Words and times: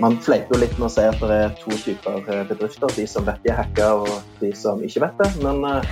Man 0.00 0.14
fleiper 0.24 0.56
jo 0.56 0.60
litt 0.62 0.78
med 0.80 0.86
å 0.86 0.92
si 0.94 1.02
at 1.04 1.20
det 1.20 1.34
er 1.44 1.50
to 1.60 1.74
typer 1.76 2.22
eh, 2.32 2.44
bedrifter. 2.48 2.88
De 2.96 3.04
som 3.10 3.26
vet 3.26 3.42
de 3.44 3.50
er 3.52 3.58
hacka, 3.58 3.88
og 4.00 4.08
de 4.40 4.48
som 4.56 4.80
ikke 4.80 5.02
vet 5.04 5.20
det. 5.20 5.28
Men 5.44 5.60
uh, 5.68 5.84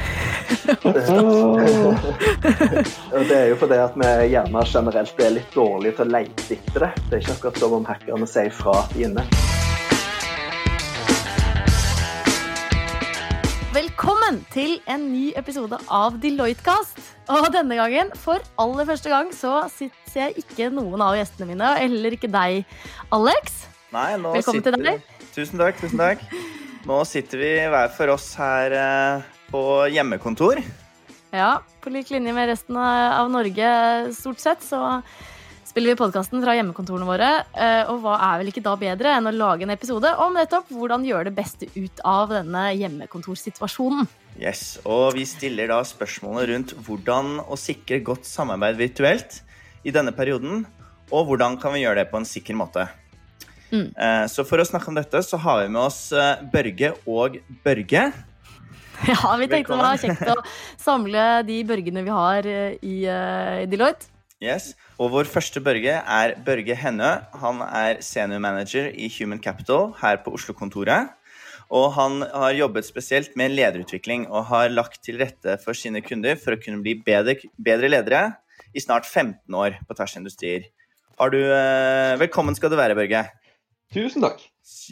det, 3.20 3.36
er 3.36 3.46
jo 3.50 3.58
fordi 3.60 3.82
at 3.84 4.00
vi 4.00 4.32
gjerne 4.32 4.64
generelt 4.72 5.20
er 5.20 5.36
litt 5.36 5.52
dårlige 5.52 5.98
til 6.00 6.08
å 6.08 6.12
lete 6.16 6.56
etter 6.56 6.86
det. 6.86 6.90
Det 7.04 7.12
er 7.18 7.20
ikke 7.20 7.36
akkurat 7.36 7.60
som 7.60 7.76
om 7.82 7.84
hackerne 7.90 8.30
sier 8.32 8.48
fra 8.62 8.80
at 8.80 8.96
de 8.96 9.04
er 9.04 9.12
inne. 9.12 9.28
Velkommen 13.76 14.40
til 14.56 14.78
en 14.88 15.04
ny 15.12 15.36
episode 15.36 15.76
av 15.92 16.16
Deloitte-kast. 16.22 16.96
Og 17.28 17.52
denne 17.52 17.76
gangen, 17.76 18.16
for 18.16 18.40
aller 18.56 18.88
første 18.88 19.12
gang, 19.12 19.36
så 19.36 19.68
sitter 19.68 20.30
jeg 20.30 20.46
ikke 20.46 20.72
noen 20.72 20.96
av 21.04 21.12
gjestene 21.20 21.52
mine, 21.52 21.74
og 21.74 21.82
heller 21.84 22.16
ikke 22.16 22.32
deg, 22.32 22.64
Alex. 23.12 23.68
Nei, 23.94 24.18
Velkommen 24.20 24.60
sitter... 24.60 24.76
til 24.76 24.84
deg. 24.84 25.16
Tusen 25.32 25.60
takk, 25.60 25.78
tusen 25.80 26.00
takk. 26.00 26.24
Nå 26.88 26.98
sitter 27.08 27.40
vi 27.40 27.54
hver 27.72 27.88
for 27.96 28.12
oss 28.12 28.26
her 28.36 28.74
eh, 28.76 29.24
på 29.48 29.62
hjemmekontor. 29.94 30.60
Ja, 31.32 31.58
på 31.80 31.92
lik 31.92 32.12
linje 32.12 32.34
med 32.36 32.50
resten 32.50 32.76
av 32.80 33.30
Norge, 33.32 33.70
stort 34.16 34.40
sett, 34.40 34.64
så 34.64 35.00
spiller 35.68 35.92
vi 35.92 36.00
podkasten 36.00 36.40
fra 36.44 36.54
hjemmekontorene 36.56 37.08
våre. 37.08 37.30
Eh, 37.56 37.88
og 37.88 38.04
hva 38.04 38.18
er 38.28 38.42
vel 38.42 38.52
ikke 38.52 38.64
da 38.64 38.76
bedre 38.80 39.16
enn 39.16 39.28
å 39.28 39.34
lage 39.34 39.64
en 39.64 39.72
episode 39.72 40.12
om 40.20 40.36
nettopp 40.36 40.68
hvordan 40.72 41.08
gjøre 41.08 41.30
det 41.30 41.36
beste 41.40 41.68
ut 41.76 42.04
av 42.08 42.32
denne 42.32 42.68
hjemmekontorsituasjonen. 42.76 44.08
Yes, 44.36 44.78
og 44.84 45.16
vi 45.16 45.24
stiller 45.28 45.72
da 45.72 45.80
spørsmålet 45.84 46.52
rundt 46.52 46.78
hvordan 46.86 47.38
å 47.40 47.56
sikre 47.60 48.04
godt 48.04 48.28
samarbeid 48.28 48.80
virtuelt 48.80 49.42
i 49.84 49.92
denne 49.96 50.12
perioden, 50.12 50.66
og 51.08 51.28
hvordan 51.28 51.56
kan 51.60 51.72
vi 51.72 51.86
gjøre 51.86 52.02
det 52.02 52.10
på 52.12 52.20
en 52.20 52.28
sikker 52.28 52.56
måte. 52.56 52.88
Mm. 53.68 53.90
Eh, 53.92 54.24
så 54.32 54.44
for 54.48 54.60
å 54.60 54.66
snakke 54.66 54.90
om 54.90 54.98
dette, 54.98 55.20
så 55.24 55.40
har 55.40 55.62
vi 55.62 55.72
med 55.72 55.82
oss 55.84 56.00
eh, 56.12 56.44
Børge 56.52 56.94
og 57.06 57.40
Børge. 57.64 58.08
Ja, 59.06 59.36
vi 59.38 59.46
tenkte 59.46 59.76
Velkommen. 59.76 59.78
det 59.78 59.86
var 59.86 60.00
kjekt 60.02 60.30
å 60.32 60.40
samle 60.88 61.24
de 61.46 61.60
Børgene 61.68 62.02
vi 62.02 62.10
har 62.10 62.48
i, 62.50 62.56
i 62.82 63.68
Deloitte. 63.70 64.10
Yes, 64.42 64.72
og 64.98 65.12
Vår 65.14 65.26
første 65.30 65.62
Børge 65.62 65.94
er 65.98 66.34
Børge 66.46 66.74
Hennø. 66.78 67.12
Han 67.42 67.62
er 67.66 68.02
senior 68.02 68.42
manager 68.42 68.90
i 68.90 69.06
Human 69.16 69.38
Capital 69.42 69.92
her 69.98 70.18
på 70.24 70.34
Oslo-kontoret. 70.34 71.14
Og 71.74 71.90
han 71.94 72.22
har 72.22 72.54
jobbet 72.56 72.86
spesielt 72.86 73.34
med 73.36 73.52
lederutvikling 73.52 74.28
og 74.30 74.46
har 74.52 74.70
lagt 74.72 75.02
til 75.04 75.18
rette 75.20 75.58
for 75.62 75.76
sine 75.76 76.00
kunder 76.02 76.38
for 76.40 76.54
å 76.54 76.60
kunne 76.60 76.80
bli 76.84 76.96
bedre, 77.04 77.36
bedre 77.58 77.90
ledere 77.90 78.22
i 78.74 78.82
snart 78.82 79.08
15 79.08 79.58
år 79.58 79.76
på 79.88 79.96
tvers 79.98 80.16
industrier. 80.20 80.70
Har 81.18 81.34
du, 81.34 81.40
eh, 81.42 82.14
velkommen 82.22 82.54
skal 82.54 82.70
du 82.70 82.78
være, 82.78 82.94
Børge. 82.94 83.26
Tusen 83.94 84.24
takk. 84.24 84.42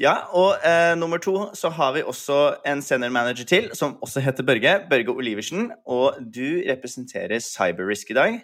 Ja, 0.01 0.15
og 0.33 0.63
eh, 0.65 0.95
nummer 0.97 1.21
to 1.21 1.51
så 1.57 1.69
har 1.73 1.93
vi 1.93 2.05
også 2.05 2.57
en 2.69 2.81
senior 2.83 3.13
manager 3.13 3.45
til, 3.45 3.69
som 3.77 3.99
også 4.01 4.23
heter 4.25 4.45
Børge. 4.45 4.79
Børge 4.89 5.13
Oliversen. 5.13 5.71
Og 5.87 6.17
du 6.21 6.63
representerer 6.69 7.41
Cyberrisk 7.45 8.11
i 8.11 8.17
dag. 8.17 8.39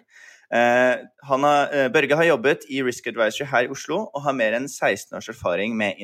Eh, 0.53 0.95
har, 1.25 1.69
eh, 1.73 1.89
Børge 1.93 2.15
har 2.15 2.23
jobbet 2.23 2.67
i 2.69 2.83
Risk 2.83 3.07
Advisory 3.07 3.47
her 3.49 3.65
i 3.65 3.71
Oslo 3.73 4.03
og 4.13 4.21
har 4.21 4.37
mer 4.37 4.53
enn 4.53 4.69
16 4.69 5.17
års 5.17 5.29
erfaring 5.29 5.73
med 5.77 5.97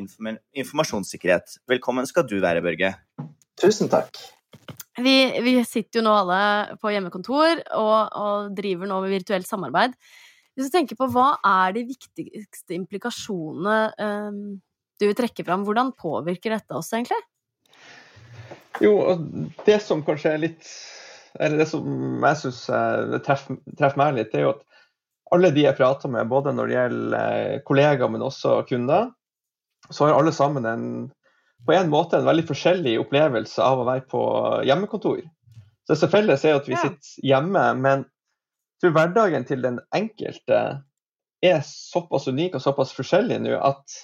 informasjonssikkerhet. 0.57 1.59
Velkommen 1.69 2.09
skal 2.09 2.25
du 2.25 2.39
være, 2.41 2.61
Børge. 2.65 2.95
Tusen 3.61 3.89
takk. 3.89 4.17
Vi, 4.99 5.15
vi 5.45 5.53
sitter 5.63 5.99
jo 5.99 6.05
nå 6.07 6.15
alle 6.23 6.77
på 6.81 6.89
hjemmekontor 6.91 7.61
og, 7.77 7.99
og, 8.09 8.49
driver 8.57 8.89
nå 8.89 8.97
med 9.05 9.13
virtuelt 9.13 9.47
samarbeid. 9.47 9.93
Hvis 10.59 10.67
du 10.67 10.75
tenker 10.75 10.99
på 10.99 11.07
Hva 11.13 11.37
er 11.47 11.71
de 11.77 11.85
viktigste 11.87 12.75
implikasjonene 12.75 13.77
um, 13.95 14.39
du 14.99 15.05
vil 15.07 15.15
trekke 15.15 15.45
fram? 15.47 15.63
Hvordan 15.63 15.93
påvirker 15.95 16.51
dette 16.51 16.75
oss, 16.75 16.91
egentlig? 16.91 17.21
Jo, 18.83 18.91
det 19.63 19.77
som 19.83 20.03
kanskje 20.03 20.33
er 20.35 20.43
litt 20.43 20.67
eller 21.39 21.61
det 21.61 21.67
som 21.69 21.85
jeg 22.25 22.39
syns 22.41 22.59
eh, 22.73 23.15
treffer, 23.25 23.59
treffer 23.77 24.01
meg 24.01 24.17
litt, 24.17 24.31
det 24.33 24.41
er 24.41 24.47
jo 24.47 24.55
at 24.55 24.65
alle 25.35 25.51
de 25.53 25.65
jeg 25.67 25.77
prater 25.77 26.11
med, 26.11 26.29
både 26.31 26.53
når 26.57 26.69
det 26.69 26.75
gjelder 26.75 27.17
eh, 27.19 27.59
kollegaer, 27.67 28.11
men 28.11 28.25
også 28.25 28.59
kunder, 28.69 29.11
så 29.89 30.07
har 30.07 30.17
alle 30.17 30.33
sammen 30.35 30.65
en, 30.65 30.87
på 31.67 31.75
en 31.75 31.91
måte 31.91 32.17
en 32.17 32.27
veldig 32.27 32.47
forskjellig 32.49 32.97
opplevelse 33.03 33.61
av 33.63 33.83
å 33.83 33.87
være 33.87 34.07
på 34.09 34.23
hjemmekontor. 34.67 35.21
Så 35.85 35.93
det 35.93 35.99
som 36.01 36.13
felles 36.13 36.45
er 36.45 36.57
at 36.57 36.69
vi 36.69 36.77
sitter 36.77 37.29
hjemme, 37.29 37.65
men 37.77 38.07
tror 38.81 38.95
hverdagen 38.95 39.45
til 39.47 39.63
den 39.65 39.79
enkelte 39.95 40.59
er 41.45 41.59
såpass 41.65 42.27
unik 42.27 42.57
og 42.57 42.63
såpass 42.63 42.93
forskjellig 42.95 43.39
nå 43.43 43.57
at 43.63 43.99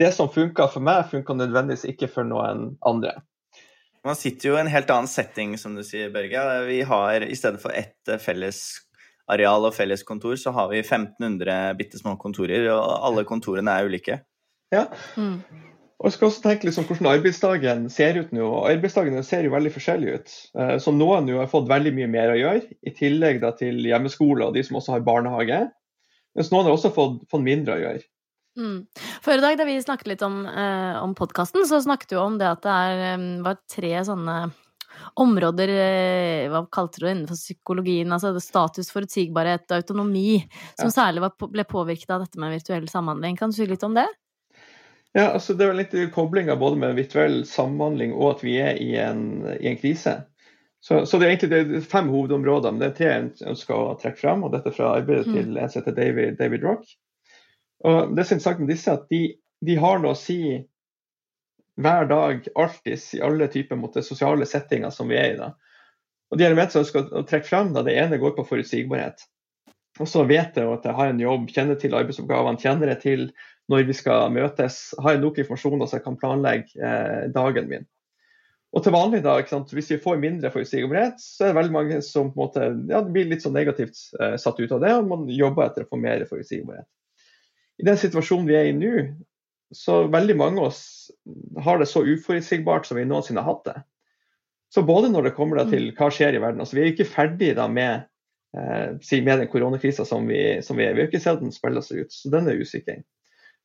det 0.00 0.14
som 0.16 0.30
funka 0.32 0.70
for 0.72 0.84
meg, 0.84 1.10
funka 1.10 1.36
nødvendigvis 1.36 1.84
ikke 1.90 2.08
for 2.08 2.24
noen 2.24 2.70
andre. 2.88 3.18
Man 4.06 4.16
sitter 4.16 4.48
jo 4.48 4.54
i 4.56 4.62
en 4.62 4.70
helt 4.72 4.88
annen 4.88 5.10
setting, 5.12 5.58
som 5.60 5.74
du 5.76 5.82
sier, 5.84 6.08
Børge. 6.12 6.40
Vi 6.70 6.78
har 6.88 7.26
i 7.26 7.36
stedet 7.36 7.60
for 7.60 7.76
ett 7.76 8.08
eh, 8.08 8.20
felles 8.20 8.62
areal 9.30 9.68
og 9.68 9.74
felles 9.76 10.02
kontor, 10.08 10.38
så 10.40 10.54
har 10.56 10.70
vi 10.72 10.80
1500 10.80 11.76
bitte 11.78 12.00
små 12.00 12.16
kontorer, 12.20 12.64
og 12.72 12.80
alle 13.10 13.26
kontorene 13.28 13.76
er 13.76 13.90
ulike. 13.90 14.16
Ja. 14.72 14.86
Mm. 15.20 15.42
Og 16.00 16.08
jeg 16.08 16.16
skal 16.16 16.30
også 16.30 16.40
tenke 16.46 16.64
liksom 16.64 16.86
hvordan 16.88 17.10
arbeidsdagen 17.10 17.82
ser 17.92 18.16
ut 18.16 18.30
nå. 18.32 18.44
og 18.46 18.70
Arbeidsdagen 18.70 19.20
ser 19.26 19.44
jo 19.44 19.52
veldig 19.52 19.72
forskjellig 19.74 20.14
ut. 20.16 20.36
Eh, 20.56 20.76
så 20.80 20.94
noen 20.96 21.28
jo 21.28 21.42
har 21.42 21.50
fått 21.50 21.68
veldig 21.68 21.92
mye 21.98 22.08
mer 22.08 22.32
å 22.32 22.38
gjøre, 22.38 22.78
i 22.88 22.92
tillegg 22.96 23.44
til 23.58 23.84
hjemmeskole 23.84 24.48
og 24.48 24.56
de 24.56 24.64
som 24.64 24.80
også 24.80 24.96
har 24.96 25.04
barnehage. 25.04 25.60
Mens 26.38 26.48
noen 26.54 26.70
har 26.70 26.78
også 26.78 26.92
fått, 26.96 27.20
fått 27.28 27.44
mindre 27.44 27.76
å 27.76 27.82
gjøre. 27.82 28.02
Mm. 28.60 28.78
Før 29.22 29.42
i 29.42 29.44
dag, 29.44 29.58
da 29.60 29.66
vi 29.68 29.76
snakket 29.84 30.08
litt 30.14 30.24
om, 30.24 30.40
eh, 30.48 30.96
om 31.02 31.12
podkasten, 31.18 31.68
så 31.68 31.82
snakket 31.84 32.16
vi 32.16 32.18
om 32.22 32.40
det 32.40 32.48
at 32.48 32.64
det 32.64 32.80
er, 32.88 33.28
var 33.44 33.60
tre 33.68 33.92
sånne 34.08 34.40
områder 35.20 35.70
eh, 35.70 36.48
Hva 36.50 36.64
kalte 36.72 37.00
du 37.00 37.06
det 37.06 37.12
innenfor 37.14 37.38
psykologien? 37.38 38.10
Altså 38.16 38.32
status, 38.42 38.88
forutsigbarhet 38.94 39.68
og 39.68 39.82
autonomi, 39.82 40.40
som 40.80 40.88
ja. 40.88 40.96
særlig 40.96 41.26
var, 41.28 41.36
ble 41.44 41.68
påvirket 41.68 42.16
av 42.16 42.24
dette 42.24 42.40
med 42.40 42.56
virtuell 42.56 42.88
samhandling. 42.90 43.36
Kan 43.36 43.52
du 43.52 43.60
si 43.60 43.68
litt 43.68 43.84
om 43.86 44.00
det? 44.00 44.08
Ja, 45.12 45.32
altså 45.34 45.54
Det 45.54 45.64
er 45.64 45.72
vel 45.72 45.80
litt 45.82 46.14
koblinga 46.14 46.54
både 46.56 46.78
med 46.78 46.98
virtuell 46.98 47.40
samhandling 47.48 48.12
og 48.14 48.36
at 48.36 48.44
vi 48.46 48.58
er 48.62 48.78
i 48.78 48.92
en, 49.02 49.42
i 49.58 49.66
en 49.72 49.78
krise. 49.80 50.20
Så, 50.80 51.02
så, 51.06 51.18
det 51.18 51.26
er 51.26 51.32
egentlig 51.34 51.50
det 51.50 51.76
er 51.76 51.84
fem 51.84 52.08
hovedområder, 52.08 52.72
men 52.72 52.80
det 52.80 52.88
er 52.88 52.96
tre 52.96 53.08
jeg 53.10 53.48
ønsker 53.52 53.76
å 53.76 53.96
trekke 54.00 54.20
fram. 54.22 54.44
og 54.46 54.54
Dette 54.54 54.72
fra 54.72 54.94
arbeidet 54.96 55.28
mm. 55.28 55.34
til 55.36 55.58
en 55.58 55.74
heter 55.74 55.96
David, 55.96 56.38
David 56.38 56.64
Rock. 56.64 56.86
Og 57.84 58.14
det 58.16 58.26
som 58.28 58.38
er 58.38 58.44
sagt 58.44 58.62
med 58.62 58.72
disse, 58.72 58.92
at 58.92 59.04
de, 59.12 59.20
de, 59.66 59.76
har 59.80 60.00
noe 60.00 60.14
å 60.16 60.20
si 60.20 60.40
hver 61.80 62.08
dag, 62.08 62.48
alltid, 62.60 63.04
i 63.16 63.20
alle 63.24 63.48
typer 63.52 63.78
mot 63.80 63.92
det 63.96 64.06
sosiale 64.06 64.48
settinger 64.48 64.92
som 64.94 65.08
vi 65.12 65.18
er 65.20 65.34
i. 65.34 65.36
da. 65.40 65.52
Og 66.30 66.40
De 66.40 66.46
elementene 66.46 66.84
jeg 66.84 66.92
skal 66.92 67.28
trekke 67.28 67.48
frem, 67.48 67.74
da, 67.76 67.84
det 67.84 67.98
ene 68.00 68.20
går 68.20 68.34
på 68.36 68.46
forutsigbarhet. 68.48 69.26
Og 70.00 70.08
så 70.08 70.24
vet 70.28 70.56
jeg 70.56 70.68
at 70.70 70.86
jeg 70.86 70.96
har 70.96 71.12
en 71.12 71.20
jobb, 71.20 71.48
kjenner 71.52 71.76
til 71.80 71.96
arbeidsoppgavene, 71.98 72.60
kjenner 72.62 72.92
jeg 72.94 73.02
til 73.04 73.24
når 73.70 73.86
vi 73.88 73.96
skal 73.96 74.32
møtes, 74.34 74.82
har 74.98 75.14
jeg 75.14 75.22
nok 75.22 75.40
informasjon 75.40 75.86
så 75.86 75.98
jeg 75.98 76.06
kan 76.06 76.18
planlegge 76.20 76.76
eh, 76.76 77.24
dagen 77.34 77.70
min. 77.70 77.88
Og 78.70 78.84
til 78.84 78.94
vanlig 78.94 79.24
da, 79.24 79.34
Hvis 79.42 79.90
vi 79.90 79.98
får 79.98 80.20
mindre 80.22 80.50
forutsigbarhet, 80.54 81.18
så 81.18 81.44
er 81.44 81.50
det 81.50 81.58
veldig 81.58 81.74
mange 81.74 82.02
som 82.06 82.30
måte, 82.36 82.68
ja, 82.90 83.02
blir 83.02 83.26
litt 83.30 83.42
sånn 83.42 83.56
negativt 83.56 83.98
eh, 84.20 84.36
satt 84.38 84.60
ut 84.60 84.74
av 84.76 84.82
det, 84.82 84.94
og 84.94 85.10
man 85.10 85.28
jobber 85.30 85.66
etter 85.66 85.86
å 85.86 85.90
få 85.90 85.98
mer 85.98 86.22
forutsigbarhet 86.30 86.86
i 87.80 87.86
den 87.86 87.98
situasjonen 87.98 88.48
vi 88.48 88.56
er 88.58 88.68
i 88.68 88.76
nå, 88.76 89.04
så 89.76 90.02
veldig 90.10 90.36
mange 90.36 90.60
av 90.60 90.70
oss 90.70 90.82
har 91.64 91.80
det 91.80 91.88
så 91.88 92.02
uforutsigbart 92.04 92.88
som 92.88 92.98
vi 92.98 93.06
noensinne 93.08 93.42
har 93.44 93.54
hatt 93.54 93.68
det. 93.68 93.76
Så 94.74 94.84
både 94.86 95.10
når 95.10 95.28
det 95.28 95.36
kommer 95.38 95.62
til 95.70 95.88
mm. 95.88 95.94
hva 95.98 96.10
skjer 96.14 96.36
i 96.36 96.42
verden 96.42 96.62
altså 96.62 96.76
Vi 96.76 96.82
er 96.84 96.90
ikke 96.92 97.08
ferdig 97.08 97.54
da 97.58 97.66
med, 97.70 98.04
eh, 98.54 98.92
med 99.24 99.40
den 99.42 99.48
koronakrisa 99.50 100.04
som, 100.06 100.28
som, 100.28 100.78
vi 100.78 100.86
er. 100.86 100.94
Vi 100.94 101.02
har 101.02 101.08
ikke 101.08 101.22
sett 101.22 101.40
den 101.42 101.54
spille 101.54 101.82
seg 101.82 102.04
ut, 102.04 102.14
så 102.14 102.30
den 102.34 102.50
er 102.50 102.60
usikker. 102.60 103.00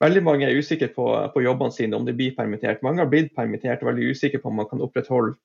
Veldig 0.04 0.22
mange 0.26 0.48
er 0.48 0.58
usikre 0.60 0.90
på, 0.92 1.06
på, 1.32 1.44
jobbene 1.46 1.72
sine, 1.72 1.96
om 1.96 2.06
de 2.08 2.14
blir 2.16 2.36
permittert. 2.36 2.84
Mange 2.84 3.00
har 3.04 3.12
blitt 3.12 3.32
permittert 3.36 3.84
og 3.84 3.94
veldig 3.94 4.10
usikre 4.12 4.42
på 4.44 4.52
om 4.52 4.60
man 4.60 4.68
kan 4.68 4.84
opprettholde 4.84 5.38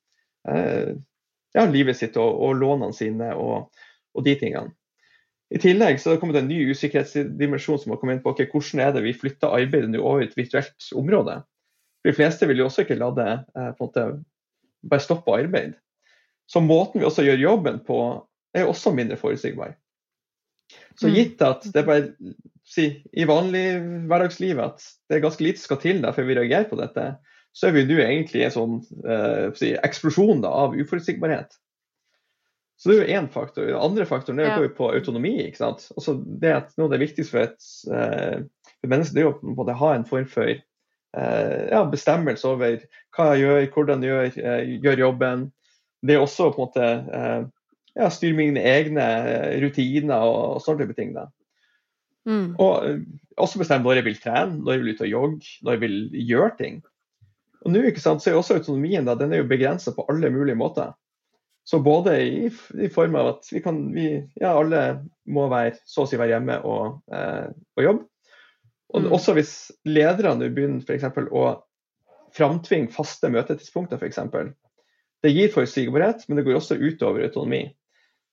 eh, 0.51 0.97
ja, 1.55 1.67
livet 1.71 1.99
sitt 1.99 2.19
og, 2.19 2.41
og 2.43 2.59
lånene 2.59 2.97
sine 2.97 3.31
og, 3.39 3.71
og 4.17 4.27
de 4.27 4.35
tingene. 4.41 4.75
I 5.51 5.59
tillegg 5.59 5.99
så 5.99 6.11
har 6.11 6.17
det 6.17 6.23
kommet 6.23 6.39
en 6.39 6.51
ny 6.51 6.61
usikkerhetsdimensjon 6.71 7.79
som 7.83 7.95
har 7.95 7.99
kommet 7.99 8.19
inn 8.19 8.23
på 8.23 8.31
okay, 8.35 8.47
hvordan 8.51 8.83
er 8.85 8.93
det 8.95 9.03
vi 9.03 9.15
flytter 9.19 9.55
arbeidet 9.55 9.91
nå 9.91 10.03
over 10.03 10.23
i 10.23 10.29
et 10.29 10.37
virtuelt 10.39 10.91
område. 10.99 11.41
De 12.07 12.15
fleste 12.15 12.47
vil 12.47 12.63
jo 12.63 12.69
også 12.69 12.85
ikke 12.85 12.99
la 12.99 13.11
det 13.17 13.31
eh, 13.33 13.73
på 13.75 13.87
en 13.87 13.89
måte 13.89 14.05
bare 14.91 15.05
stoppe 15.05 15.35
arbeid. 15.35 15.75
Så 16.51 16.63
måten 16.63 17.03
vi 17.03 17.07
også 17.07 17.23
gjør 17.27 17.43
jobben 17.43 17.81
på, 17.87 17.99
er 18.55 18.67
også 18.67 18.95
mindre 18.95 19.19
forutsigbar. 19.19 19.77
Så 20.99 21.11
mm. 21.11 21.15
gitt 21.15 21.43
at 21.47 21.67
det 21.67 21.83
er 21.83 21.87
bare 21.87 22.09
si, 22.71 22.91
i 23.13 23.27
vanlig 23.29 23.65
hverdagsliv 24.11 24.61
at 24.63 24.85
det 25.09 25.19
er 25.19 25.25
ganske 25.25 25.45
lite 25.45 25.63
skal 25.63 25.81
til 25.83 26.03
der 26.05 26.15
før 26.17 26.29
vi 26.29 26.39
reagerer 26.39 26.69
på 26.71 26.79
dette, 26.81 27.07
så 27.57 27.69
er 27.69 27.75
vi 27.75 27.87
nå 27.89 27.99
egentlig 28.05 28.45
en 28.47 28.55
sånn 28.55 28.77
eh, 29.03 29.51
si, 29.59 29.73
eksplosjon 29.75 30.45
da, 30.45 30.53
av 30.67 30.77
uforutsigbarhet. 30.79 31.57
Så 32.81 32.89
det 32.89 32.97
er 32.97 33.01
jo 33.03 33.19
én 33.19 33.29
faktor. 33.33 33.67
Den 33.67 33.83
andre 33.83 34.07
faktoren 34.09 34.39
det 34.41 34.53
går 34.55 34.69
jo 34.69 34.77
på 34.79 34.89
autonomi. 34.95 35.35
ikke 35.43 35.61
sant? 35.61 35.91
Også 36.01 36.15
det 36.41 36.53
at 36.55 36.71
Noe 36.79 36.89
av 36.89 36.95
det 36.95 37.03
viktigste 37.03 37.35
for 37.35 37.45
et 37.45 37.67
eh, 37.93 38.37
for 38.81 38.89
menneske 38.89 39.17
det 39.19 39.25
er 39.25 39.29
jo 39.29 39.53
å 39.53 39.81
ha 39.83 39.95
en 39.95 40.09
form 40.09 40.29
for 40.31 40.49
ja, 41.11 41.81
bestemmelse 41.91 42.47
over 42.47 42.77
hva 43.17 43.25
jeg 43.35 43.41
gjør, 43.43 43.65
hvordan 43.75 44.05
jeg 44.07 44.31
gjør, 44.31 44.69
gjør 44.87 45.01
jobben. 45.03 45.41
Det 46.07 46.15
er 46.15 46.23
også 46.23 46.47
på 46.55 46.63
en 46.63 46.69
måte 46.69 46.87
ja, 47.99 48.07
styre 48.15 48.39
mine 48.39 48.63
egne 48.63 49.09
rutiner 49.61 50.23
og, 50.23 50.39
og 50.55 50.63
sånne 50.65 50.87
type 50.87 50.97
ting. 50.97 51.11
da. 51.19 51.27
Mm. 52.29 52.55
Og 52.61 53.41
også 53.41 53.61
bestemme 53.61 53.87
når 53.87 54.01
jeg 54.01 54.09
vil 54.11 54.19
trene, 54.21 54.59
når 54.61 54.75
jeg 54.75 54.83
vil 54.83 54.95
ut 54.95 55.05
og 55.05 55.13
jogge, 55.13 55.53
når 55.65 55.77
jeg 55.77 55.83
vil 55.85 55.97
gjøre 56.31 56.51
ting. 56.59 56.81
Og 57.65 57.75
nå 57.75 57.85
ikke 57.89 58.03
sant, 58.03 58.23
så 58.23 58.33
er 58.33 58.39
også 58.39 58.57
autonomien 58.59 59.07
da, 59.07 59.17
den 59.19 59.35
er 59.35 59.43
jo 59.43 59.51
begrensa 59.51 59.93
på 59.97 60.07
alle 60.09 60.31
mulige 60.33 60.59
måter. 60.59 60.93
Så 61.69 61.79
både 61.85 62.15
i, 62.25 62.47
i 62.83 62.89
form 62.93 63.17
av 63.21 63.35
at 63.35 63.51
vi 63.53 63.61
kan, 63.63 63.83
vi, 63.95 64.07
ja, 64.41 64.55
alle 64.57 64.85
må 65.29 65.45
være, 65.53 65.77
så 65.87 66.05
å 66.05 66.09
si 66.09 66.19
være 66.19 66.35
hjemme 66.35 66.57
og, 66.67 67.03
eh, 67.13 67.51
og 67.77 67.85
jobbe. 67.85 68.07
Og 68.91 69.05
mm. 69.05 69.11
også 69.15 69.35
hvis 69.37 69.53
lederne 69.87 70.49
begynner 70.51 70.83
f.eks. 70.83 71.05
å 71.31 71.45
framtvinge 72.35 72.91
faste 72.95 73.31
møtetidspunkter, 73.31 74.01
f.eks. 74.01 74.19
Det 75.21 75.35
gir 75.35 75.53
forutsigbarhet, 75.53 76.25
men 76.27 76.41
det 76.41 76.47
går 76.49 76.59
også 76.59 76.81
utover 76.81 77.27
autonomi. 77.29 77.67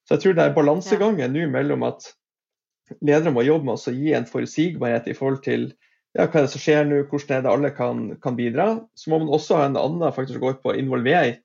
Så 0.07 0.15
jeg 0.15 0.23
tror 0.23 0.37
det 0.37 0.45
er 0.47 0.55
balansegangen 0.55 1.35
nå 1.35 1.49
mellom 1.51 1.83
at 1.85 2.07
ledere 3.01 3.33
må 3.35 3.43
jobbe 3.45 3.67
med 3.67 3.77
å 3.77 3.93
gi 3.93 4.13
en 4.15 4.29
forutsigbarhet 4.29 5.09
i 5.09 5.15
forhold 5.17 5.43
til 5.45 5.69
ja, 6.17 6.25
hva 6.25 6.39
er 6.39 6.45
det 6.45 6.53
som 6.53 6.63
skjer 6.63 6.87
nå, 6.87 7.01
hvordan 7.11 7.35
er 7.35 7.43
det 7.45 7.51
alle 7.51 7.71
kan, 7.75 8.05
kan 8.23 8.37
bidra. 8.37 8.67
Så 8.97 9.11
må 9.11 9.19
man 9.21 9.33
også 9.33 9.59
ha 9.59 9.67
en 9.67 9.77
annen 9.79 10.15
faktor 10.15 10.37
som 10.37 10.43
går 10.43 10.57
på 10.63 10.73
å 10.73 10.79
involvere 10.79 11.37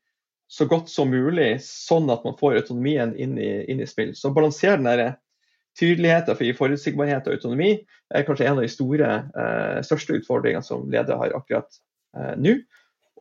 så 0.53 0.67
godt 0.69 0.91
som 0.93 1.09
mulig, 1.13 1.57
sånn 1.65 2.11
at 2.13 2.25
man 2.27 2.37
får 2.37 2.59
autonomien 2.61 3.15
inn 3.17 3.39
i, 3.41 3.51
inn 3.73 3.81
i 3.81 3.89
spill. 3.89 4.13
Så 4.17 4.33
balansere 4.37 4.77
den 4.81 4.89
der 4.89 5.15
tydeligheten 5.81 6.37
for 6.37 6.45
å 6.45 6.49
gi 6.49 6.57
forutsigbarhet 6.57 7.29
og 7.29 7.39
autonomi 7.39 7.71
er 8.13 8.27
kanskje 8.29 8.49
en 8.49 8.59
av 8.59 8.67
de 8.67 8.73
store, 8.73 9.13
eh, 9.33 9.79
største 9.87 10.19
utfordringene 10.21 10.67
som 10.67 10.85
ledere 10.93 11.17
har 11.23 11.37
akkurat 11.39 11.81
eh, 12.17 12.35
nå. 12.37 12.59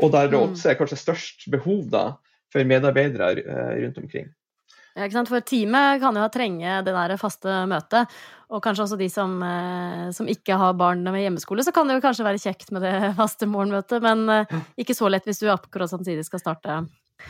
Og 0.04 0.12
der 0.12 0.28
det 0.32 0.40
mm. 0.40 0.44
også 0.50 0.72
er 0.72 0.78
kanskje 0.80 1.00
størst 1.00 1.48
behov 1.54 1.88
da, 1.94 2.06
for 2.52 2.68
medarbeidere 2.68 3.32
eh, 3.40 3.74
rundt 3.86 4.02
omkring. 4.04 4.28
Ja, 4.96 5.06
ikke 5.06 5.16
sant? 5.16 5.32
For 5.32 5.44
teamet 5.48 6.02
kan 6.02 6.18
jo 6.20 6.28
trenge 6.34 6.80
det 6.86 6.94
der 6.96 7.14
faste 7.20 7.62
møtet. 7.70 8.12
Og 8.52 8.60
kanskje 8.64 8.84
også 8.84 8.98
de 9.00 9.08
som, 9.12 9.38
eh, 9.44 10.10
som, 10.12 10.28
ikke 10.28 10.58
har 10.60 10.74
barn 10.76 11.06
med 11.08 11.24
hjemmeskole, 11.24 11.64
så 11.64 11.72
kan 11.72 11.88
det 11.88 11.96
jo 11.96 12.04
kanskje 12.04 12.26
være 12.28 12.42
kjekt 12.44 12.74
med 12.76 12.84
det 12.84 12.96
faste 13.22 13.48
morgenmøtet, 13.48 14.04
men 14.04 14.26
eh, 14.30 14.58
ikke 14.84 14.96
så 14.98 15.08
lett 15.12 15.28
hvis 15.30 15.40
du 15.40 15.48
akkurat 15.52 15.92
samtidig 15.92 16.26
skal 16.28 16.44
starte, 16.44 16.82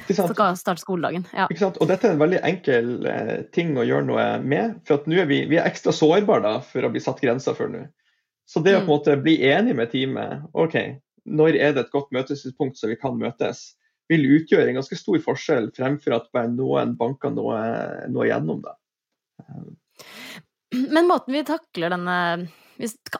skal 0.09 0.57
starte 0.57 0.81
skoledagen. 0.81 1.27
Ja. 1.37 1.45
Og 1.51 1.85
dette 1.91 2.09
er 2.09 2.15
en 2.15 2.23
veldig 2.23 2.41
enkel 2.49 3.05
eh, 3.05 3.35
ting 3.53 3.75
å 3.77 3.85
gjøre 3.85 4.07
noe 4.09 4.25
med. 4.41 4.79
For 4.87 4.97
at 4.97 5.05
nå 5.11 5.21
er 5.21 5.29
vi, 5.29 5.43
vi 5.51 5.61
er 5.61 5.69
ekstra 5.69 5.93
sårbare 5.93 6.47
da, 6.47 6.55
for 6.65 6.87
å 6.87 6.93
bli 6.93 7.03
satt 7.03 7.21
grenser 7.21 7.57
for 7.57 7.69
nå. 7.69 7.85
Så 8.49 8.63
det 8.65 8.73
å 8.73 8.81
på 8.81 8.81
en 8.81 8.89
mm. 8.89 8.91
måte 8.95 9.19
bli 9.21 9.37
enig 9.47 9.77
med 9.77 9.93
teamet 9.93 10.49
OK, 10.57 10.79
når 11.29 11.61
er 11.61 11.77
det 11.77 11.85
et 11.85 11.93
godt 11.93 12.09
møtestidspunkt 12.15 12.79
så 12.79 12.89
vi 12.89 12.97
kan 12.99 13.13
møtes? 13.19 13.75
Vil 14.09 14.25
utgjøre 14.37 14.71
en 14.71 14.79
ganske 14.79 14.97
stor 14.97 15.19
forskjell, 15.23 15.69
fremfor 15.75 16.17
at 16.17 16.31
bare 16.33 16.51
noen 16.51 16.95
banker 16.99 17.33
noe, 17.35 17.59
nå 18.11 18.25
gjennom 18.27 18.63
det. 18.65 18.75
Men 20.95 21.09
måten 21.09 21.35
vi 21.35 21.45
takler 21.47 21.93
denne 21.93 22.17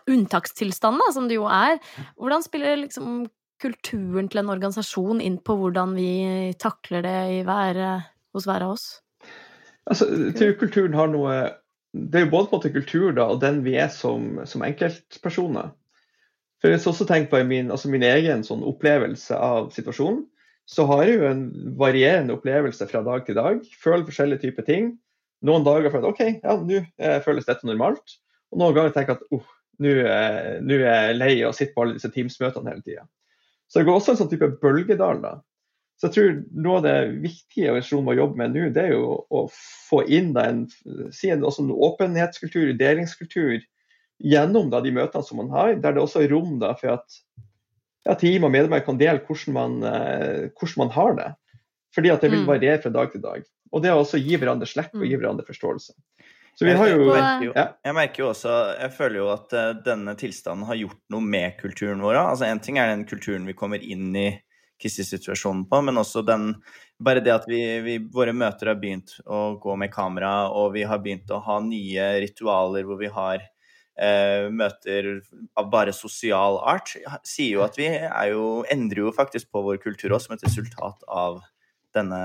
unntakstilstanden, 0.10 1.14
som 1.14 1.28
det 1.30 1.38
jo 1.38 1.46
er, 1.52 1.78
hvordan 2.18 2.44
spiller 2.46 2.80
liksom 2.82 3.26
kulturen 3.62 4.30
til 4.32 4.42
en 4.42 4.50
organisasjon 4.50 5.22
inn 5.22 5.38
på 5.46 5.56
hvordan 5.60 5.94
vi 5.94 6.12
takler 6.62 7.06
det 7.06 7.18
hver, 7.46 7.82
hos 8.34 8.48
hver 8.50 8.66
av 8.66 8.76
oss? 8.76 8.88
Altså, 9.90 10.08
kulturen 10.60 10.96
har 10.98 11.10
noe 11.10 11.36
Det 11.92 12.20
er 12.20 12.26
jo 12.26 12.32
både 12.32 12.48
på 12.48 12.56
en 12.56 12.60
måte 12.62 12.70
kultur 12.72 13.12
da, 13.12 13.26
og 13.34 13.42
den 13.42 13.58
vi 13.66 13.74
er 13.76 13.90
som, 13.92 14.38
som 14.48 14.62
enkeltpersoner. 14.64 15.74
For 16.62 16.72
jeg 16.72 16.80
har 16.80 16.88
også 16.88 17.08
tenkt 17.10 17.32
på 17.34 17.42
min, 17.44 17.72
altså 17.74 17.90
min 17.92 18.06
egen 18.08 18.46
sånn 18.48 18.64
opplevelse 18.64 19.36
av 19.36 19.74
situasjonen, 19.76 20.22
så 20.70 20.86
har 20.90 21.04
jeg 21.06 21.18
jo 21.18 21.30
en 21.30 21.46
varierende 21.80 22.36
opplevelse 22.38 22.88
fra 22.88 23.02
dag 23.06 23.26
til 23.28 23.38
dag. 23.38 23.64
Føler 23.82 24.06
forskjellige 24.08 24.46
typer 24.46 24.68
ting. 24.68 24.92
Noen 25.46 25.66
dager 25.66 25.92
føler 25.92 26.08
jeg 26.08 26.14
OK, 26.14 26.44
ja, 26.46 26.56
nå 26.58 26.82
eh, 26.82 27.18
føles 27.26 27.48
dette 27.48 27.68
normalt. 27.68 28.18
Og 28.54 28.62
noen 28.62 28.76
ganger 28.78 28.94
tenker 28.96 29.16
jeg 29.16 29.22
at 29.22 29.42
uh, 29.42 29.54
nå 29.82 30.78
er 30.78 30.84
jeg 30.86 31.18
lei 31.18 31.32
av 31.42 31.52
å 31.52 31.58
sitte 31.58 31.74
på 31.76 31.86
alle 31.86 31.98
disse 31.98 32.12
Teams-møtene 32.14 32.74
hele 32.74 32.86
tida. 32.86 33.08
Så 33.72 33.80
det 33.80 33.88
går 33.88 33.98
også 33.98 34.14
en 34.14 34.22
sånn 34.22 34.32
type 34.32 34.52
bølgedal. 34.62 35.24
da. 35.24 35.34
Så 35.98 36.10
jeg 36.10 36.16
tror 36.16 36.32
noe 36.66 36.80
av 36.80 36.86
det 36.86 36.96
viktige 37.24 37.72
organisasjonen 37.72 38.08
må 38.08 38.18
jobbe 38.18 38.42
med 38.42 38.56
nå, 38.56 38.70
det 38.76 38.88
er 38.88 38.96
jo 38.96 39.20
å 39.30 39.44
få 39.54 40.02
inn 40.10 40.32
da 40.34 40.48
en, 40.50 40.64
si 41.14 41.30
en, 41.30 41.46
en 41.46 41.76
åpenhetskultur, 41.88 42.72
delingskultur, 42.80 43.62
gjennom 44.22 44.70
da 44.74 44.82
de 44.82 44.94
møtene 44.94 45.26
som 45.26 45.40
man 45.42 45.52
har, 45.54 45.76
der 45.82 45.96
det 45.96 46.02
også 46.04 46.24
er 46.24 46.34
rom 46.34 46.60
da 46.62 46.74
for 46.78 46.96
at 46.98 47.22
ja, 48.08 48.16
team 48.18 48.48
og 48.48 48.54
medlemmer 48.54 48.84
kan 48.86 49.00
dele 49.00 49.22
hvordan 49.26 49.56
man, 49.56 49.80
eh, 49.88 50.50
hvordan 50.56 50.84
man, 50.84 50.94
har 50.96 51.18
det. 51.20 51.30
Fordi 51.96 52.14
at 52.14 52.24
det 52.24 52.32
vil 52.32 52.46
mm. 52.46 52.50
variere 52.50 52.82
fra 52.82 52.94
dag 52.94 53.12
til 53.12 53.24
dag. 53.24 53.48
Og 53.72 53.84
det 53.84 53.92
å 53.92 54.02
også 54.04 54.20
gi 54.20 54.38
hverandre 54.40 54.68
slekk 54.68 54.94
og 54.96 55.06
gi 55.06 55.16
mm. 55.16 55.20
hverandre 55.22 55.48
forståelse. 55.48 55.96
Så 56.60 56.68
vi 56.68 56.76
har 56.76 56.90
jo, 56.92 57.06
jeg, 57.08 57.16
merker 57.16 57.46
jo, 57.46 57.52
jeg 57.56 57.96
merker 57.96 58.22
jo 58.22 58.26
også 58.34 58.54
Jeg 58.76 58.92
føler 58.92 59.18
jo 59.22 59.28
at 59.32 59.54
uh, 59.56 59.70
denne 59.86 60.14
tilstanden 60.20 60.68
har 60.68 60.76
gjort 60.76 61.00
noe 61.14 61.24
med 61.24 61.56
kulturen 61.62 62.04
vår. 62.04 62.18
Altså 62.20 62.50
En 62.50 62.60
ting 62.64 62.80
er 62.80 62.92
den 62.92 63.06
kulturen 63.08 63.48
vi 63.48 63.56
kommer 63.58 63.80
inn 63.80 64.12
i 64.20 64.30
krisesituasjonen 64.82 65.64
på, 65.70 65.80
men 65.88 66.02
også 66.02 66.26
den 66.28 66.56
Bare 67.02 67.22
det 67.24 67.32
at 67.34 67.48
vi, 67.50 67.62
vi, 67.82 67.96
våre 68.14 68.34
møter 68.34 68.70
har 68.70 68.78
begynt 68.78 69.16
å 69.26 69.56
gå 69.62 69.74
med 69.80 69.90
kamera, 69.90 70.52
og 70.54 70.76
vi 70.76 70.84
har 70.86 71.00
begynt 71.02 71.32
å 71.34 71.40
ha 71.42 71.56
nye 71.66 72.12
ritualer 72.22 72.86
hvor 72.86 73.00
vi 73.00 73.10
har 73.10 73.42
eh, 73.42 73.61
møter 74.52 75.10
av 75.60 75.68
bare 75.70 75.94
sosial 75.94 76.56
art, 76.66 76.96
sier 77.28 77.60
jo 77.60 77.66
at 77.66 77.76
vi 77.78 77.86
jo, 78.32 78.46
endrer 78.74 79.04
jo 79.04 79.12
faktisk 79.14 79.52
på 79.54 79.62
vår 79.66 79.78
kultur 79.84 80.16
også 80.16 80.32
som 80.32 80.38
et 80.38 80.46
resultat 80.48 81.06
av 81.06 81.42
denne, 81.94 82.22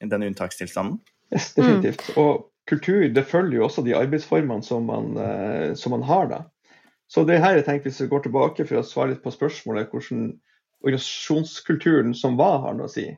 denne 0.00 0.30
unntakstilstanden. 0.30 0.98
Yes, 1.34 1.52
definitivt. 1.54 2.06
Mm. 2.14 2.20
Og 2.22 2.48
kultur 2.68 3.04
det 3.12 3.26
følger 3.28 3.58
jo 3.58 3.66
også 3.68 3.84
de 3.84 3.96
arbeidsformene 3.96 4.64
som 4.64 4.88
man, 4.88 5.16
eh, 5.20 5.74
som 5.76 5.92
man 5.96 6.02
har. 6.08 6.26
da. 6.32 6.42
Så 7.08 7.24
det 7.24 7.40
her 7.40 7.56
jeg 7.56 7.64
tenker 7.64 7.88
Hvis 7.88 8.00
vi 8.00 8.08
går 8.08 8.22
tilbake 8.26 8.66
for 8.66 8.80
å 8.80 8.84
svare 8.84 9.14
litt 9.14 9.24
på 9.24 9.32
spørsmålet 9.32 9.90
hvordan 9.90 10.38
organisasjonskulturen 10.84 12.14
som 12.14 12.36
var, 12.36 12.60
har 12.62 12.76
noe 12.76 12.86
å 12.86 12.92
si. 12.92 13.08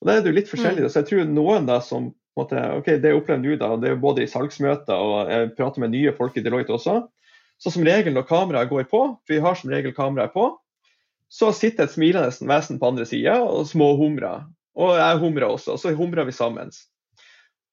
Og 0.00 0.06
Da 0.06 0.16
er 0.16 0.22
det 0.22 0.32
jo 0.32 0.38
litt 0.38 0.48
forskjellig. 0.48 0.86
Mm. 0.86 0.88
Så 0.88 1.02
jeg 1.02 1.08
tror 1.10 1.24
noen 1.28 1.66
da 1.66 1.80
som 1.84 2.14
måte, 2.38 2.56
ok, 2.78 2.86
Det 3.02 3.10
jeg 3.10 3.18
opplever 3.18 3.42
nå, 3.42 3.56
da, 3.60 3.76
det 3.76 3.90
er 3.90 4.00
både 4.00 4.22
i 4.22 4.30
salgsmøter 4.30 4.94
og 4.96 5.30
jeg 5.30 5.54
prater 5.58 5.80
med 5.80 5.90
nye 5.90 6.12
folk 6.16 6.36
i 6.36 6.44
Deloitte 6.44 6.72
også, 6.72 7.02
så 7.60 7.72
som 7.72 7.84
regel 7.84 8.14
når 8.16 8.28
kameraet 8.28 8.70
går 8.70 8.86
på, 8.90 9.02
for 9.20 9.34
vi 9.34 9.42
har 9.44 9.58
som 9.58 9.72
regel 9.72 9.92
kameraet 9.96 10.32
på, 10.32 10.48
så 11.30 11.52
sitter 11.54 11.86
et 11.86 11.94
smilende 11.94 12.48
vesen 12.50 12.80
på 12.80 12.88
andre 12.90 13.06
sida 13.06 13.36
og 13.44 13.68
småhumrer. 13.70 14.46
Og 14.80 14.96
jeg 14.98 15.18
humrer 15.20 15.46
også, 15.50 15.76
og 15.76 15.82
så 15.82 15.92
humrer 15.94 16.26
vi 16.26 16.34
sammen. 16.34 16.72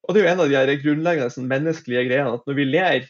Og 0.06 0.14
Det 0.14 0.22
er 0.22 0.28
jo 0.28 0.32
en 0.34 0.44
av 0.44 0.52
de 0.70 0.80
grunnleggende 0.82 1.48
menneskelige 1.50 2.08
greiene 2.08 2.36
at 2.38 2.46
når 2.48 2.58
vi 2.58 2.66
ler 2.68 3.08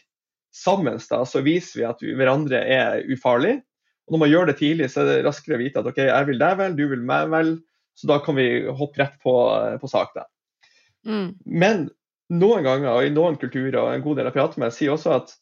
sammen, 0.54 0.98
da, 1.10 1.22
så 1.28 1.42
viser 1.44 1.80
vi 1.80 1.88
at 1.88 2.00
vi, 2.02 2.14
hverandre 2.16 2.62
er 2.62 3.02
ufarlig. 3.12 3.58
Og 4.08 4.14
Når 4.14 4.22
man 4.22 4.32
gjør 4.32 4.48
det 4.48 4.56
tidlig, 4.62 4.88
så 4.90 5.02
er 5.02 5.10
det 5.10 5.26
raskere 5.26 5.58
å 5.58 5.62
vite 5.62 5.82
at 5.82 5.90
OK, 5.90 6.00
jeg 6.00 6.30
vil 6.30 6.40
deg 6.40 6.56
vel, 6.62 6.78
du 6.78 6.86
vil 6.90 7.04
meg 7.04 7.28
vel. 7.34 7.56
Så 7.98 8.08
da 8.08 8.20
kan 8.22 8.38
vi 8.38 8.48
hoppe 8.70 9.02
rett 9.02 9.18
på, 9.22 9.34
på 9.82 9.90
sak. 9.90 10.14
da. 10.14 10.24
Mm. 11.06 11.34
Men 11.44 11.88
noen 12.30 12.64
ganger, 12.64 12.92
og 12.94 13.04
i 13.04 13.12
noen 13.12 13.36
kulturer 13.40 13.80
og 13.82 13.92
en 13.92 14.04
god 14.04 14.20
del 14.20 14.30
av 14.30 14.36
prater 14.36 14.62
med, 14.62 14.74
sier 14.74 14.94
også 14.94 15.16
at 15.18 15.34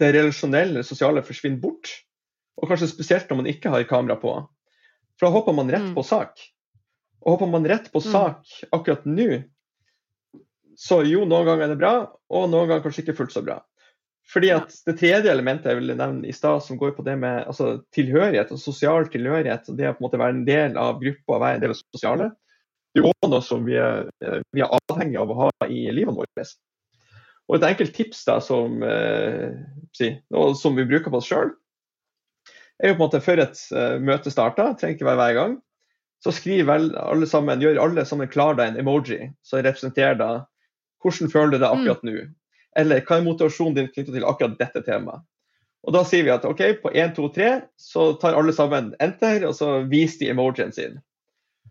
det 0.00 0.14
relasjonelle, 0.16 0.84
sosiale 0.86 1.22
forsvinner 1.26 1.60
bort. 1.62 1.92
Og 2.60 2.68
kanskje 2.70 2.90
spesielt 2.90 3.30
når 3.30 3.40
man 3.40 3.50
ikke 3.52 3.72
har 3.72 3.86
kamera 3.88 4.16
på. 4.20 4.34
For 5.18 5.28
da 5.28 5.34
hopper 5.34 5.56
man 5.56 5.70
rett 5.72 5.90
mm. 5.90 5.94
på 5.96 6.04
sak. 6.06 6.40
Og 7.24 7.34
hopper 7.34 7.50
man 7.52 7.68
rett 7.68 7.90
på 7.92 8.00
mm. 8.00 8.06
sak 8.08 8.54
akkurat 8.72 9.04
nå, 9.08 9.42
så 10.80 11.02
jo, 11.04 11.26
noen 11.28 11.44
ganger 11.44 11.66
er 11.66 11.74
det 11.74 11.80
bra, 11.82 11.94
og 12.32 12.46
noen 12.48 12.70
ganger 12.70 12.86
kanskje 12.86 13.02
ikke 13.04 13.18
fullt 13.18 13.34
så 13.34 13.42
bra. 13.44 13.58
Fordi 14.30 14.52
at 14.54 14.72
Det 14.86 14.94
tredje 15.00 15.32
elementet 15.32 15.68
jeg 15.68 15.80
ville 15.80 15.96
nevne 15.98 16.28
i 16.28 16.32
stad, 16.32 16.62
som 16.64 16.78
går 16.80 16.94
på 16.96 17.04
det 17.04 17.16
med 17.20 17.42
altså, 17.50 17.82
tilhørighet 17.96 18.52
og 18.54 18.62
sosial 18.62 19.08
tilhørighet, 19.12 19.68
og 19.68 19.76
det 19.76 19.90
å 19.90 19.96
på 19.96 20.00
en 20.00 20.06
måte 20.06 20.20
være 20.22 20.36
en 20.38 20.46
del 20.46 20.78
av 20.80 21.02
gruppa 21.02 21.40
være 21.42 21.58
en 21.58 21.64
del 21.64 21.74
av 21.74 21.76
det 21.76 21.98
sosiale, 21.98 22.30
det 22.90 23.02
er 23.02 23.06
jo 23.06 23.30
noe 23.30 23.42
som 23.44 23.66
vi 23.66 23.76
er, 23.78 24.08
vi 24.54 24.62
er 24.64 24.72
avhengig 24.80 25.18
av 25.20 25.30
å 25.30 25.38
ha 25.44 25.50
i 25.68 25.82
livet 25.94 26.16
vårt. 26.16 26.54
Og 27.50 27.56
Et 27.58 27.66
enkelt 27.66 27.96
tips 27.96 28.22
da, 28.28 28.38
som, 28.38 28.78
eh, 28.86 29.50
som 30.54 30.76
vi 30.76 30.86
bruker 30.86 31.10
på 31.10 31.18
oss 31.18 31.26
sjøl, 31.26 31.50
er 32.80 32.92
jo 32.92 32.94
på 32.94 33.02
en 33.02 33.06
måte 33.08 33.20
før 33.20 33.42
et 33.42 33.58
uh, 33.74 33.98
møte 34.00 34.30
starter, 34.32 34.76
trenger 34.78 34.96
ikke 34.96 35.08
være 35.08 35.18
hver 35.20 35.34
gang, 35.36 35.56
så 36.24 36.32
vel 36.68 36.86
alle 36.96 37.26
sammen, 37.26 37.60
gjør 37.60 37.80
alle 37.82 38.04
sammen 38.08 38.30
klar 38.30 38.54
deg 38.54 38.70
en 38.70 38.80
emoji 38.80 39.18
som 39.42 39.60
representerer 39.64 40.16
da 40.20 40.30
hvordan 41.02 41.32
føler 41.32 41.54
du 41.54 41.58
deg 41.58 41.68
akkurat 41.70 42.02
nå. 42.04 42.16
Eller 42.76 43.02
hva 43.04 43.18
er 43.18 43.26
motivasjonen 43.26 43.76
din 43.76 43.90
knyttet 43.90 44.14
til 44.14 44.26
akkurat 44.28 44.58
dette 44.60 44.82
temaet. 44.86 45.24
Og 45.88 45.94
Da 45.96 46.02
sier 46.04 46.26
vi 46.26 46.32
at 46.32 46.44
OK, 46.44 46.60
på 46.82 46.92
1, 46.92 47.14
2, 47.16 47.28
3 47.36 47.52
så 47.80 48.10
tar 48.20 48.36
alle 48.36 48.52
sammen 48.52 48.92
enter, 49.00 49.46
og 49.48 49.54
så 49.56 49.80
viser 49.88 50.26
de 50.26 50.34
emojien 50.34 50.72
sin. 50.76 50.98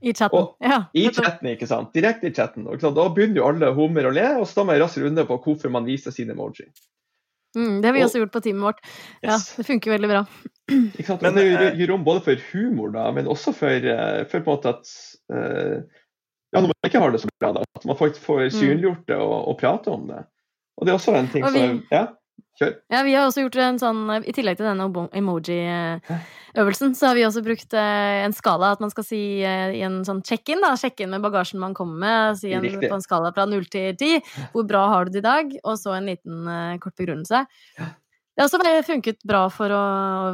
I 0.02 0.14
chatten. 0.14 0.40
Og, 0.40 0.54
ja. 0.64 0.84
I 0.96 1.08
chatten, 1.12 1.50
ikke 1.56 1.68
sant. 1.68 1.90
Direkte 1.94 2.30
i 2.30 2.34
chatten. 2.36 2.64
Da 2.80 3.08
begynner 3.12 3.42
jo 3.42 3.48
alle 3.50 3.74
hummer 3.76 4.06
og 4.08 4.14
le, 4.16 4.28
og 4.40 4.46
så 4.48 4.60
tar 4.62 4.66
man 4.70 4.78
en 4.78 4.84
rask 4.86 4.98
runde 5.04 5.26
på 5.28 5.38
hvorfor 5.44 5.72
man 5.74 5.86
viser 5.90 6.12
sin 6.16 6.30
emoji. 6.32 6.70
Mm, 7.58 7.80
det 7.82 7.90
har 7.90 7.94
vi 7.98 8.04
også 8.06 8.20
gjort 8.22 8.32
på 8.36 8.42
teamet 8.46 8.62
vårt. 8.62 8.80
Ja, 9.26 9.34
Yes. 9.34 9.56
det 9.58 9.66
funker 9.66 9.92
veldig 9.96 10.10
bra. 10.12 10.20
Ikke 10.70 11.06
sant? 11.08 11.22
Men, 11.26 11.34
det 11.36 11.46
eh, 11.50 11.76
gir- 11.80 11.90
rom 11.90 12.04
både 12.06 12.22
for 12.22 12.36
humor, 12.52 12.92
da, 12.94 13.08
men 13.12 13.26
også 13.28 13.54
for, 13.58 13.74
eh, 13.90 14.24
for 14.30 14.40
på 14.46 14.52
en 14.54 14.58
måte 14.58 14.70
at 14.76 14.92
eh, 15.34 15.80
Ja, 16.54 16.62
når 16.62 16.68
man 16.72 16.88
ikke 16.90 17.00
har 17.02 17.12
det 17.14 17.20
så 17.22 17.28
bra, 17.42 17.52
da, 17.54 17.62
at 17.78 17.84
man 17.86 17.98
faktisk 17.98 18.24
får 18.26 18.48
synliggjort 18.54 19.04
det 19.10 19.18
og, 19.22 19.36
og 19.52 19.58
prate 19.60 19.92
om 19.94 20.08
det. 20.10 20.24
Og 20.78 20.86
det 20.86 20.94
er 20.94 20.98
også 20.98 21.14
en 21.18 21.28
ting 21.34 21.44
vi- 21.46 21.52
som 21.60 21.84
Ja, 21.92 22.06
kjør. 22.60 22.74
Ja, 22.92 23.02
vi 23.06 23.14
har 23.16 23.28
også 23.28 23.44
gjort 23.44 23.58
en 23.64 23.80
sånn 23.82 24.02
I 24.20 24.34
tillegg 24.36 24.58
til 24.60 24.68
denne 24.68 24.88
emoji-øvelsen, 25.20 26.96
så 26.98 27.10
har 27.10 27.18
vi 27.18 27.26
også 27.28 27.44
brukt 27.46 27.74
eh, 27.78 28.20
en 28.26 28.36
skala 28.36 28.74
at 28.76 28.84
man 28.84 28.92
skal 28.94 29.06
si 29.08 29.22
eh, 29.46 29.76
i 29.78 29.82
en 29.86 30.02
sånn 30.08 30.22
check-in, 30.26 30.62
da. 30.64 30.74
Inn 30.90 31.14
med 31.14 31.24
bagasjen 31.24 31.62
man 31.62 31.76
kommer 31.78 31.98
med. 32.04 32.40
Si 32.42 32.54
en, 32.56 32.66
på 32.66 32.94
en 32.96 33.06
skala 33.06 33.34
fra 33.36 33.48
null 33.50 33.68
til 33.72 33.98
ti. 34.00 34.12
Hvor 34.54 34.68
bra 34.70 34.86
har 34.94 35.08
du 35.08 35.16
det 35.16 35.24
i 35.24 35.28
dag? 35.28 35.58
Og 35.64 35.76
så 35.82 35.96
en 35.98 36.10
liten 36.12 36.48
eh, 36.48 36.78
kort 36.84 36.98
begrunnelse. 37.00 37.46
Det 37.80 38.46
har 38.46 38.48
også 38.48 38.88
funket 38.88 39.20
bra 39.28 39.48
for 39.52 39.68
å, 39.76 39.84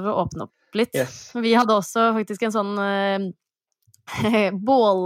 for 0.03 0.11
å 0.11 0.19
åpne 0.25 0.47
opp 0.49 0.77
litt. 0.77 0.93
Yes. 0.97 1.31
Vi 1.33 1.55
hadde 1.55 1.77
også 1.77 2.11
faktisk 2.19 2.47
en 2.47 2.55
sånn 2.55 2.73
bål... 4.69 5.03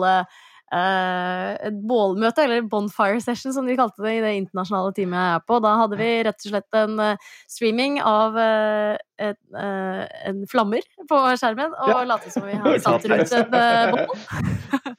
eh, 0.75 1.51
et 1.69 1.77
bålmøte, 1.89 2.45
eller 2.45 2.67
bonfire 2.69 3.21
session 3.23 3.53
som 3.55 3.67
de 3.69 3.77
kalte 3.79 4.03
det 4.05 4.15
i 4.17 4.23
det 4.23 4.33
internasjonale 4.41 4.93
teamet 4.97 5.19
jeg 5.19 5.37
er 5.37 5.45
på. 5.49 5.59
Da 5.65 5.75
hadde 5.81 5.99
vi 5.99 6.09
rett 6.27 6.45
og 6.45 6.53
slett 6.53 6.79
en 6.81 6.99
eh, 7.05 7.31
streaming 7.51 7.99
av 8.05 8.37
eh, 8.39 8.97
et, 9.19 9.39
en 9.53 10.43
flammer 10.47 10.85
på 11.09 11.23
skjermen, 11.39 11.73
og 11.75 11.89
Ja. 11.91 12.03
lot 12.07 12.29
som 12.31 12.45
vi 12.47 12.55
hadde 12.61 12.79
satt 12.83 13.09
rundt 13.09 13.33
uh, 13.35 13.95
bål. 13.95 14.13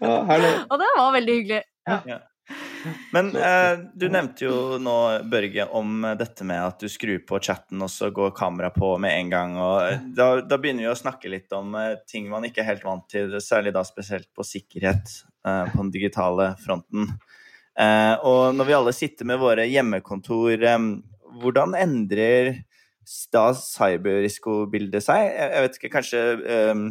Ja. 0.01 0.19
Og 0.71 0.77
det 0.81 0.91
var 0.97 1.15
veldig 1.15 1.39
hyggelig. 1.39 1.63
Men 3.13 3.37
eh, 3.37 3.79
du 3.95 4.09
nevnte 4.09 4.45
jo 4.45 4.79
nå, 4.83 4.95
Børge, 5.31 5.67
om 5.77 6.03
dette 6.19 6.47
med 6.47 6.63
at 6.65 6.83
du 6.83 6.89
skrur 6.91 7.21
på 7.27 7.39
chatten, 7.43 7.83
og 7.85 7.91
så 7.93 8.11
går 8.15 8.33
kameraet 8.37 8.79
på 8.81 8.93
med 9.03 9.17
en 9.19 9.33
gang. 9.33 9.57
og 9.61 10.15
Da, 10.17 10.31
da 10.43 10.59
begynner 10.59 10.87
vi 10.87 10.93
å 10.93 10.99
snakke 10.99 11.31
litt 11.33 11.53
om 11.57 11.75
eh, 11.79 11.99
ting 12.11 12.31
man 12.33 12.47
ikke 12.49 12.65
er 12.65 12.73
helt 12.73 12.87
vant 12.87 13.07
til, 13.11 13.37
særlig 13.45 13.75
da 13.77 13.85
spesielt 13.87 14.31
på 14.35 14.47
sikkerhet 14.47 15.21
på 15.43 15.79
den 15.79 15.93
digitale 15.95 16.51
fronten. 16.61 17.09
Eh, 17.81 18.15
og 18.27 18.57
når 18.57 18.69
vi 18.69 18.77
alle 18.77 18.93
sitter 18.97 19.29
med 19.29 19.41
våre 19.41 19.65
hjemmekontor, 19.71 20.53
eh, 20.59 20.87
hvordan 21.41 21.77
endrer 21.79 22.61
da 23.33 23.51
cyberrisikobildet 23.57 25.05
seg? 25.07 25.27
Jeg, 25.33 25.65
vet 25.65 25.79
ikke, 25.79 25.93
kanskje 25.97 26.21
um, 26.71 26.85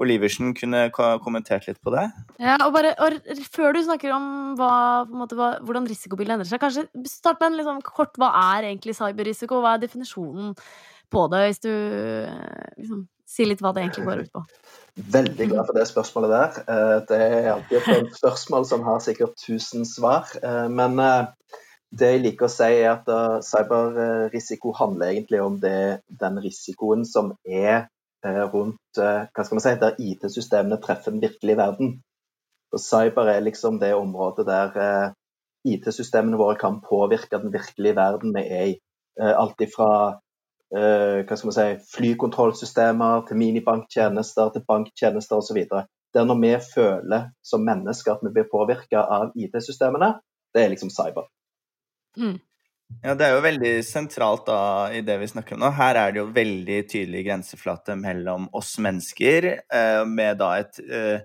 Oliversen 0.00 0.54
kunne 0.56 0.86
kommentert 0.94 1.66
litt 1.68 1.80
på 1.84 1.92
det? 1.94 2.06
Ja, 2.42 2.56
og 2.64 2.72
bare, 2.74 2.94
og 3.02 3.18
Før 3.52 3.76
du 3.76 3.82
snakker 3.84 4.14
om 4.14 4.26
hva, 4.58 5.04
måte, 5.10 5.36
hva, 5.38 5.50
hvordan 5.66 5.88
risikobildet 5.90 6.38
endrer 6.38 6.50
seg, 6.50 6.62
kanskje 6.62 6.86
start 7.10 7.42
med 7.42 7.50
en 7.50 7.60
liksom 7.60 7.82
kort 7.86 8.16
Hva 8.20 8.30
er 8.56 8.70
egentlig 8.70 8.96
cyberrisiko? 8.98 9.60
Hva 9.62 9.76
er 9.76 9.84
definisjonen 9.84 10.54
på 11.12 11.26
det, 11.30 11.42
hvis 11.50 11.62
du 11.62 11.70
eh, 11.70 12.70
liksom, 12.80 13.04
sier 13.34 13.50
litt 13.50 13.62
hva 13.64 13.72
det 13.74 13.84
egentlig 13.84 14.06
går 14.06 14.24
ut 14.24 14.32
på? 14.34 14.44
Veldig 14.94 15.48
glad 15.50 15.66
for 15.66 15.74
det 15.74 15.88
spørsmålet 15.90 16.30
der. 16.30 16.58
Eh, 16.70 16.98
Det 17.08 17.18
er 17.18 17.48
alltid 17.52 17.88
et 17.94 18.12
spørsmål 18.14 18.66
som 18.66 18.84
har 18.86 19.00
sikkert 19.02 19.34
tusen 19.42 19.84
svar. 19.84 20.30
Eh, 20.42 20.68
Men 20.68 20.98
eh, 21.02 21.26
det 21.90 22.10
jeg 22.12 22.22
liker 22.22 22.46
å 22.46 22.52
si, 22.52 22.70
er 22.82 22.90
at 22.92 23.10
cyberrisiko 23.46 24.72
handler 24.74 25.12
egentlig 25.12 25.40
om 25.42 25.58
det, 25.62 26.00
den 26.08 26.38
risikoen 26.42 27.04
som 27.06 27.36
er 27.46 27.86
rundt 28.24 28.98
hva 28.98 29.44
skal 29.44 29.54
man 29.54 29.62
si, 29.62 29.74
der 29.78 30.00
IT-systemene 30.00 30.80
treffer 30.82 31.12
den 31.12 31.22
virkelige 31.22 31.58
verden. 31.60 31.92
Og 32.72 32.80
cyber 32.82 33.30
er 33.30 33.44
liksom 33.44 33.78
det 33.78 33.92
området 33.94 34.46
der 34.48 35.14
IT-systemene 35.70 36.40
våre 36.40 36.56
kan 36.58 36.80
påvirke 36.82 37.38
den 37.38 37.54
virkelige 37.54 37.94
verden 37.94 38.34
vi 38.34 38.42
er 38.42 38.66
i. 38.72 38.74
Alt 39.20 39.62
ifra 39.62 40.18
hva 40.72 41.36
skal 41.36 41.48
man 41.48 41.54
si, 41.54 41.66
flykontrollsystemer 41.92 43.26
til 43.28 43.38
minibanktjenester 43.38 44.48
til 44.54 44.64
banktjenester 44.66 45.38
osv. 45.38 45.60
Det 46.14 46.22
er 46.22 46.26
når 46.26 46.40
vi 46.40 46.52
føler 46.62 47.28
som 47.46 47.62
mennesker 47.66 48.16
at 48.16 48.24
vi 48.24 48.32
blir 48.34 48.48
påvirka 48.50 49.04
av 49.16 49.36
IT-systemene, 49.38 50.14
det 50.54 50.64
er 50.64 50.72
liksom 50.72 50.90
cyber. 50.94 51.28
Ja, 53.02 53.14
Det 53.14 53.26
er 53.26 53.34
jo 53.34 53.42
veldig 53.44 53.72
sentralt 53.86 54.46
da 54.46 54.58
i 54.94 55.00
det 55.04 55.16
vi 55.22 55.28
snakker 55.30 55.56
om 55.56 55.64
nå. 55.64 55.70
Her 55.74 55.98
er 55.98 56.14
det 56.14 56.20
jo 56.20 56.28
veldig 56.36 56.78
tydelig 56.90 57.24
grenseflate 57.26 57.96
mellom 57.98 58.46
oss 58.54 58.76
mennesker, 58.82 59.48
eh, 59.66 60.02
med 60.06 60.38
da 60.38 60.50
et 60.60 60.80
eh, 60.84 61.24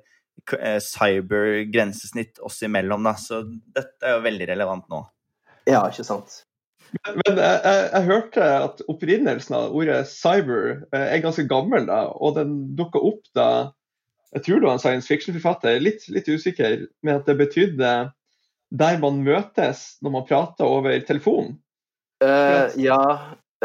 eh, 0.58 0.79
cyber-grensesnitt 0.84 2.41
oss 2.46 2.62
imellom. 2.65 3.05
da. 3.05 3.13
Så 3.19 3.43
dette 3.46 4.05
er 4.05 4.17
jo 4.17 4.25
veldig 4.25 4.50
relevant 4.53 4.89
nå. 4.89 5.03
Ja, 5.69 5.84
ikke 5.91 6.08
sant? 6.08 6.43
Men 7.05 7.38
jeg, 7.38 7.60
jeg, 7.63 7.89
jeg 7.93 8.08
hørte 8.08 8.46
at 8.65 8.81
opprinnelsen 8.89 9.58
av 9.58 9.75
ordet 9.77 10.00
cyber 10.10 10.69
eh, 10.89 11.05
er 11.15 11.24
ganske 11.24 11.46
gammel, 11.50 11.86
da, 11.89 12.05
og 12.13 12.38
den 12.39 12.55
dukka 12.79 13.01
opp 13.12 13.27
da 13.38 13.50
Jeg 14.36 14.43
tror 14.46 14.60
det 14.60 14.67
var 14.67 14.75
en 14.77 14.81
science 14.81 15.10
fiction-forfatter, 15.10 15.79
litt, 15.81 16.03
litt 16.13 16.27
usikker, 16.29 16.84
med 17.01 17.15
at 17.15 17.29
det 17.29 17.34
betydde 17.39 17.93
der 18.69 19.00
man 19.01 19.24
møtes 19.25 19.98
når 20.05 20.13
man 20.13 20.27
prater 20.29 20.69
over 20.69 21.00
telefon. 21.01 21.55
Uh, 22.22 22.69
ja, 22.77 23.00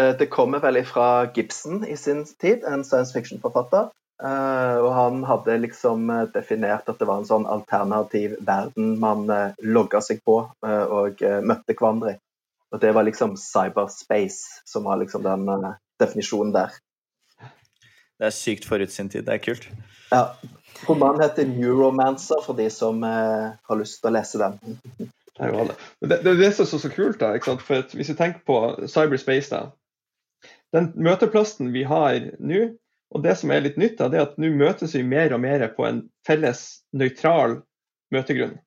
eh, 0.01 0.15
det 0.17 0.31
kommer 0.33 0.63
vel 0.65 0.81
fra 0.89 1.27
Gibson 1.37 1.85
i 1.85 1.99
sin 2.01 2.25
tid, 2.41 2.65
en 2.65 2.81
science 2.89 3.13
fiction-forfatter. 3.13 3.91
Uh, 4.25 4.79
og 4.79 4.91
han 4.95 5.25
hadde 5.27 5.59
liksom 5.67 6.09
definert 6.33 6.89
at 6.89 7.01
det 7.01 7.09
var 7.11 7.21
en 7.21 7.29
sånn 7.29 7.49
alternativ 7.51 8.39
verden 8.47 8.95
man 9.03 9.27
uh, 9.29 9.51
logga 9.61 10.01
seg 10.07 10.23
på 10.25 10.39
uh, 10.65 10.85
og 10.87 11.21
møtte 11.45 11.77
hverandre 11.77 12.15
i. 12.15 12.21
Og 12.75 12.81
det 12.83 12.91
var 12.97 13.07
liksom 13.07 13.37
cyberspace 13.39 14.65
som 14.67 14.85
var 14.89 14.99
liksom 14.99 15.23
den 15.23 15.47
uh, 15.49 15.77
definisjonen 16.03 16.51
der. 16.57 16.75
Det 18.19 18.27
er 18.27 18.35
sykt 18.35 18.67
forut 18.67 18.91
sin 18.91 19.11
tid. 19.11 19.27
Det 19.29 19.37
er 19.37 19.43
kult. 19.43 19.69
Ja. 20.11 20.25
Romanen 20.89 21.23
heter 21.23 21.47
'Neuromancer', 21.47 22.43
for 22.47 22.59
de 22.59 22.67
som 22.71 23.03
uh, 23.03 23.55
har 23.69 23.79
lyst 23.79 24.01
til 24.03 24.11
å 24.11 24.15
lese 24.17 24.43
den. 24.43 24.59
Det. 25.39 25.51
Men 26.01 26.11
Det, 26.11 26.19
det 26.25 26.33
er 26.33 26.41
det 26.41 26.51
som 26.55 26.67
er 26.67 26.71
så, 26.71 26.79
så 26.79 26.91
kult, 26.91 27.21
da. 27.21 27.35
Ikke 27.35 27.53
sant? 27.53 27.63
For 27.63 27.85
at 27.85 27.95
hvis 27.95 28.11
vi 28.11 28.19
tenker 28.19 28.43
på 28.47 28.59
cyberspace, 28.91 29.55
da. 29.55 30.51
Den 30.75 30.91
møteplassen 30.99 31.71
vi 31.75 31.87
har 31.87 32.19
nå, 32.43 32.69
og 33.15 33.23
det 33.23 33.37
som 33.39 33.51
er 33.55 33.63
litt 33.63 33.79
nytt, 33.79 33.99
da, 33.99 34.11
det 34.11 34.19
er 34.19 34.27
at 34.27 34.39
nå 34.43 34.51
møtes 34.51 34.95
vi 34.99 35.03
mer 35.07 35.35
og 35.35 35.43
mer 35.47 35.69
på 35.77 35.87
en 35.87 36.03
felles, 36.27 36.83
nøytral 36.91 37.61
møtegrunn. 38.15 38.59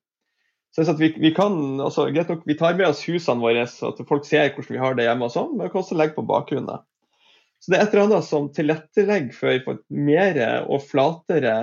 Vi, 0.78 1.10
vi 1.18 1.32
kan, 1.34 1.80
altså, 1.80 2.06
greit 2.14 2.30
nok, 2.30 2.44
vi 2.46 2.56
tar 2.58 2.76
med 2.78 2.86
oss 2.90 3.02
husene 3.08 3.42
våre, 3.42 3.64
så 3.70 3.90
at 3.92 4.02
folk 4.08 4.26
ser 4.28 4.52
hvordan 4.54 4.74
vi 4.76 4.82
har 4.82 4.94
det 4.98 5.08
hjemme, 5.08 5.26
og 5.26 5.34
sånn, 5.34 5.56
men 5.56 5.66
vi 5.66 5.72
kan 5.72 5.82
også 5.82 5.98
legge 5.98 6.16
på 6.18 6.26
bakgrunnen. 6.28 6.84
Så 7.58 7.72
det 7.72 7.78
er 7.78 7.84
et 7.86 7.94
eller 7.94 8.06
annet 8.06 8.26
som 8.28 8.46
tilrettelegger 8.54 9.34
for, 9.34 9.62
for 9.64 9.82
mer 9.90 10.38
og 10.70 10.84
flatere 10.86 11.56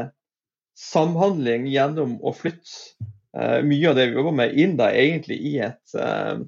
samhandling 0.75 1.69
gjennom 1.71 2.17
å 2.19 2.33
flytte 2.35 2.99
uh, 3.37 3.61
mye 3.63 3.91
av 3.91 3.95
det 3.95 4.09
vi 4.09 4.19
jobber 4.19 4.35
med, 4.41 4.57
inn 4.59 4.75
da 4.79 4.89
egentlig 4.91 5.39
i 5.39 5.55
et, 5.63 5.83
uh, 5.95 6.43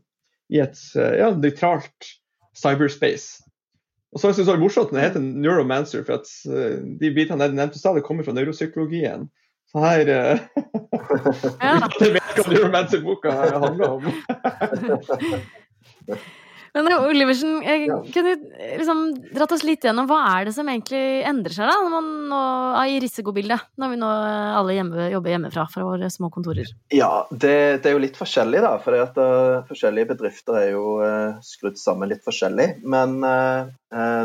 i 0.51 0.59
et 0.63 0.81
uh, 0.99 1.13
ja, 1.15 1.31
nøytralt 1.31 2.11
cyberspace. 2.59 3.45
Og 4.11 4.19
så 4.19 4.33
synes 4.33 4.49
det 4.49 4.55
er 4.57 4.59
morsomt 4.59 4.91
det 4.91 5.03
heter 5.03 5.23
neuromancer, 5.23 6.03
for 6.07 6.19
at 6.19 6.29
de 6.99 7.09
bitene 7.13 7.43
jeg 7.43 7.55
nevnte 7.55 7.91
det 7.95 8.03
kommer 8.07 8.25
fra 8.25 8.33
neuropsykologien. 8.33 9.27
Så 9.71 9.79
her 9.83 9.99
eh, 9.99 10.39
Ja. 11.61 11.79
Jeg 11.99 12.13
vet 12.15 12.37
hva 12.37 12.43
neuromancer-boka 12.53 13.29
handler 13.31 13.87
om. 13.97 14.03
Men 16.73 16.87
eh, 16.91 17.05
Oliversen, 17.07 17.59
kunne 17.61 18.01
du 18.05 18.11
kunne 18.13 18.35
liksom 18.77 19.03
dratt 19.33 19.51
oss 19.51 19.63
litt 19.67 19.85
gjennom 19.85 20.07
hva 20.09 20.19
er 20.33 20.47
det 20.47 20.53
som 20.55 20.67
egentlig 20.69 21.23
endrer 21.27 21.55
seg 21.55 21.69
da, 21.69 21.75
når 21.83 21.93
man 21.93 22.09
nå, 22.31 22.41
ah, 22.77 22.85
i 22.89 22.99
risikobildet, 23.03 23.69
når 23.79 23.93
vi 23.93 23.99
nå 24.01 24.11
eh, 24.11 24.57
alle 24.59 24.77
hjemme, 24.77 25.07
jobber 25.13 25.33
hjemmefra 25.33 25.67
fra 25.71 25.85
våre 25.87 26.09
små 26.13 26.31
kontorer? 26.33 26.71
Ja, 26.93 27.11
det, 27.31 27.55
det 27.83 27.91
er 27.91 27.97
jo 27.97 28.03
litt 28.03 28.19
forskjellig, 28.19 28.61
da. 28.63 28.73
For 28.83 28.97
at, 28.99 29.19
uh, 29.19 29.65
forskjellige 29.69 30.11
bedrifter 30.13 30.59
er 30.61 30.69
jo 30.73 30.97
uh, 31.01 31.37
skrudd 31.45 31.79
sammen 31.79 32.11
litt 32.11 32.25
forskjellig. 32.25 32.67
Men 32.87 33.17
uh, 33.23 33.69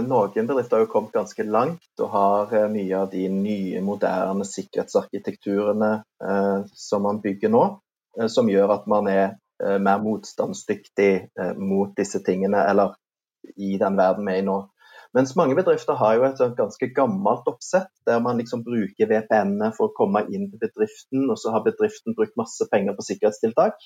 noen 0.07 0.49
bedrifter 0.49 0.79
har 0.79 0.87
jo 0.87 0.93
kommet 0.93 1.15
ganske 1.17 1.47
langt 1.47 2.03
og 2.03 2.13
har 2.15 2.57
mye 2.73 2.99
av 2.99 3.13
de 3.13 3.29
nye, 3.33 3.83
moderne 3.85 4.47
sikkerhetsarkitekturene 4.49 5.93
som 6.79 7.05
man 7.07 7.21
bygger 7.23 7.51
nå, 7.53 7.63
som 8.31 8.51
gjør 8.51 8.75
at 8.75 8.89
man 8.91 9.09
er 9.11 9.37
mer 9.61 10.01
motstandsdyktig 10.03 11.13
uh, 11.39 11.53
mot 11.59 11.93
disse 11.99 12.23
tingene, 12.27 12.65
eller 12.71 12.97
i 13.57 13.77
den 13.79 13.99
verden 13.99 14.27
vi 14.27 14.37
er 14.37 14.43
i 14.43 14.47
nå. 14.47 14.59
Mens 15.13 15.35
mange 15.37 15.55
bedrifter 15.59 15.99
har 16.01 16.15
jo 16.17 16.25
et 16.25 16.41
ganske 16.57 16.89
gammelt 16.97 17.49
oppsett, 17.51 17.91
der 18.09 18.23
man 18.25 18.39
liksom 18.41 18.63
bruker 18.65 19.11
VPN-ene 19.11 19.69
for 19.77 19.91
å 19.91 19.97
komme 19.97 20.25
inn 20.33 20.47
til 20.49 20.63
bedriften, 20.63 21.27
og 21.29 21.37
så 21.41 21.53
har 21.53 21.67
bedriften 21.67 22.17
brukt 22.17 22.39
masse 22.41 22.65
penger 22.73 22.97
på 22.97 23.05
sikkerhetstiltak, 23.11 23.77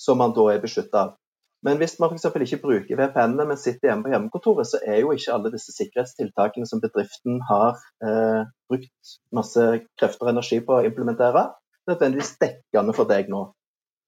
som 0.00 0.18
man 0.22 0.32
da 0.36 0.48
er 0.54 0.62
beskytta 0.64 1.02
av. 1.02 1.12
Men 1.64 1.78
hvis 1.80 1.98
man 2.00 2.12
f.eks. 2.12 2.26
ikke 2.44 2.62
bruker 2.62 2.96
VPN-ene, 2.96 3.44
men 3.48 3.60
sitter 3.60 3.90
hjemme 3.90 4.04
på 4.04 4.12
hjemmekontoret, 4.12 4.68
så 4.68 4.80
er 4.84 5.00
jo 5.00 5.12
ikke 5.12 5.32
alle 5.36 5.52
disse 5.52 5.72
sikkerhetstiltakene 5.72 6.68
som 6.68 6.80
bedriften 6.80 7.38
har 7.48 7.78
eh, 8.04 8.48
brukt 8.68 9.12
masse 9.36 9.68
krefter 10.00 10.28
og 10.28 10.34
energi 10.34 10.60
på 10.64 10.76
å 10.76 10.84
implementere, 10.84 11.46
nødvendigvis 11.88 12.34
dekkende 12.40 12.96
for 12.96 13.08
deg 13.08 13.32
nå. 13.32 13.46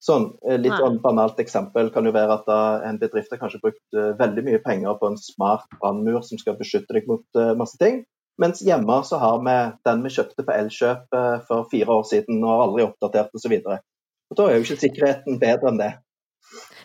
Sånn, 0.02 0.26
eh, 0.44 0.58
litt 0.60 0.76
sånn 0.76 0.98
banalt 1.00 1.38
eksempel 1.40 1.88
kan 1.94 2.04
jo 2.04 2.12
være 2.14 2.36
at 2.36 2.50
en 2.86 2.98
bedrift 3.00 3.32
har 3.32 3.40
kanskje 3.40 3.62
brukt 3.62 3.96
eh, 3.96 4.12
veldig 4.18 4.44
mye 4.44 4.60
penger 4.64 4.98
på 5.00 5.08
en 5.08 5.16
smart 5.20 5.64
brannmur 5.80 6.20
som 6.26 6.40
skal 6.40 6.58
beskytte 6.58 6.98
deg 6.98 7.08
mot 7.08 7.24
eh, 7.40 7.54
masse 7.56 7.80
ting, 7.80 8.02
mens 8.42 8.60
hjemme 8.64 8.98
så 9.08 9.18
har 9.22 9.40
vi 9.46 9.56
den 9.88 10.04
vi 10.04 10.12
kjøpte 10.12 10.44
på 10.44 10.52
Elkjøp 10.52 11.16
for 11.48 11.68
fire 11.70 11.94
år 11.94 12.04
siden 12.04 12.42
og 12.42 12.50
har 12.50 12.64
aldri 12.66 12.84
oppdatert 12.84 13.32
osv. 13.38 13.54
Da 13.64 14.44
er 14.44 14.58
jo 14.58 14.66
ikke 14.66 14.82
sikkerheten 14.82 15.40
bedre 15.40 15.72
enn 15.72 15.80
det. 15.80 15.94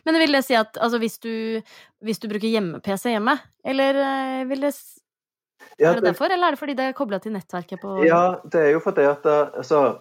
Men 0.07 0.17
vil 0.23 0.39
det 0.39 0.45
si 0.47 0.55
at 0.55 0.79
altså, 0.79 1.01
hvis, 1.03 1.19
du, 1.21 1.59
hvis 2.07 2.23
du 2.23 2.29
bruker 2.31 2.47
hjemme-PC 2.47 3.11
hjemme, 3.11 3.35
eller 3.67 3.99
vil 4.47 4.63
det 4.63 4.71
ja, 5.75 5.91
det, 5.91 5.91
Er 5.91 5.99
det 5.99 6.07
derfor, 6.07 6.31
eller 6.31 6.47
er 6.47 6.55
det 6.55 6.63
fordi 6.63 6.77
det 6.79 6.87
er 6.87 6.95
kobla 6.97 7.19
til 7.21 7.35
nettverket 7.35 7.83
på 7.83 7.99
Ja, 8.07 8.39
det 8.47 8.63
er 8.69 8.73
jo 8.77 8.81
fordi 8.81 9.03
at 9.11 9.27
altså, 9.27 9.99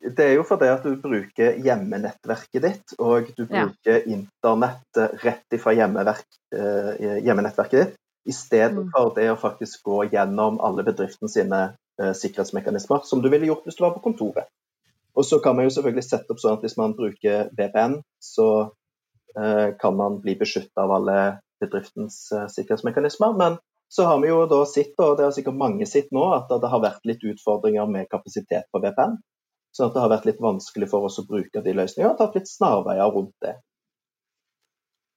Det 0.00 0.24
er 0.24 0.34
jo 0.36 0.44
fordi 0.46 0.68
at 0.70 0.84
du 0.86 0.92
bruker 1.02 1.56
hjemmenettverket 1.64 2.62
ditt, 2.62 2.92
og 3.02 3.32
du 3.36 3.46
Ja. 3.50 3.66
bruker 3.66 4.04
internett 4.06 4.96
eh, 4.96 5.16
rett 5.24 5.56
ifra 5.56 5.72
eh, 5.74 7.18
hjemmenettverket 7.24 7.78
ditt, 7.80 7.96
i 8.28 8.32
stedet 8.32 8.76
Mm. 8.76 8.90
for 8.94 9.14
det 9.14 9.30
å 9.30 9.36
faktisk 9.40 9.82
gå 9.84 10.10
gjennom 10.12 10.60
alle 10.60 10.84
bedriften 10.84 11.28
sine 11.28 11.74
eh, 12.00 12.12
sikkerhetsmekanismer, 12.12 13.00
som 13.04 13.22
du 13.22 13.28
ville 13.28 13.46
gjort 13.46 13.64
hvis 13.64 13.76
du 13.76 13.82
var 13.84 13.94
på 13.96 14.02
kontoret. 14.04 14.46
Og 15.16 15.24
så 15.24 15.40
kan 15.42 15.56
man 15.56 15.64
jo 15.64 15.70
selvfølgelig 15.74 16.04
sette 16.04 16.30
opp 16.30 16.38
sånn 16.38 16.58
at 16.58 16.62
hvis 16.62 16.76
man 16.78 16.94
bruker 16.94 17.48
VPN, 17.58 18.02
så 18.22 18.70
eh, 19.36 19.74
kan 19.80 19.96
man 19.96 20.20
bli 20.22 20.36
beskytta 20.38 20.84
av 20.84 20.92
alle 20.92 21.40
bedriftens 21.60 22.30
eh, 22.32 22.46
sikkerhetsmekanismer. 22.46 23.34
Men 23.36 23.58
så 23.90 24.04
har 24.04 24.20
vi 24.20 24.28
jo 24.28 24.44
da 24.46 24.64
sett, 24.68 24.94
og 25.00 25.16
det 25.18 25.24
har 25.24 25.32
sikkert 25.32 25.58
mange 25.58 25.86
sett 25.86 26.12
nå, 26.12 26.22
at 26.36 26.48
det 26.48 26.70
har 26.70 26.84
vært 26.84 27.04
litt 27.08 27.24
utfordringer 27.24 27.88
med 27.90 28.08
kapasitet 28.12 28.68
på 28.70 28.82
VPN. 28.84 29.18
Sånn 29.76 29.90
at 29.90 29.96
det 29.96 30.02
har 30.02 30.12
vært 30.12 30.28
litt 30.28 30.42
vanskelig 30.42 30.88
for 30.90 31.06
oss 31.08 31.18
å 31.20 31.26
bruke 31.28 31.62
de 31.64 31.74
løsningene, 31.76 32.14
og 32.14 32.20
tatt 32.20 32.38
litt 32.38 32.50
snarveier 32.50 33.10
rundt 33.14 33.36
det. 33.44 33.56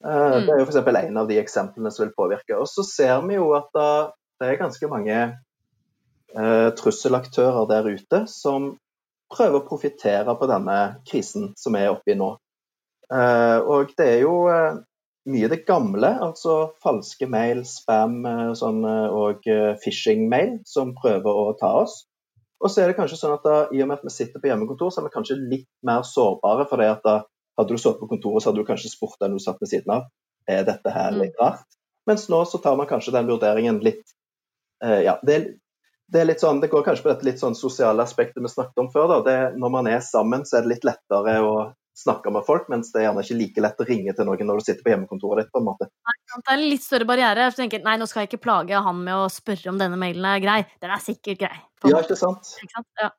Eh, 0.04 0.32
Mm. 0.32 0.46
Det 0.46 0.54
er 0.54 0.60
jo 0.60 0.66
f.eks. 0.66 1.06
en 1.06 1.18
av 1.18 1.28
de 1.30 1.40
eksemplene 1.40 1.92
som 1.92 2.06
vil 2.06 2.16
påvirke. 2.18 2.58
Og 2.58 2.68
så 2.70 2.84
ser 2.84 3.22
vi 3.28 3.36
jo 3.38 3.52
at 3.58 3.70
det 4.42 4.48
er 4.50 4.58
ganske 4.58 4.88
mange 4.90 5.18
eh, 6.36 6.70
trusselaktører 6.78 7.68
der 7.70 7.90
ute 7.94 8.24
som 8.32 8.72
prøver 9.32 9.62
å 9.62 9.68
profitere 9.68 10.34
på 10.36 10.48
denne 10.50 10.78
krisen 11.08 11.52
som 11.60 11.78
vi 11.78 11.84
er 11.84 11.94
oppe 11.94 12.16
i 12.16 12.18
nå. 12.20 12.34
Eh, 13.14 13.60
og 13.62 13.94
det 13.98 14.08
er 14.16 14.24
jo 14.24 14.48
eh, 14.52 14.82
mye 15.30 15.52
det 15.52 15.62
gamle, 15.68 16.10
altså 16.26 16.74
falske 16.82 17.28
mail, 17.30 17.62
spam 17.70 18.24
sånn, 18.58 18.82
og 19.14 19.46
phishing-mail, 19.84 20.56
som 20.66 20.96
prøver 20.98 21.42
å 21.44 21.52
ta 21.60 21.76
oss. 21.84 22.08
Og 22.62 22.70
så 22.70 22.84
er 22.84 22.92
det 22.92 22.98
kanskje 22.98 23.18
sånn 23.18 23.36
at 23.36 23.46
da, 23.46 23.58
i 23.74 23.82
og 23.82 23.90
med 23.90 24.00
at 24.00 24.06
vi 24.06 24.14
sitter 24.14 24.42
på 24.42 24.52
hjemmekontor, 24.52 24.92
så 24.94 25.02
er 25.02 25.08
vi 25.08 25.16
kanskje 25.16 25.40
litt 25.42 25.70
mer 25.88 26.06
sårbare. 26.06 26.68
For 26.70 26.82
det 26.82 26.90
at 26.94 27.06
da, 27.06 27.16
hadde 27.58 27.74
du 27.74 27.82
sittet 27.82 28.02
på 28.02 28.10
kontoret, 28.12 28.44
så 28.44 28.52
hadde 28.52 28.62
du 28.62 28.68
kanskje 28.68 28.92
spurt 28.94 29.18
den 29.22 29.36
du 29.36 29.42
satt 29.42 29.62
ved 29.62 29.72
siden 29.72 29.96
av 29.98 30.10
er 30.50 30.64
dette 30.66 30.94
her 30.94 31.14
litt 31.16 31.38
rart. 31.42 31.66
Mens 32.10 32.28
nå 32.32 32.40
så 32.50 32.58
tar 32.62 32.78
man 32.80 32.90
kanskje 32.90 33.14
den 33.14 33.28
vurderingen 33.30 33.78
litt 33.86 34.02
eh, 34.84 35.04
Ja, 35.06 35.20
det, 35.26 35.38
det 36.12 36.22
er 36.22 36.30
litt 36.30 36.42
sånn, 36.42 36.62
det 36.64 36.72
går 36.72 36.86
kanskje 36.88 37.06
på 37.06 37.12
dette 37.12 37.28
litt 37.28 37.42
sånn 37.42 37.58
sosiale 37.58 38.02
aspektet 38.04 38.42
vi 38.42 38.50
snakket 38.50 38.82
om 38.82 38.90
før. 38.94 39.08
da, 39.12 39.20
det, 39.28 39.38
Når 39.62 39.74
man 39.78 39.90
er 39.92 40.02
sammen, 40.06 40.46
så 40.46 40.58
er 40.58 40.66
det 40.66 40.76
litt 40.76 40.88
lettere 40.88 41.38
å 41.46 41.54
snakke 41.98 42.32
med 42.34 42.46
folk, 42.48 42.70
mens 42.72 42.92
det 42.94 43.02
er 43.02 43.08
gjerne 43.10 43.24
ikke 43.26 43.40
like 43.40 43.64
lett 43.66 43.82
å 43.84 43.88
ringe 43.88 44.14
til 44.16 44.28
noen 44.28 44.48
når 44.48 44.62
du 44.62 44.68
sitter 44.68 44.86
på 44.86 44.94
hjemmekontoret 44.94 45.44
ditt. 45.44 45.52
på 45.54 45.62
en 45.62 45.68
måte. 45.68 45.90
Det 45.90 46.40
er 46.42 46.54
en 46.56 46.64
litt 46.64 46.86
større 46.86 47.08
barriere. 47.10 47.50
Jeg 47.50 47.58
tenker 47.58 47.84
nei, 47.86 47.98
nå 48.00 48.08
skal 48.10 48.24
jeg 48.24 48.32
ikke 48.32 48.46
plage 48.46 48.86
han 48.86 49.04
med 49.04 49.26
å 49.26 49.28
spørre 49.32 49.74
om 49.74 49.82
denne 49.82 50.00
mailen 50.00 50.30
er 50.30 50.44
grei. 50.44 50.62
Den 50.84 50.96
er 50.96 51.04
sikkert 51.04 51.44
grei. 51.44 51.58
Ja, 51.88 52.00
ikke 52.00 52.20
sant? 52.20 52.56
ikke 52.62 52.78
sant? 52.78 52.90
Ja. 53.02 53.12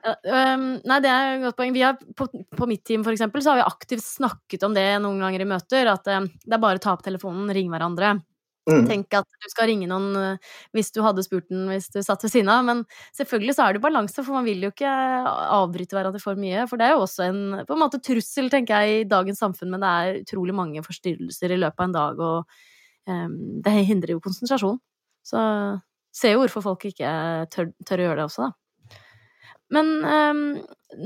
Ja, 0.00 0.54
nei, 0.56 0.96
det 1.04 1.10
er 1.12 1.34
et 1.34 1.42
godt 1.44 1.58
poeng. 1.58 1.74
Vi 1.76 1.82
har, 1.84 1.98
på, 2.16 2.24
på 2.56 2.68
mitt 2.68 2.86
team 2.88 3.02
for 3.04 3.12
eksempel, 3.12 3.42
så 3.44 3.52
har 3.52 3.60
vi 3.60 3.66
aktivt 3.68 4.04
snakket 4.06 4.64
om 4.64 4.76
det 4.76 4.86
noen 5.04 5.20
ganger 5.20 5.44
i 5.44 5.48
møter. 5.50 5.90
At 5.92 6.08
øhm, 6.08 6.30
det 6.46 6.56
er 6.56 6.62
bare 6.62 6.80
å 6.80 6.84
ta 6.84 6.94
opp 6.94 7.04
telefonen, 7.04 7.50
ringe 7.52 7.74
hverandre. 7.74 8.14
Mm. 8.68 8.84
Tenk 8.86 9.14
at 9.16 9.24
du 9.24 9.48
skal 9.50 9.70
ringe 9.70 9.86
noen 9.88 10.12
øh, 10.20 10.50
hvis 10.76 10.92
du 10.92 11.00
hadde 11.02 11.24
spurt 11.24 11.46
den 11.48 11.64
hvis 11.70 11.88
du 11.90 11.98
satt 12.04 12.22
ved 12.26 12.32
siden 12.32 12.50
av. 12.52 12.64
Men 12.66 12.82
selvfølgelig 13.16 13.56
så 13.56 13.66
er 13.66 13.76
det 13.76 13.82
balanse, 13.84 14.20
for 14.20 14.36
man 14.36 14.46
vil 14.46 14.66
jo 14.66 14.72
ikke 14.72 14.90
avbryte 14.90 15.96
hverandre 15.96 16.22
for 16.22 16.38
mye. 16.40 16.66
For 16.70 16.80
det 16.80 16.88
er 16.88 16.94
jo 16.94 17.06
også 17.06 17.26
en 17.30 17.40
på 17.66 17.76
en 17.76 17.82
måte 17.82 18.02
trussel, 18.04 18.50
tenker 18.52 18.84
jeg, 18.84 19.00
i 19.00 19.08
dagens 19.10 19.40
samfunn. 19.42 19.72
Men 19.72 19.84
det 19.84 19.90
er 19.90 20.20
utrolig 20.22 20.56
mange 20.56 20.84
forstyrrelser 20.86 21.56
i 21.56 21.60
løpet 21.62 21.82
av 21.82 21.88
en 21.88 21.96
dag, 21.96 22.24
og 22.28 23.10
um, 23.10 23.36
det 23.64 23.76
hindrer 23.88 24.14
jo 24.16 24.24
konsentrasjon. 24.24 24.78
Så 25.26 25.40
ser 26.14 26.34
jo 26.34 26.44
hvorfor 26.44 26.64
folk 26.64 26.88
ikke 26.90 27.10
tør, 27.54 27.72
tør 27.86 28.02
å 28.02 28.08
gjøre 28.08 28.20
det 28.20 28.28
også, 28.28 28.48
da. 28.48 28.56
Men 29.70 29.90
um, 30.02 30.46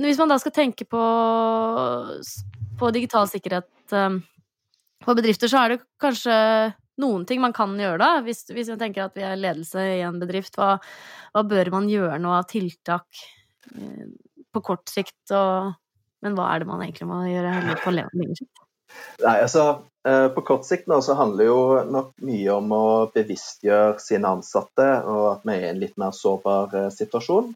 hvis 0.00 0.20
man 0.20 0.30
da 0.32 0.38
skal 0.40 0.54
tenke 0.56 0.86
på, 0.88 1.02
på 2.80 2.92
digital 2.96 3.28
sikkerhet 3.28 3.92
um, 3.92 4.22
på 5.04 5.16
bedrifter, 5.18 5.50
så 5.52 5.60
er 5.60 5.74
det 5.74 5.82
kanskje 6.00 6.36
noen 7.00 7.24
ting 7.26 7.42
man 7.42 7.54
kan 7.56 7.74
gjøre 7.78 8.00
da. 8.00 8.10
Hvis, 8.24 8.44
hvis 8.52 8.70
jeg 8.72 8.80
tenker 8.80 9.06
at 9.06 9.16
vi 9.18 9.24
er 9.26 9.40
ledelse 9.40 9.86
i 9.96 10.02
en 10.06 10.20
bedrift, 10.22 10.58
hva, 10.58 10.76
hva 11.34 11.44
bør 11.48 11.72
man 11.74 11.88
gjøre 11.90 12.20
nå 12.22 12.34
av 12.36 12.46
tiltak 12.50 13.24
eh, 13.74 14.04
på 14.54 14.62
kort 14.64 14.90
sikt? 14.92 15.22
Og, 15.34 15.72
men 16.24 16.38
hva 16.38 16.52
er 16.52 16.62
det 16.62 16.70
man 16.70 16.84
egentlig 16.84 17.10
må 17.10 17.24
gjøre 17.28 17.56
heller 17.58 17.82
på 17.82 17.94
lengre 17.94 18.38
sikt? 18.38 18.62
Nei, 19.24 19.40
altså, 19.42 19.64
eh, 20.06 20.28
På 20.30 20.44
kort 20.46 20.66
sikt 20.68 20.86
nå 20.90 21.00
så 21.02 21.16
handler 21.18 21.48
jo 21.48 21.60
nok 21.90 22.12
mye 22.22 22.54
om 22.54 22.72
å 22.76 22.86
bevisstgjøre 23.14 23.98
sine 24.02 24.30
ansatte, 24.36 24.86
og 25.02 25.24
at 25.32 25.46
vi 25.48 25.56
er 25.56 25.66
i 25.66 25.70
en 25.72 25.82
litt 25.82 25.96
mer 25.98 26.14
sårbar 26.14 26.76
eh, 26.78 26.90
situasjon. 26.94 27.52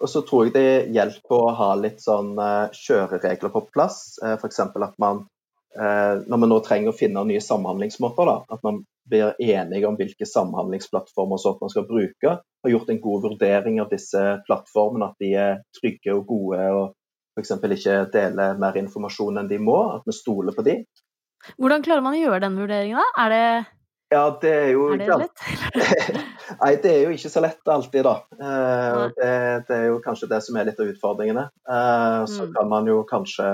Og 0.00 0.08
så 0.08 0.24
tror 0.24 0.48
jeg 0.48 0.54
det 0.56 0.94
hjelper 0.96 1.36
å 1.36 1.52
ha 1.58 1.74
litt 1.76 1.98
sånn 2.00 2.30
kjøreregler 2.72 3.50
på 3.52 3.60
plass. 3.68 4.16
F.eks. 4.24 4.62
at 4.64 4.94
man, 4.96 5.26
når 5.76 6.36
man 6.42 6.50
nå 6.50 6.56
trenger 6.66 6.90
å 6.90 6.96
finne 6.98 7.22
nye 7.28 7.40
samhandlingsmåter, 7.40 8.26
da, 8.26 8.36
at 8.56 8.62
man 8.66 8.80
blir 9.10 9.34
enige 9.38 9.86
om 9.86 9.94
hvilke 9.98 10.26
samhandlingsplattformer 10.26 11.38
sånt 11.38 11.60
man 11.62 11.70
skal 11.70 11.86
bruke. 11.86 12.32
Har 12.42 12.72
gjort 12.72 12.90
en 12.90 13.00
god 13.00 13.22
vurdering 13.28 13.80
av 13.82 13.88
disse 13.92 14.22
plattformene, 14.48 15.12
at 15.12 15.22
de 15.22 15.30
er 15.38 15.60
trygge 15.78 16.14
og 16.16 16.26
gode. 16.26 16.58
og 16.74 17.38
F.eks. 17.38 17.52
ikke 17.78 18.00
deler 18.12 18.58
mer 18.58 18.76
informasjon 18.82 19.38
enn 19.38 19.48
de 19.50 19.58
må, 19.62 19.78
at 19.94 20.02
vi 20.10 20.12
stoler 20.16 20.56
på 20.56 20.66
de. 20.66 20.74
Hvordan 21.56 21.86
klarer 21.86 22.02
man 22.04 22.18
å 22.18 22.20
gjøre 22.20 22.42
den 22.44 22.58
vurderingen, 22.58 22.98
da? 22.98 23.24
Er 23.24 23.30
det, 23.36 23.44
Ja, 24.10 24.24
det 24.42 24.50
er 24.50 24.68
jo 24.74 24.88
er 24.92 24.98
det 24.98 25.06
lett? 25.22 25.42
Nei, 26.60 26.72
det 26.82 26.90
er 26.90 27.02
jo 27.06 27.14
ikke 27.14 27.30
så 27.30 27.40
lett 27.46 27.70
alltid, 27.70 28.02
da. 28.04 28.16
Eh, 28.42 29.02
det, 29.16 29.32
det 29.70 29.76
er 29.78 29.86
jo 29.92 30.00
kanskje 30.02 30.28
det 30.34 30.42
som 30.42 30.58
er 30.58 30.66
litt 30.66 30.82
av 30.82 30.90
utfordringene. 30.90 31.46
Eh, 31.62 32.22
så 32.26 32.48
Mm. 32.50 32.54
kan 32.58 32.68
man 32.74 32.90
jo 32.90 33.04
kanskje 33.06 33.52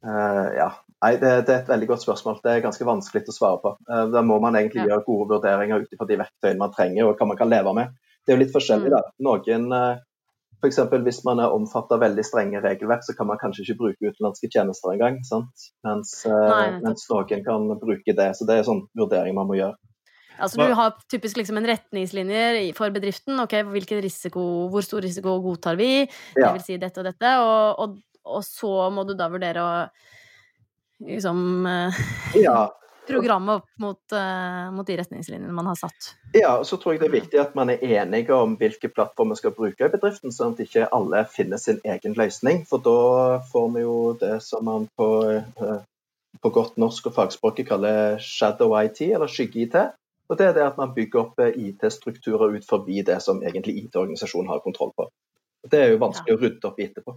Uh, 0.00 0.48
Ja. 0.56 0.70
Nei, 1.00 1.14
det, 1.16 1.30
det 1.48 1.54
er 1.54 1.62
et 1.62 1.68
veldig 1.70 1.86
godt 1.88 2.02
spørsmål. 2.04 2.40
Det 2.44 2.50
er 2.52 2.60
ganske 2.66 2.84
vanskelig 2.84 3.22
å 3.32 3.32
svare 3.32 3.60
på. 3.62 3.70
Eh, 3.88 4.06
da 4.12 4.20
må 4.26 4.36
man 4.42 4.58
egentlig 4.58 4.82
Ja. 4.84 4.90
gjøre 4.92 5.06
gode 5.06 5.30
vurderinger 5.32 5.80
ut 5.80 5.94
ifra 5.96 6.06
de 6.06 6.18
verktøyene 6.20 6.60
man 6.60 6.72
trenger, 6.76 7.08
og 7.08 7.16
hva 7.16 7.26
man 7.30 7.38
kan 7.40 7.48
leve 7.48 7.72
med. 7.74 7.94
Det 8.26 8.34
er 8.34 8.36
jo 8.36 8.42
litt 8.44 8.52
forskjellig, 8.52 8.90
Mm. 8.90 8.96
da. 8.96 9.02
Noen 9.24 9.72
eh, 9.72 9.98
F.eks. 10.60 10.76
hvis 11.06 11.24
man 11.24 11.40
er 11.40 11.48
omfattet 11.56 11.92
av 11.96 12.00
veldig 12.04 12.22
strenge 12.22 12.60
regelverk, 12.60 13.00
så 13.06 13.16
kan 13.16 13.26
man 13.26 13.38
kanskje 13.40 13.64
ikke 13.64 13.78
bruke 13.78 14.10
utenlandske 14.12 14.50
tjenester 14.52 14.92
engang. 14.92 15.16
sant? 15.24 15.70
Mens, 15.82 16.26
eh, 16.26 16.32
Nei, 16.50 16.80
mens 16.84 17.06
noen 17.08 17.44
kan 17.46 17.68
bruke 17.80 18.12
det. 18.14 18.36
Så 18.36 18.44
det 18.46 18.58
er 18.58 18.68
sånn 18.68 18.82
vurdering 18.94 19.34
man 19.34 19.48
må 19.48 19.56
gjøre. 19.56 19.74
Altså, 20.38 20.56
du 20.68 20.74
har 20.74 20.92
typisk 21.08 21.36
liksom 21.36 21.56
en 21.56 21.66
retningslinjer 21.66 22.74
for 22.76 22.90
bedriften. 22.90 23.40
Ok, 23.40 23.56
hvilken 23.72 24.02
risiko, 24.02 24.68
hvor 24.68 24.82
stor 24.84 25.00
risiko 25.00 25.40
godtar 25.40 25.76
vi? 25.76 26.06
Ja. 26.36 26.52
Det 26.52 26.52
vil 26.58 26.62
si 26.64 26.76
dette 26.76 26.98
og 27.00 27.04
dette. 27.08 27.32
Og, 27.40 27.78
og, 27.78 27.98
og 28.24 28.42
så 28.44 28.90
må 28.92 29.06
du 29.06 29.14
da 29.14 29.28
vurdere 29.32 29.64
å 29.64 29.88
liksom 31.06 31.66
eh, 31.66 32.00
Ja, 32.42 32.76
programmet 33.10 33.56
opp 33.56 33.68
mot, 33.76 34.12
eh, 34.12 34.72
mot 34.72 34.86
de 34.86 34.96
retningslinjene 34.96 35.52
man 35.52 35.66
har 35.66 35.74
satt. 35.74 36.14
Ja, 36.32 36.58
og 36.58 36.66
så 36.66 36.76
tror 36.76 36.94
jeg 36.94 37.02
det 37.02 37.08
er 37.08 37.16
viktig 37.16 37.40
at 37.42 37.54
man 37.58 37.72
er 37.72 37.82
enige 37.82 38.36
om 38.36 38.56
hvilke 38.60 38.90
plattformer 38.92 39.34
man 39.34 39.40
skal 39.40 39.54
bruke 39.56 39.86
i 39.86 39.92
bedriften, 39.92 40.34
sånn 40.34 40.54
at 40.54 40.64
ikke 40.64 40.88
alle 40.94 41.24
finner 41.30 41.60
sin 41.62 41.80
egen 41.84 42.14
løsning. 42.18 42.62
For 42.70 42.82
da 42.84 43.40
får 43.50 43.72
vi 43.76 43.86
jo 43.86 43.96
det 44.20 44.36
som 44.46 44.66
man 44.68 44.86
på, 44.98 45.08
eh, 45.30 45.80
på 46.40 46.52
godt 46.54 46.78
norsk 46.80 47.10
og 47.10 47.16
fagspråket 47.16 47.70
kaller 47.70 48.20
shadow 48.22 48.76
IT, 48.78 49.02
eller 49.10 49.30
skygge-IT. 49.30 49.80
Og 50.30 50.38
det 50.38 50.46
er 50.46 50.54
det 50.54 50.68
at 50.68 50.78
man 50.78 50.94
bygger 50.94 51.24
opp 51.24 51.40
IT-strukturer 51.42 52.54
ut 52.54 52.66
forbi 52.66 53.02
det 53.02 53.18
som 53.24 53.42
egentlig 53.42 53.80
IT-organisasjonen 53.80 54.52
har 54.52 54.62
kontroll 54.62 54.94
på. 54.94 55.08
Og 55.64 55.70
Det 55.70 55.80
er 55.80 55.90
jo 55.90 56.02
vanskelig 56.04 56.36
å 56.36 56.40
rydde 56.40 56.68
opp 56.68 56.78
i 56.78 56.86
etterpå. 56.86 57.16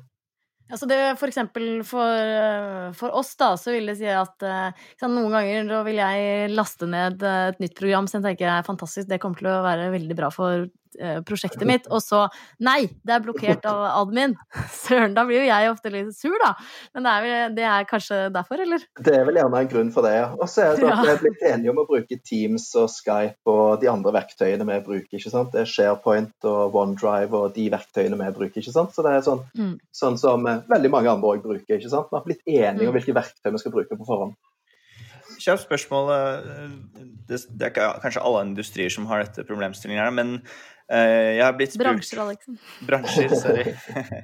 Altså 0.71 0.87
det, 0.89 0.99
for 1.19 1.29
eksempel 1.29 1.83
for, 1.85 2.07
eh, 2.07 2.91
for 2.97 3.13
oss, 3.19 3.33
da, 3.39 3.51
så 3.59 3.73
vil 3.75 3.89
det 3.91 3.97
si 3.99 4.07
at 4.09 4.45
eh, 4.47 4.85
sant, 4.99 5.11
noen 5.13 5.33
ganger 5.35 5.67
da 5.69 5.81
vil 5.85 5.99
jeg 5.99 6.53
laste 6.53 6.87
ned 6.89 7.25
eh, 7.27 7.49
et 7.51 7.59
nytt 7.61 7.75
program 7.77 8.07
som 8.07 8.21
jeg 8.21 8.31
tenker 8.31 8.49
er 8.49 8.65
fantastisk, 8.65 9.09
det 9.09 9.19
kommer 9.21 9.41
til 9.41 9.51
å 9.51 9.59
være 9.65 9.91
veldig 9.93 10.17
bra 10.17 10.31
for 10.33 10.69
eh, 10.99 11.19
prosjektet 11.25 11.65
mitt, 11.67 11.89
og 11.91 12.01
så 12.03 12.25
Nei, 12.63 12.87
det 13.05 13.15
er 13.15 13.23
blokkert 13.23 13.65
av 13.69 13.83
admin! 14.01 14.35
Søren, 14.83 15.15
da 15.17 15.25
blir 15.27 15.41
jo 15.41 15.47
jeg 15.49 15.71
ofte 15.71 15.91
litt 15.93 16.13
sur, 16.15 16.35
da. 16.41 16.53
Men 16.95 17.07
det 17.07 17.13
er, 17.13 17.25
vel, 17.25 17.55
det 17.57 17.65
er 17.69 17.87
kanskje 17.89 18.19
derfor, 18.33 18.61
eller? 18.63 18.83
Det 19.03 19.15
er 19.17 19.25
vel 19.27 19.39
gjerne 19.39 19.63
en 19.63 19.71
grunn 19.71 19.91
for 19.95 20.07
det, 20.07 20.13
ja. 20.19 20.29
Og 20.37 20.49
så 20.51 20.67
er 20.67 20.79
det 20.79 20.91
at 20.91 21.03
vi 21.03 21.11
er 21.13 21.21
blitt 21.23 21.45
enige 21.49 21.73
om 21.73 21.81
å 21.83 21.87
bruke 21.89 22.19
Teams 22.23 22.69
og 22.79 22.89
Skype 22.93 23.53
og 23.53 23.81
de 23.83 23.91
andre 23.91 24.15
verktøyene 24.19 24.67
vi 24.69 24.79
bruker. 24.87 25.19
ikke 25.19 25.33
sant? 25.33 25.51
Det 25.53 25.63
er 25.63 25.73
SharePoint 25.73 26.49
og 26.49 26.79
OneDrive 26.83 27.43
og 27.43 27.57
de 27.57 27.67
verktøyene 27.73 28.19
vi 28.19 28.31
bruker. 28.39 28.61
ikke 28.61 28.75
sant? 28.75 28.95
Så 28.95 29.05
det 29.05 29.17
er 29.17 29.27
sånn, 29.27 29.43
mm. 29.57 29.75
sånn 30.03 30.19
som 30.21 30.47
veldig 30.47 30.93
mange 30.93 31.13
andre 31.13 31.35
òg 31.35 31.45
bruker. 31.45 31.77
ikke 31.77 31.91
sant? 31.91 32.09
Vi 32.11 32.19
har 32.19 32.25
blitt 32.27 32.43
enige 32.47 32.87
om 32.87 32.93
mm. 32.93 32.97
hvilke 32.99 33.19
verktøy 33.19 33.53
vi 33.53 33.63
skal 33.63 33.75
bruke 33.75 33.99
på 33.99 34.09
forhånd. 34.09 34.35
Kjapt 35.43 35.65
spørsmål. 35.65 36.11
Det, 37.27 37.39
det, 37.49 37.69
er 37.69 37.97
kanskje 38.03 38.21
alle 38.23 38.45
industrier 38.47 38.91
som 38.93 39.07
har 39.09 39.23
dette 39.23 39.45
problemstillingen 39.47 40.03
her, 40.03 40.13
men 40.13 40.37
jeg 40.89 41.41
har 41.43 41.55
blitt 41.57 41.73
spurt 41.73 41.87
Bransjer, 41.87 42.21
Alex. 42.23 42.47
Bransjer, 42.87 43.35
sorry. 43.39 43.73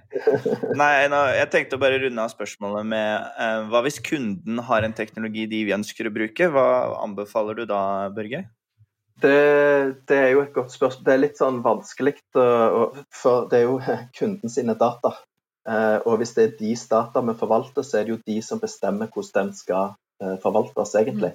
Nei, 0.82 0.92
nå, 1.12 1.22
jeg 1.38 1.50
tenkte 1.54 1.80
å 1.80 1.82
bare 1.82 2.02
runde 2.04 2.26
av 2.26 2.34
spørsmålet 2.34 2.90
med 2.92 3.28
uh, 3.40 3.70
hva 3.72 3.84
hvis 3.86 4.02
kunden 4.06 4.60
har 4.68 4.86
en 4.86 4.96
teknologi 4.98 5.48
de 5.52 5.64
ønsker 5.78 6.10
å 6.10 6.14
bruke? 6.14 6.50
Hva 6.54 6.66
anbefaler 7.06 7.62
du 7.62 7.64
da, 7.70 7.82
Børge? 8.16 8.44
Det, 9.20 9.38
det, 10.08 10.18
er 10.18 10.30
jo 10.36 10.44
et 10.44 10.54
godt 10.56 10.76
spørsmål. 10.76 11.06
Det 11.08 11.16
er 11.16 11.24
litt 11.24 11.40
sånn 11.40 11.64
vanskelig, 11.64 12.18
for 12.34 13.50
det 13.52 13.62
er 13.62 13.66
jo 13.66 13.80
kunden 14.20 14.52
sine 14.52 14.76
data. 14.80 15.16
Eh, 15.70 15.98
og 16.06 16.22
hvis 16.22 16.36
det 16.38 16.46
er 16.46 16.54
deres 16.60 16.86
data 16.92 17.24
vi 17.24 17.36
forvalter, 17.40 17.84
så 17.88 18.00
er 18.00 18.08
det 18.08 18.16
jo 18.16 18.22
de 18.28 18.38
som 18.46 18.62
bestemmer 18.62 19.12
hvordan 19.12 19.50
den 19.50 19.58
skal 19.58 19.98
Eh, 20.24 20.38
forvaltes, 20.38 20.96
egentlig. 20.96 21.32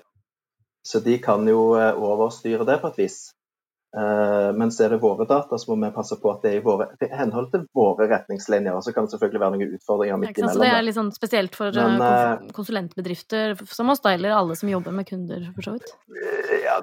Så 0.87 1.01
de 1.01 1.19
kan 1.19 1.49
jo 1.49 1.73
eh, 1.79 1.97
overstyre 1.97 2.67
det 2.69 2.77
på 2.83 2.91
et 2.93 2.99
vis. 3.01 3.17
Eh, 3.95 4.53
mens 4.59 4.81
er 4.83 4.91
det 4.91 4.99
våre 4.99 5.27
data, 5.29 5.59
så 5.59 5.71
må 5.71 5.87
vi 5.87 5.93
passe 5.95 6.17
på 6.19 6.33
at 6.33 6.43
det 6.43 6.51
er 6.51 6.59
i 6.59 6.65
våre, 6.65 6.89
i 6.99 7.09
henhold 7.15 7.53
til 7.53 7.67
våre 7.77 8.09
retningslinjer. 8.11 8.75
Og 8.75 8.83
så 8.83 8.95
kan 8.95 9.07
det 9.07 9.15
selvfølgelig 9.15 9.43
være 9.43 9.55
noen 9.55 9.77
utfordringer 9.79 10.19
midt 10.19 10.41
imellom. 10.41 10.57
Så 10.57 10.65
det 10.65 10.73
er 10.73 10.83
litt 10.83 10.99
sånn 10.99 11.13
spesielt 11.15 11.59
for 11.59 11.79
Men, 11.79 12.51
konsulentbedrifter 12.57 13.55
som 13.71 13.95
oss, 13.95 14.03
da, 14.03 14.17
eller 14.19 14.35
alle 14.35 14.59
som 14.59 14.73
jobber 14.73 14.97
med 14.97 15.07
kunder, 15.11 15.47
for 15.55 15.69
så 15.69 15.77
vidt? 15.77 15.95
Ja, 16.65 16.81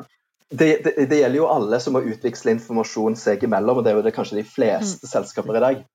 det, 0.52 0.70
det, 0.84 0.96
det, 1.08 1.20
gjelder 1.20 1.40
jo 1.42 1.52
alle 1.52 1.80
som 1.84 1.96
må 1.96 2.04
utveksle 2.08 2.56
informasjon 2.56 3.20
seg 3.20 3.44
imellom, 3.48 3.80
og 3.80 3.86
det 3.86 3.92
er 3.92 4.00
jo 4.00 4.08
det 4.08 4.16
kanskje 4.16 4.40
de 4.40 4.48
fleste 4.48 5.08
mm. 5.08 5.12
selskaper 5.12 5.60
i 5.60 5.66
dag. 5.68 5.86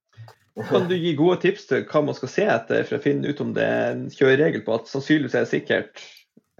Kan 0.68 0.88
du 0.88 0.96
gi 0.96 1.12
gode 1.16 1.42
tips 1.42 1.66
til 1.68 1.85
hva 1.85 2.00
man 2.05 2.16
skal 2.16 2.33
se 2.33 2.44
etter 2.48 2.87
for 2.88 2.96
å 2.96 3.05
finne 3.05 3.29
ut 3.29 3.40
om 3.44 3.52
det 3.57 3.64
er 3.64 3.90
en 3.92 4.07
kjøreregel 4.12 4.64
på 4.64 4.79
at 4.79 4.88
sannsynligvis 4.88 5.37
er 5.37 5.44
det 5.44 5.52
sikkert, 5.52 6.05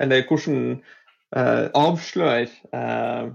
eller 0.01 0.27
hvordan 0.29 0.59
eh, 0.77 1.65
avslør 1.81 2.45
eh, 2.77 3.31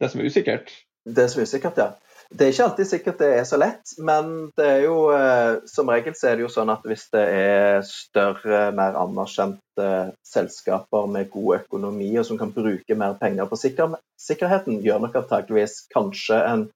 det 0.00 0.10
som 0.12 0.20
er 0.20 0.28
usikkert? 0.30 0.72
Det 1.06 1.28
som 1.30 1.40
er 1.40 1.48
usikkert, 1.48 1.78
ja. 1.80 1.92
Det 2.30 2.42
er 2.42 2.50
ikke 2.50 2.64
alltid 2.64 2.88
sikkert 2.90 3.20
det 3.22 3.28
er 3.36 3.44
så 3.46 3.58
lett, 3.60 3.92
men 4.02 4.30
det 4.58 4.64
er 4.66 4.80
jo 4.88 4.96
eh, 5.14 5.60
som 5.70 5.90
regel 5.92 6.16
så 6.18 6.32
er 6.32 6.38
det 6.38 6.42
jo 6.42 6.50
sånn 6.50 6.72
at 6.72 6.82
hvis 6.88 7.04
det 7.14 7.22
er 7.22 7.84
større, 7.86 8.72
mer 8.74 8.98
anerkjente 8.98 9.90
selskaper 10.26 11.06
med 11.12 11.30
god 11.30 11.60
økonomi 11.60 12.10
og 12.18 12.26
som 12.26 12.40
kan 12.40 12.50
bruke 12.56 12.98
mer 12.98 13.14
penger 13.20 13.46
på 13.46 13.60
sikker 13.60 13.94
sikkerheten, 14.18 14.80
gjør 14.82 15.04
nok 15.04 15.20
antakeligvis 15.22 15.84
kanskje 15.94 16.40
en 16.48 16.66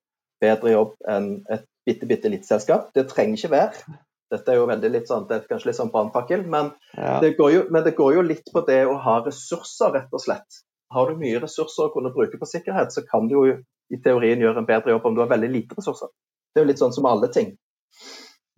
bedre 0.41 0.77
jobb 0.77 0.95
enn 1.11 1.33
et 1.51 1.67
bitte, 1.89 2.07
bitte 2.07 2.31
lite 2.31 2.47
selskap. 2.47 2.93
Det 2.95 3.09
trenger 3.11 3.41
ikke 3.41 3.55
være. 3.57 3.99
Dette 4.31 4.53
er 4.53 4.61
jo 4.61 4.71
veldig 4.71 4.91
litt 4.95 5.11
sånn, 5.11 5.27
det 5.27 5.41
er 5.41 5.47
kanskje 5.51 5.73
litt 5.73 5.81
sånn 5.81 5.91
brannfakkel, 5.91 6.45
men, 6.47 6.71
ja. 6.95 7.19
men, 7.19 7.83
det 7.83 7.97
går 7.99 8.15
jo 8.15 8.23
litt 8.23 8.53
på 8.55 8.63
det 8.69 8.85
å 8.87 8.95
ha 9.03 9.17
ressurser, 9.25 9.91
rett 9.97 10.15
og 10.15 10.23
slett. 10.23 10.61
Har 10.91 11.11
du 11.11 11.21
mye 11.21 11.41
ressurser 11.43 11.87
å 11.87 11.93
kunne 11.95 12.13
bruke 12.15 12.39
på 12.39 12.49
sikkerhet, 12.49 12.95
så 12.95 13.05
kan 13.07 13.29
du 13.31 13.37
jo 13.37 13.45
i 13.91 13.99
teorien 14.03 14.43
gjøre 14.43 14.63
en 14.63 14.69
bedre 14.69 14.95
jobb 14.95 15.07
om 15.07 15.17
du 15.17 15.23
har 15.23 15.31
veldig 15.31 15.51
lite 15.53 15.79
ressurser. 15.79 16.11
Det 16.51 16.61
er 16.61 16.65
jo 16.65 16.71
litt 16.71 16.83
sånn 16.83 16.95
som 16.95 17.09
alle 17.11 17.31
ting. 17.35 17.53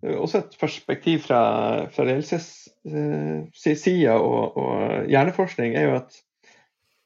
Også 0.03 0.41
et 0.41 0.57
perspektiv 0.59 1.23
fra, 1.27 1.41
fra 1.93 2.05
ledelsessida 2.09 4.17
og, 4.19 4.57
og 4.59 5.11
hjerneforskning 5.11 5.77
er 5.79 5.87
jo 5.87 5.97
at 6.01 6.17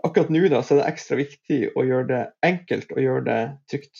akkurat 0.08 0.32
nå 0.34 0.42
da, 0.52 0.64
så 0.64 0.74
er 0.74 0.82
det 0.82 0.92
ekstra 0.94 1.20
viktig 1.20 1.60
å 1.78 1.86
gjøre 1.86 2.08
det 2.10 2.24
enkelt 2.48 2.94
og 2.96 3.04
gjøre 3.04 3.24
det 3.28 3.42
trygt. 3.72 3.96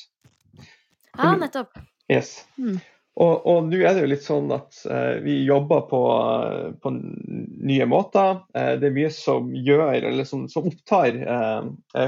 Ja, 1.18 1.34
nettopp. 1.38 1.78
Yes. 2.12 2.30
Mm. 2.58 2.80
Og, 3.18 3.48
og 3.50 3.70
nå 3.72 3.80
er 3.82 3.96
det 3.96 4.04
jo 4.04 4.10
litt 4.12 4.26
sånn 4.26 4.52
at 4.54 4.78
uh, 4.86 5.18
vi 5.24 5.40
jobber 5.48 5.88
på, 5.90 6.02
uh, 6.14 6.68
på 6.78 6.92
nye 6.94 7.88
måter. 7.90 8.44
Uh, 8.54 8.76
det 8.78 8.92
er 8.92 8.98
mye 8.98 9.10
som 9.14 9.50
gjør, 9.56 9.88
eller 9.98 10.28
som, 10.28 10.46
som 10.52 10.68
opptar 10.70 11.18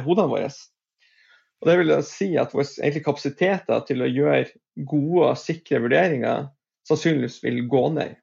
hodene 0.05 0.29
våre. 0.29 0.51
Og 1.59 1.67
det 1.67 1.75
vil 1.81 1.95
si 2.07 2.29
at 2.39 2.53
våre 2.55 3.01
kapasiteter 3.03 3.81
til 3.87 4.05
å 4.05 4.11
gjøre 4.11 4.45
gode 4.87 5.31
og 5.33 5.41
sikre 5.41 5.81
vurderinger 5.83 6.47
sannsynligvis 6.87 7.41
vil 7.43 7.63
gå 7.69 7.83
ned. 7.97 8.13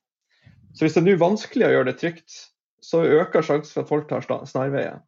Så 0.77 0.87
hvis 0.87 0.97
det 0.97 1.03
er 1.03 1.09
nå 1.11 1.19
vanskelig 1.21 1.67
å 1.67 1.75
gjøre 1.75 1.91
det 1.91 1.99
trygt, 2.01 2.39
så 2.85 3.03
øker 3.03 3.45
sjansen 3.45 3.75
for 3.75 3.83
at 3.83 3.91
folk 3.91 4.09
tar 4.11 4.47
snarveier. 4.47 5.03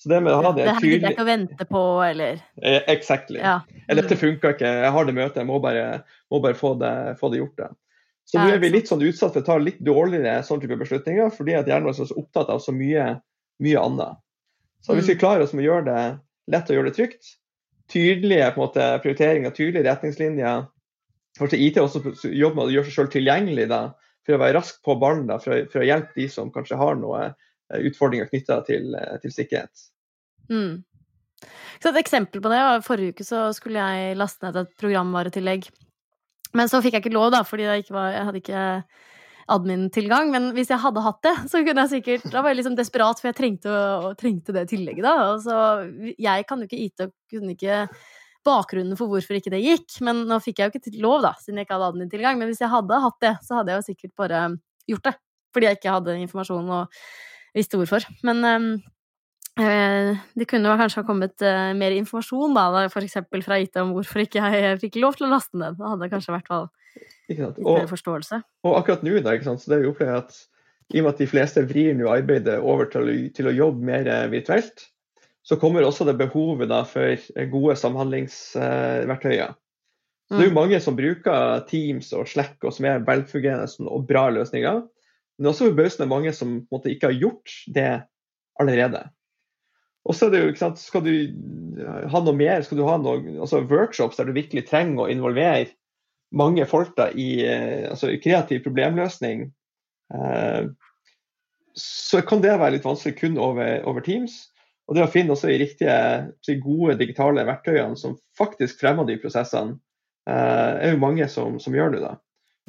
Så 0.00 0.08
det 0.08 0.22
med 0.24 0.32
å 0.32 0.40
ha 0.40 0.52
det 0.56 0.64
tydelig 0.64 0.70
Det 0.70 0.72
her 0.72 0.86
gidder 0.86 1.06
jeg 1.06 1.14
ikke 1.16 1.24
å 1.24 1.28
vente 1.28 1.66
på, 1.68 1.82
eller 2.06 2.38
eh, 2.62 2.86
Exactly. 2.88 3.40
Ja. 3.42 3.58
Mm. 3.68 3.82
Dette 3.98 4.16
funka 4.16 4.54
ikke, 4.54 4.70
jeg 4.84 4.92
har 4.94 5.08
det 5.08 5.14
møtet, 5.18 5.40
jeg 5.42 5.48
må 5.50 5.58
bare, 5.60 5.84
må 6.32 6.40
bare 6.40 6.56
få, 6.56 6.72
det, 6.80 6.92
få, 7.20 7.28
det, 7.32 7.42
gjort. 7.42 7.56
det. 7.58 7.68
Så 8.30 8.40
nå 8.40 8.54
er 8.54 8.62
vi 8.62 8.70
litt 8.72 8.88
sånn 8.88 9.04
utsatt 9.04 9.34
for 9.34 9.42
å 9.42 9.48
ta 9.50 9.58
litt 9.60 9.82
dårligere 9.84 10.40
sånn 10.46 10.62
type 10.62 10.78
beslutninger, 10.80 11.28
fordi 11.36 11.58
at 11.58 11.68
hjernen 11.68 11.90
vår 11.90 11.98
er 11.98 12.08
så 12.08 12.16
opptatt 12.16 12.52
av 12.54 12.62
så 12.64 12.72
mye, 12.72 13.10
mye 13.60 13.82
annet. 13.82 14.22
Så 14.80 14.96
hvis 14.96 15.10
vi 15.10 15.18
mm. 15.18 15.20
klarer 15.20 15.44
oss 15.44 15.52
med 15.52 15.66
å 15.66 15.68
gjøre 15.68 15.88
det 15.90 16.04
lett 16.54 16.72
og 16.72 16.78
gjøre 16.78 16.88
det 16.88 16.96
trygt, 16.96 17.32
tydelige 17.92 18.48
på 18.54 18.62
en 18.62 18.64
måte, 18.64 18.86
prioriteringer, 19.04 19.56
tydelige 19.56 19.88
retningslinjer 19.90 20.68
Kanskje 21.38 21.60
IT 21.62 21.76
også 21.78 22.00
jobber 22.26 22.56
med 22.56 22.64
å 22.64 22.72
gjøre 22.74 22.88
seg 22.88 22.96
selv 22.96 23.12
tilgjengelig 23.12 23.68
da, 23.70 23.84
for 24.26 24.34
å 24.34 24.40
være 24.42 24.56
rask 24.56 24.80
på 24.84 24.96
ballen, 24.98 25.28
da, 25.28 25.36
for, 25.38 25.54
å, 25.54 25.68
for 25.70 25.82
å 25.82 25.86
hjelpe 25.86 26.16
de 26.16 26.26
som 26.32 26.50
kanskje 26.50 26.78
har 26.80 26.98
noe 26.98 27.28
utfordringer 27.78 28.30
knytta 28.30 28.60
til, 28.66 28.94
eh, 28.94 29.18
til, 29.22 29.34
sikkerhet. 29.34 29.84
Mm. 30.50 30.82
Så 31.80 31.92
et 31.92 32.00
eksempel 32.02 32.42
på 32.42 32.50
det 32.52 32.58
var 32.60 32.82
Forrige 32.84 33.14
uke 33.14 33.24
så 33.24 33.46
skulle 33.56 33.80
jeg 33.80 34.18
laste 34.18 34.44
ned 34.44 34.58
et 34.60 34.74
programvaretillegg. 34.80 35.70
Men 36.56 36.68
så 36.68 36.80
fikk 36.82 36.96
jeg 36.96 37.04
ikke 37.04 37.14
lov, 37.14 37.30
da, 37.32 37.44
fordi 37.46 37.68
jeg, 37.68 37.86
var, 37.94 38.10
jeg 38.12 38.26
hadde 38.26 38.42
ikke 38.42 38.64
admin-tilgang. 39.54 40.30
Men 40.34 40.50
hvis 40.56 40.72
jeg 40.72 40.82
hadde 40.82 41.04
hatt 41.04 41.20
det, 41.26 41.34
så 41.50 41.62
kunne 41.66 41.84
jeg 41.86 41.94
sikkert 41.94 42.32
Da 42.32 42.42
var 42.42 42.52
jeg 42.52 42.60
liksom 42.60 42.78
desperat, 42.78 43.20
for 43.20 43.30
jeg 43.30 43.38
trengte, 43.38 43.74
trengte 44.20 44.54
det 44.56 44.66
tillegget, 44.72 45.06
da. 45.06 45.14
Og 45.30 45.44
så 45.46 45.56
jeg 46.18 46.48
kan 46.48 46.60
jo 46.60 46.68
ikke 46.68 46.82
IT 46.84 47.06
og 47.06 47.14
kunne 47.30 47.54
ikke 47.54 47.84
bakgrunnen 48.46 48.96
for 48.96 49.12
hvorfor 49.12 49.36
ikke 49.36 49.52
det 49.54 49.62
gikk. 49.62 50.00
Men 50.06 50.24
nå 50.28 50.40
fikk 50.42 50.60
jeg 50.60 50.70
jo 50.70 50.80
ikke 50.80 51.02
lov, 51.02 51.20
da, 51.26 51.34
siden 51.40 51.60
jeg 51.60 51.68
ikke 51.68 51.78
hadde 51.78 51.90
admin-tilgang. 51.94 52.40
Men 52.40 52.50
hvis 52.50 52.62
jeg 52.64 52.72
hadde 52.72 53.02
hatt 53.06 53.18
det, 53.24 53.34
så 53.46 53.60
hadde 53.60 53.74
jeg 53.74 53.82
jo 53.82 53.88
sikkert 53.92 54.16
bare 54.18 54.44
gjort 54.90 55.10
det. 55.10 55.16
Fordi 55.54 55.66
jeg 55.66 55.80
ikke 55.80 55.96
hadde 55.96 56.20
informasjon 56.24 56.74
og 56.76 57.00
visste 57.56 57.80
hvorfor. 57.80 58.06
Men 58.26 58.44
um, 58.46 58.68
det 60.38 60.46
kunne 60.50 60.76
kanskje 60.80 61.02
ha 61.02 61.06
kommet 61.06 61.36
uh, 61.44 61.72
mer 61.76 61.96
informasjon, 61.98 62.54
da, 62.56 62.84
f.eks. 62.88 63.18
fra 63.46 63.58
IT 63.60 63.80
om 63.82 63.94
hvorfor 63.96 64.24
ikke 64.24 64.44
jeg 64.44 64.78
fikk 64.84 65.00
lov 65.02 65.18
til 65.18 65.28
å 65.28 65.32
laste 65.34 65.56
den. 65.56 65.78
Da 65.78 65.94
hadde 65.94 66.06
det 66.06 66.12
kanskje 66.14 66.36
vært 66.36 66.54
litt 67.30 67.42
mer 67.64 67.90
forståelse. 67.90 68.40
Og 68.66 68.78
akkurat 68.78 69.04
nå, 69.06 69.18
da, 69.24 69.36
så 69.40 69.74
det 69.74 69.82
vi 69.84 69.90
opplever 69.90 70.22
at 70.22 70.38
i 70.90 70.98
og 70.98 71.06
med 71.06 71.12
at 71.12 71.20
de 71.22 71.28
fleste 71.30 71.62
vrir 71.70 71.92
nå 71.94 72.08
arbeidet 72.10 72.56
over 72.66 72.88
til 72.90 73.28
til 73.36 73.46
å 73.46 73.54
jobbe 73.54 73.86
mer 73.86 74.08
virtuelt, 74.32 74.88
så 75.46 75.56
kommer 75.58 75.86
også 75.86 76.04
det 76.08 76.16
behovet 76.18 76.68
da, 76.70 76.82
for 76.86 77.14
gode 77.52 77.76
samhandlingsverktøyer. 77.78 79.54
Så 80.30 80.38
det 80.38 80.44
er 80.44 80.46
jo 80.46 80.54
mm. 80.54 80.60
mange 80.60 80.78
som 80.78 80.94
bruker 80.94 81.62
Teams 81.66 82.12
og 82.14 82.28
Slack 82.30 82.62
og 82.62 82.74
som 82.74 82.86
er 82.86 83.02
velfungerende 83.02 83.90
og 83.90 84.04
bra 84.06 84.28
løsninger. 84.30 84.84
Men 85.40 85.46
det 85.46 85.48
er 85.48 85.54
også 85.54 85.70
forbausende 85.70 86.06
mange 86.10 86.32
som 86.36 86.50
måte, 86.68 86.90
ikke 86.92 87.08
har 87.08 87.16
gjort 87.16 87.52
det 87.72 87.88
allerede. 88.60 89.06
Og 90.04 90.12
så 90.16 90.26
er 90.26 90.34
det 90.34 90.42
jo, 90.42 90.50
ikke 90.52 90.60
sant, 90.60 90.82
Skal 90.82 91.04
du 91.06 91.14
ha 92.12 92.20
noe 92.20 92.36
mer, 92.36 92.60
skal 92.60 92.76
du 92.76 92.84
ha 92.84 92.98
noe, 93.00 93.22
altså 93.40 93.62
workshops 93.64 94.20
der 94.20 94.28
du 94.28 94.36
virkelig 94.36 94.66
trenger 94.68 95.06
å 95.06 95.08
involvere 95.08 95.70
mange 96.36 96.66
folk 96.68 96.92
da, 96.98 97.08
i 97.16 97.40
eh, 97.40 97.88
altså, 97.88 98.12
kreativ 98.20 98.60
problemløsning, 98.66 99.48
eh, 100.12 100.68
så 101.80 102.20
kan 102.28 102.44
det 102.44 102.58
være 102.60 102.76
litt 102.76 102.84
vanskelig 102.84 103.16
kun 103.16 103.40
over, 103.40 103.80
over, 103.88 104.04
Teams. 104.04 104.42
Og 104.90 104.98
det 104.98 105.06
å 105.06 105.10
finne 105.10 105.32
også 105.32 105.48
de 105.48 105.56
riktige, 105.62 105.96
de 106.46 106.58
gode 106.60 106.98
digitale 107.00 107.46
verktøyene 107.48 107.96
som 107.96 108.18
faktisk 108.38 108.82
fremmer 108.82 109.08
de 109.08 109.16
prosessene, 109.22 109.78
eh, 110.28 110.84
er 110.84 110.94
jo 110.94 111.02
mange 111.02 111.32
som, 111.32 111.56
som 111.64 111.74
gjør 111.74 111.96
det. 111.96 112.04
da. 112.04 112.14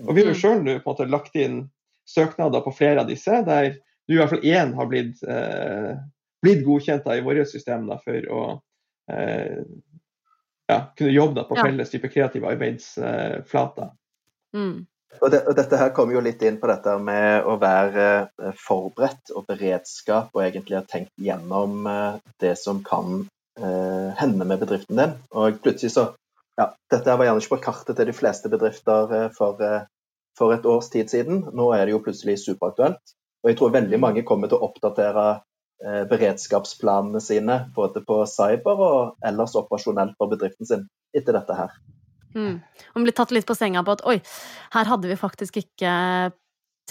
Og 0.07 0.15
vi 0.15 0.23
har 0.23 0.31
jo 0.31 0.39
mm. 0.39 0.81
sjøl 0.87 1.11
lagt 1.11 1.35
inn 1.35 1.65
søknader 2.11 2.63
på 2.65 2.73
flere 2.75 3.03
av 3.03 3.09
disse, 3.09 3.41
der 3.47 3.73
nå 4.07 4.17
i 4.17 4.19
hvert 4.19 4.33
fall 4.33 4.49
én 4.51 4.73
har 4.75 4.89
blitt, 4.91 5.23
eh, 5.23 5.95
blitt 6.43 6.65
godkjent 6.65 7.05
da, 7.05 7.15
i 7.15 7.25
våre 7.25 7.45
system 7.47 7.87
da, 7.87 7.97
for 8.03 8.27
å 8.27 8.43
eh, 9.13 9.61
ja, 10.71 10.79
kunne 10.97 11.11
jobbe 11.13 11.39
da, 11.39 11.45
på 11.47 11.59
ja. 11.59 11.67
felles 11.67 11.91
type 11.93 12.11
kreative 12.11 12.49
arbeidsflater. 12.51 13.91
Mm. 14.55 14.81
Og, 15.19 15.27
det, 15.31 15.41
og, 15.45 15.55
Dette 15.57 15.79
her 15.79 15.91
kommer 15.95 16.15
jo 16.15 16.23
litt 16.23 16.41
inn 16.47 16.57
på 16.61 16.69
dette 16.71 16.95
med 17.03 17.47
å 17.47 17.57
være 17.61 18.07
eh, 18.41 18.55
forberedt 18.57 19.33
og 19.35 19.47
beredskap, 19.49 20.31
og 20.33 20.43
egentlig 20.45 20.79
ha 20.79 20.85
tenkt 20.87 21.13
gjennom 21.19 21.87
eh, 21.89 22.19
det 22.43 22.55
som 22.59 22.81
kan 22.85 23.23
eh, 23.59 24.09
hende 24.19 24.47
med 24.47 24.63
bedriften 24.63 24.99
din. 25.01 25.15
Og 25.35 25.61
plutselig 25.63 25.95
så 25.97 26.11
Ja, 26.59 26.65
dette 26.91 27.13
var 27.15 27.25
gjerne 27.25 27.39
ikke 27.41 27.55
på 27.55 27.63
kartet 27.63 27.95
til 27.97 28.09
de 28.09 28.13
fleste 28.13 28.49
bedrifter 28.51 29.13
eh, 29.15 29.29
for, 29.35 29.61
for 30.37 30.55
et 30.55 30.65
års 30.65 30.89
tid 30.93 31.11
siden. 31.11 31.45
Nå 31.53 31.71
er 31.75 31.85
det 31.85 31.95
jo 31.95 32.03
plutselig 32.03 32.39
superaktuelt. 32.43 33.15
Og 33.41 33.51
jeg 33.51 33.57
tror 33.59 33.73
veldig 33.73 33.99
mange 34.01 34.25
kommer 34.27 34.51
til 34.51 34.59
å 34.59 34.67
oppdatere 34.69 35.25
eh, 35.83 36.03
beredskapsplanene 36.09 37.21
sine 37.23 37.57
både 37.75 38.03
på 38.05 38.21
cyber 38.29 38.83
og 38.85 39.25
ellers 39.25 39.57
operasjonelt 39.59 40.13
for 40.19 40.31
bedriften 40.31 40.69
sin 40.69 40.85
etter 41.17 41.35
dette 41.37 41.57
her. 41.57 41.73
Mm. 42.35 42.61
Man 42.95 43.07
blir 43.07 43.15
tatt 43.17 43.33
litt 43.35 43.49
på 43.49 43.57
senga 43.57 43.83
på 43.83 43.97
at 43.97 44.05
oi, 44.07 44.21
her 44.75 44.87
hadde 44.87 45.09
vi 45.09 45.19
faktisk 45.19 45.57
ikke 45.63 45.95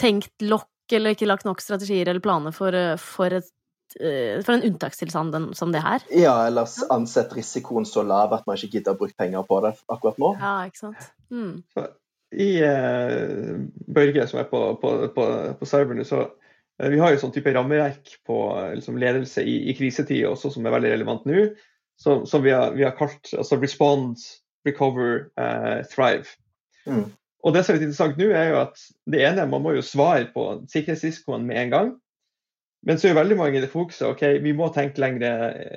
tenkt 0.00 0.44
lokk 0.44 0.68
eller 0.92 1.14
ikke 1.14 1.28
lagt 1.30 1.46
nok 1.46 1.62
strategier 1.62 2.10
eller 2.10 2.22
planer 2.24 2.52
for, 2.52 2.74
for 2.98 3.38
et 3.38 3.48
Eh, 4.00 4.42
for 4.44 4.52
en 4.52 4.62
unntakstilstand 4.62 5.56
som 5.56 5.72
det 5.72 5.82
her. 5.82 6.02
Ja, 6.14 6.46
eller 6.46 6.68
ansett 6.88 7.32
risikoen 7.34 7.86
så 7.86 8.02
lav 8.06 8.32
at 8.36 8.46
man 8.46 8.58
ikke 8.58 8.78
gidder 8.78 8.94
å 8.94 9.00
bruke 9.00 9.18
penger 9.18 9.42
på 9.48 9.58
det 9.64 9.72
akkurat 9.90 10.20
nå. 10.22 10.30
Ja, 10.38 10.52
ikke 10.68 10.84
sant. 10.84 11.08
Mm. 11.30 11.64
I 12.30 12.50
eh, 12.62 13.56
Børge, 13.90 14.26
som 14.30 14.40
er 14.40 14.50
på, 14.50 14.60
på, 14.82 14.92
på, 15.14 15.26
på 15.58 15.68
serverne, 15.68 16.04
så 16.06 16.22
eh, 16.78 16.90
vi 16.92 17.00
har 17.02 17.14
jo 17.14 17.22
sånn 17.22 17.34
type 17.34 17.52
rammeverk 17.54 18.12
på 18.26 18.38
liksom, 18.76 19.00
ledelse 19.02 19.42
i, 19.42 19.56
i 19.70 19.76
krisetid 19.78 20.28
også, 20.28 20.52
som 20.54 20.66
er 20.66 20.76
veldig 20.76 20.92
relevant 20.94 21.26
nå. 21.28 21.48
Som, 22.00 22.22
som 22.24 22.44
vi, 22.44 22.52
har, 22.54 22.72
vi, 22.72 22.86
har, 22.86 22.94
kalt 22.96 23.28
altså 23.36 23.58
respond, 23.60 24.22
recover, 24.64 25.26
eh, 25.40 25.80
thrive. 25.90 26.30
Mm. 26.86 27.10
Og 27.44 27.56
det 27.56 27.64
som 27.64 27.74
er 27.74 27.80
litt 27.80 27.88
interessant 27.88 28.20
nå, 28.20 28.30
er 28.32 28.52
jo 28.52 28.62
at 28.62 28.80
det 29.10 29.20
ene, 29.26 29.48
man 29.50 29.64
må 29.64 29.74
jo 29.76 29.84
svare 29.84 30.30
på 30.32 30.46
sikkerhetsrisikoen 30.70 31.44
med 31.48 31.60
en 31.64 31.74
gang. 31.74 31.92
Men 32.86 32.96
så 32.96 33.08
er 33.08 33.12
jo 33.12 33.20
veldig 33.20 33.36
mange 33.36 33.58
i 33.58 33.62
det 33.62 33.72
fokuset 33.72 34.06
ok, 34.08 34.22
vi 34.40 34.54
må 34.56 34.70
tenke 34.72 35.02
lengre, 35.02 35.32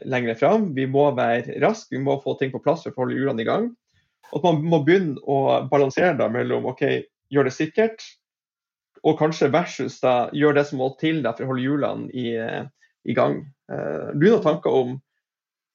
lengre 0.07 0.35
fram. 0.39 0.69
Vi 0.75 0.85
må 0.87 1.09
være 1.17 1.57
raske, 1.63 1.97
vi 1.97 2.03
må 2.03 2.15
få 2.23 2.37
ting 2.39 2.53
på 2.53 2.61
plass 2.63 2.85
for 2.85 2.95
å 2.95 3.03
holde 3.03 3.17
hjulene 3.17 3.43
i 3.43 3.47
gang. 3.47 3.71
At 4.33 4.45
man 4.45 4.61
må 4.65 4.81
begynne 4.85 5.21
å 5.29 5.63
balansere 5.69 6.15
da 6.17 6.29
mellom 6.31 6.65
ok, 6.71 6.83
gjør 7.33 7.49
det 7.49 7.55
sikkert, 7.55 8.05
og 9.03 9.17
kanskje 9.19 9.51
versus 9.53 9.99
da 10.01 10.29
gjør 10.33 10.55
det 10.57 10.67
som 10.69 10.79
må 10.81 10.93
til 10.99 11.21
da, 11.25 11.33
for 11.35 11.45
å 11.45 11.51
holde 11.51 11.65
hjulene 11.65 12.07
i, 12.15 12.33
i 13.03 13.15
gang. 13.17 13.41
Uh, 13.71 14.13
du 14.15 14.27
har 14.29 14.37
noen 14.37 14.45
tanker 14.45 14.77
om 14.77 14.93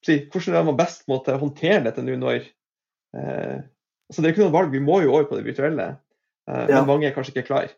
si, 0.07 0.21
hvordan 0.33 0.71
man 0.71 0.79
best 0.79 1.05
måtte 1.11 1.37
håndtere 1.38 1.85
dette 1.88 2.05
nå 2.05 2.16
når 2.21 2.38
eh, 3.16 3.59
altså 4.09 4.23
Det 4.23 4.29
er 4.29 4.35
ikke 4.35 4.44
noe 4.47 4.55
valg, 4.55 4.73
vi 4.73 4.83
må 4.85 5.01
jo 5.05 5.12
over 5.16 5.27
på 5.29 5.38
det 5.38 5.47
virtuelle, 5.49 5.88
ja. 6.49 6.66
men 6.71 6.87
mange 6.88 7.09
er 7.09 7.14
kanskje 7.16 7.35
ikke 7.35 7.49
klar. 7.51 7.73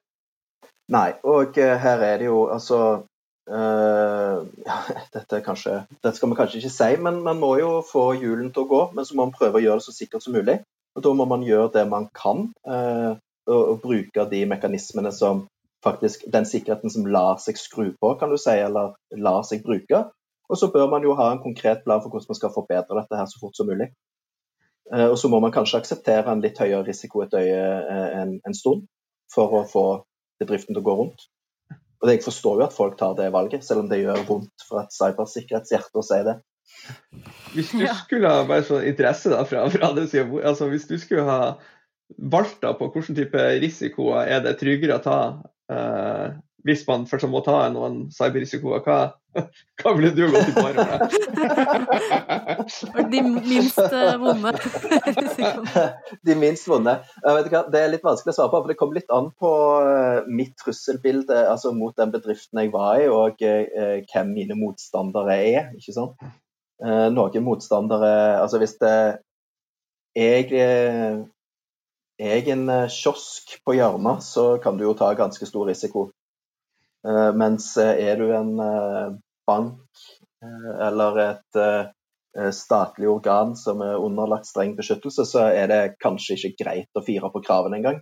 Nei, 0.93 1.09
og 1.27 1.57
her 1.57 2.05
er 2.05 2.21
det 2.21 2.29
jo 2.29 2.45
altså 2.53 2.81
Uh, 3.49 4.47
ja, 4.69 4.77
dette, 5.13 5.41
kanskje, 5.41 5.85
dette, 5.91 6.17
skal 6.17 6.31
man 6.31 6.39
kanskje 6.39 6.61
ikke 6.61 6.75
si, 6.75 6.91
men 7.03 7.23
man 7.27 7.41
må 7.41 7.55
jo 7.61 7.71
få 7.87 8.11
hjulene 8.19 8.53
til 8.55 8.67
å 8.67 8.71
gå. 8.71 8.83
Men 8.97 9.07
så 9.07 9.17
må 9.17 9.27
man 9.27 9.37
prøve 9.37 9.61
å 9.61 9.65
gjøre 9.65 9.81
det 9.81 9.89
så 9.89 9.97
sikkert 9.97 10.27
som 10.27 10.37
mulig. 10.37 10.61
Og 10.99 11.05
Da 11.07 11.13
må 11.15 11.27
man 11.31 11.47
gjøre 11.47 11.71
det 11.79 11.87
man 11.89 12.09
kan, 12.17 12.49
uh, 12.67 13.15
og, 13.47 13.61
og, 13.61 13.77
bruke 13.83 14.27
de 14.31 14.45
mekanismene 14.51 15.13
som 15.15 15.47
faktisk 15.81 16.27
Den 16.29 16.45
sikkerheten 16.45 16.93
som 16.93 17.07
lar 17.09 17.39
seg 17.41 17.57
skru 17.57 17.87
på, 17.97 18.09
kan 18.21 18.29
du 18.29 18.37
si, 18.37 18.53
eller 18.53 18.99
lar 19.17 19.47
seg 19.49 19.63
bruke. 19.65 20.03
Og 20.51 20.59
så 20.61 20.69
bør 20.75 20.91
man 20.93 21.07
jo 21.07 21.15
ha 21.17 21.31
en 21.33 21.41
konkret 21.41 21.87
plan 21.87 22.03
for 22.03 22.13
hvordan 22.13 22.29
man 22.29 22.37
skal 22.37 22.53
forbedre 22.53 22.99
dette 22.99 23.17
her 23.17 23.29
så 23.31 23.41
fort 23.41 23.57
som 23.57 23.71
mulig. 23.71 23.89
Uh, 24.93 25.09
og 25.09 25.17
så 25.19 25.31
må 25.33 25.41
man 25.41 25.55
kanskje 25.55 25.81
akseptere 25.81 26.29
en 26.29 26.43
litt 26.45 26.59
høyere 26.61 26.85
risiko 26.91 27.23
et 27.25 27.37
øye 27.39 27.65
en, 28.21 28.41
en 28.45 28.57
stund 28.57 28.89
for 29.33 29.55
å 29.57 29.67
få 29.71 29.85
bedriften 30.43 30.75
til 30.75 30.83
å 30.83 30.89
gå 30.91 30.97
rundt. 30.99 31.31
Og 32.01 32.09
jeg 32.09 32.23
forstår 32.25 32.61
jo 32.61 32.67
at 32.67 32.77
folk 32.77 32.97
tar 33.01 33.17
det 33.19 33.29
valget, 33.35 33.65
selv 33.67 33.85
om 33.85 33.91
det 33.91 34.01
gjør 34.01 34.23
vondt 34.29 34.65
for 34.69 34.81
et 34.81 34.95
cybersikkerhetshjerte 34.97 36.01
å 36.01 36.07
si 36.07 36.21
det. 36.27 36.39
Hvis 37.53 37.73
du 37.75 37.85
skulle 37.99 38.31
ha 38.31 38.47
bare 38.49 38.65
sånn 38.65 38.87
interesse 38.89 39.33
da, 39.33 39.43
fra, 39.49 39.67
fra 39.73 39.91
det 39.97 40.07
siden, 40.13 40.39
altså 40.47 40.71
hvis 40.71 40.89
du 40.89 40.97
skulle 41.03 41.27
ha 41.29 41.41
valgt 42.33 42.63
da 42.65 42.73
på 42.79 42.89
hvilken 42.95 43.19
type 43.19 43.43
risikoer 43.63 44.31
er 44.31 44.45
det 44.45 44.57
tryggere 44.61 44.97
å 44.97 45.05
ta 45.05 45.19
uh, 45.73 46.39
hvis 46.67 46.85
man 46.89 47.07
først 47.09 47.29
må 47.31 47.41
ta 47.47 47.63
noen 47.73 48.03
cyberrisikoer, 48.15 48.83
hva, 48.85 48.99
hva 49.81 49.93
ville 49.97 50.11
du 50.17 50.27
gått 50.33 50.51
i 50.51 50.55
par 50.57 50.75
med? 50.77 51.15
De 53.13 53.23
minst 53.25 53.79
vonde 54.21 54.53
risikoene. 54.57 55.85
De 56.27 56.37
minst 56.39 56.69
vonde. 56.69 56.97
Det 57.23 57.81
er 57.81 57.93
litt 57.93 58.05
vanskelig 58.07 58.35
å 58.35 58.37
svare 58.37 58.53
på, 58.53 58.61
for 58.61 58.73
det 58.73 58.79
kommer 58.81 59.01
litt 59.01 59.15
an 59.15 59.31
på 59.41 59.53
eh, 59.87 60.29
mitt 60.29 60.55
trusselbilde 60.61 61.45
altså 61.49 61.73
mot 61.77 61.97
den 61.99 62.13
bedriften 62.15 62.63
jeg 62.63 62.73
var 62.75 63.01
i, 63.01 63.09
og 63.11 63.43
eh, 63.47 64.01
hvem 64.11 64.33
mine 64.37 64.59
motstandere 64.59 65.41
er. 65.41 65.75
ikke 65.79 65.97
sant? 65.97 66.31
Noen 66.81 67.45
motstandere 67.45 68.41
Altså 68.41 68.57
hvis 68.57 68.79
det 68.81 68.95
jeg 70.17 70.47
er 70.57 72.49
en 72.55 72.65
kiosk 72.89 73.53
på 73.65 73.75
hjørnet, 73.77 74.25
så 74.25 74.57
kan 74.63 74.79
du 74.79 74.87
jo 74.87 74.95
ta 74.97 75.13
ganske 75.15 75.45
stor 75.47 75.69
risiko. 75.69 76.09
Eh, 77.09 77.33
mens 77.35 77.77
eh, 77.77 77.97
er 78.11 78.17
du 78.21 78.29
en 78.35 78.59
eh, 78.61 79.13
bank 79.49 80.09
eller 80.81 81.19
et 81.21 81.57
statlig 82.57 83.05
organ 83.11 83.51
som 83.59 83.83
er 83.85 84.01
underlagt 84.01 84.47
streng 84.49 84.71
beskyttelse, 84.79 85.27
så 85.29 85.43
er 85.53 85.67
det 85.69 85.81
kanskje 86.01 86.39
ikke 86.39 86.63
greit 86.63 86.97
å 86.97 87.03
fire 87.05 87.29
på 87.35 87.43
kravene 87.45 87.77
engang. 87.77 87.99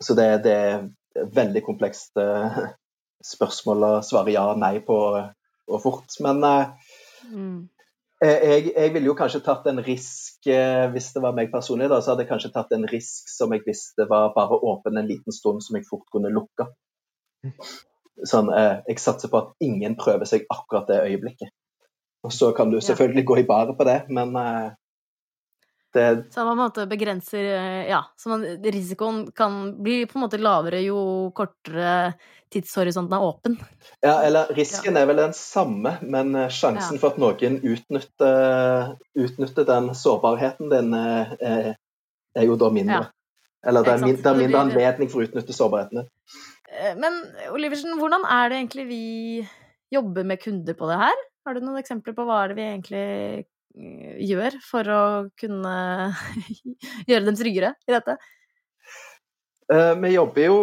Så 0.00 0.16
det, 0.16 0.30
det 0.46 0.54
er 0.54 0.86
veldig 1.36 1.60
komplekst 1.66 2.16
spørsmål 3.34 3.84
å 3.84 3.90
svare 4.06 4.32
ja 4.32 4.46
og 4.54 4.62
nei 4.62 4.78
på 4.86 4.96
og 4.96 5.82
fort. 5.82 6.16
Men 6.24 6.40
mm. 6.40 7.60
jeg, 8.24 8.64
jeg 8.70 8.94
ville 8.96 9.10
jo 9.10 9.18
kanskje 9.18 9.42
tatt 9.44 9.68
en 9.68 9.84
risk 9.84 10.48
Hvis 10.48 11.10
det 11.12 11.24
var 11.26 11.36
meg 11.36 11.52
personlig, 11.52 11.90
da, 11.92 12.00
så 12.00 12.14
hadde 12.14 12.24
jeg 12.24 12.32
kanskje 12.32 12.54
tatt 12.56 12.72
en 12.78 12.88
risk 12.88 13.28
som 13.34 13.52
jeg 13.52 13.66
visste 13.68 14.08
var 14.08 14.32
bare 14.38 14.56
åpen 14.72 14.96
en 14.96 15.10
liten 15.10 15.36
stund, 15.36 15.60
som 15.66 15.76
jeg 15.76 15.84
fort 15.90 16.08
kunne 16.16 16.32
lukke. 16.32 16.70
Sånn, 18.30 18.48
eh, 18.54 18.78
jeg 18.86 19.02
satser 19.02 19.30
på 19.32 19.40
at 19.40 19.52
ingen 19.64 19.96
prøver 19.98 20.28
seg 20.28 20.46
akkurat 20.52 20.86
det 20.90 21.02
øyeblikket. 21.02 21.50
Og 22.24 22.32
så 22.32 22.52
kan 22.56 22.70
du 22.70 22.80
selvfølgelig 22.80 23.24
ja. 23.24 23.28
gå 23.28 23.38
i 23.42 23.46
baret 23.48 23.76
på 23.76 23.86
det, 23.88 23.98
men 24.14 24.36
eh, 24.38 24.70
det 25.94 26.06
Så 26.34 26.44
man 26.44 26.46
på 26.46 26.52
en 26.52 26.62
måte 26.62 26.86
begrenser 26.90 27.44
eh, 27.54 27.82
Ja, 27.90 28.00
så 28.16 28.32
man, 28.32 28.46
risikoen 28.64 29.26
kan 29.36 29.82
bli 29.82 30.00
på 30.10 30.18
en 30.18 30.24
måte 30.24 30.40
lavere 30.42 30.80
jo 30.82 31.30
kortere 31.36 32.14
tidshorisonten 32.54 33.14
er 33.18 33.26
åpen. 33.26 33.58
Ja, 34.02 34.20
eller 34.22 34.50
risken 34.54 34.94
ja. 34.94 35.02
er 35.02 35.10
vel 35.10 35.20
den 35.20 35.34
samme, 35.36 35.96
men 36.02 36.34
eh, 36.38 36.50
sjansen 36.54 36.96
ja. 36.96 37.02
for 37.02 37.12
at 37.12 37.20
noen 37.22 37.60
utnytter, 37.60 38.94
utnytter 39.18 39.68
den 39.68 39.92
sårbarheten 39.98 40.70
din, 40.72 40.94
er, 40.94 41.74
er 42.34 42.48
jo 42.48 42.56
da 42.58 42.70
mindre. 42.74 43.04
Eller 43.64 43.84
det 43.84 43.94
er, 43.94 44.02
min, 44.04 44.18
det 44.20 44.28
er 44.28 44.38
mindre 44.38 44.60
anledning 44.60 45.10
for 45.10 45.22
å 45.22 45.28
utnytte 45.28 45.56
sårbarheten 45.56 46.04
Eh, 46.04 46.53
men 46.98 47.20
Oliversen, 47.54 47.94
hvordan 48.00 48.24
er 48.26 48.50
det 48.50 48.60
egentlig 48.60 48.86
vi 48.88 49.04
jobber 49.94 50.26
med 50.26 50.42
kunder 50.42 50.76
på 50.78 50.88
det 50.90 51.00
her? 51.00 51.24
Har 51.44 51.54
du 51.54 51.64
noen 51.64 51.80
eksempler 51.80 52.16
på 52.16 52.24
hva 52.26 52.42
er 52.42 52.50
det 52.50 52.58
vi 52.58 52.66
egentlig 52.66 53.08
eh, 53.76 54.16
gjør 54.24 54.56
for 54.64 54.88
å 54.88 55.02
kunne 55.40 55.74
gjøre 57.10 57.26
dem 57.28 57.38
tryggere 57.38 57.74
i 57.86 57.94
dette? 57.94 58.16
Eh, 59.72 59.94
vi 60.00 60.14
jobber 60.14 60.48
jo 60.48 60.58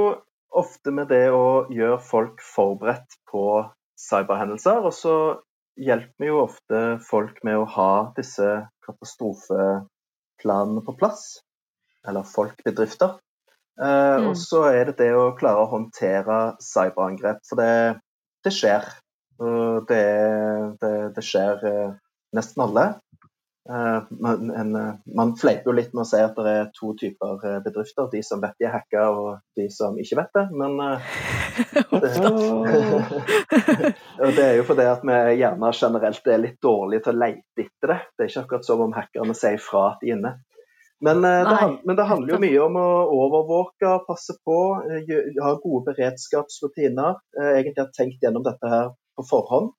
ofte 0.61 0.93
med 0.93 1.09
det 1.13 1.27
å 1.33 1.67
gjøre 1.71 2.01
folk 2.03 2.41
forberedt 2.43 3.19
på 3.29 3.45
cyberhendelser. 4.01 4.81
Og 4.83 4.93
så 4.95 5.15
hjelper 5.79 6.25
vi 6.25 6.31
jo 6.31 6.43
ofte 6.43 6.81
folk 7.07 7.39
med 7.47 7.61
å 7.61 7.69
ha 7.77 7.93
disse 8.17 8.49
katastrofeplanene 8.85 10.85
på 10.85 10.97
plass. 10.99 11.23
Eller 12.07 12.25
folk, 12.25 12.57
bedrifter. 12.65 13.19
Uh, 13.79 14.19
mm. 14.19 14.27
Og 14.29 14.37
så 14.37 14.65
er 14.71 14.91
det 14.91 14.97
det 14.99 15.11
å 15.15 15.31
klare 15.37 15.63
å 15.63 15.71
håndtere 15.71 16.39
cyberangrep. 16.63 17.41
For 17.49 17.61
det, 17.61 18.01
det 18.45 18.55
skjer. 18.55 18.89
Det, 19.89 20.03
det, 20.81 20.91
det, 21.15 21.23
skjer 21.25 21.63
uh, 21.65 21.93
nesten 22.37 22.65
alle. 22.67 22.91
Eh, 23.69 24.03
man, 24.09 24.51
en, 24.57 24.71
man, 25.15 25.35
fleiper 25.37 25.69
jo 25.69 25.73
litt 25.77 25.91
med 25.93 26.01
å 26.01 26.07
si 26.09 26.17
at 26.17 26.33
det 26.33 26.53
er 26.59 26.69
to 26.73 26.95
typer 26.97 27.61
bedrifter. 27.61 28.07
De 28.09 28.23
som 28.25 28.41
vet 28.41 28.57
de 28.57 28.65
er 28.65 28.73
hacka, 28.73 29.03
og 29.13 29.27
de 29.57 29.67
som 29.73 29.99
ikke 30.01 30.17
vet 30.17 30.31
det. 30.37 30.45
Men 30.57 30.77
det, 32.01 32.09
det 34.37 34.45
er 34.47 34.55
jo 34.57 34.65
fordi 34.67 34.87
at 34.89 35.05
vi 35.05 35.19
gjerne 35.43 35.73
generelt 35.77 36.31
er 36.33 36.41
litt 36.41 36.57
dårlige 36.63 37.05
til 37.05 37.13
å 37.13 37.21
leite 37.21 37.67
etter 37.67 37.93
det. 37.93 37.99
Det 38.17 38.25
er 38.25 38.33
ikke 38.33 38.45
akkurat 38.47 38.67
som 38.71 38.81
om 38.87 38.97
hackerne 38.97 39.37
sier 39.37 39.61
fra 39.61 39.91
at 39.91 40.01
de 40.01 40.09
er 40.09 40.17
inne. 40.17 40.33
Men, 41.03 41.25
eh, 41.25 41.49
det, 41.49 41.79
men, 41.83 41.95
det, 41.95 42.03
handler 42.03 42.35
jo 42.35 42.39
mye 42.43 42.57
om 42.61 42.75
å 42.77 42.89
overvåke, 43.17 43.91
passe 44.05 44.35
på, 44.45 44.57
eh, 44.85 45.13
ha 45.41 45.53
gode 45.63 45.87
beredskapsrutiner. 45.89 47.17
Eh, 47.39 47.53
egentlig 47.57 47.81
ha 47.81 47.93
tenkt 47.95 48.21
gjennom 48.21 48.45
dette 48.45 48.69
her 48.69 48.91
på 49.17 49.25
forhånd. 49.29 49.71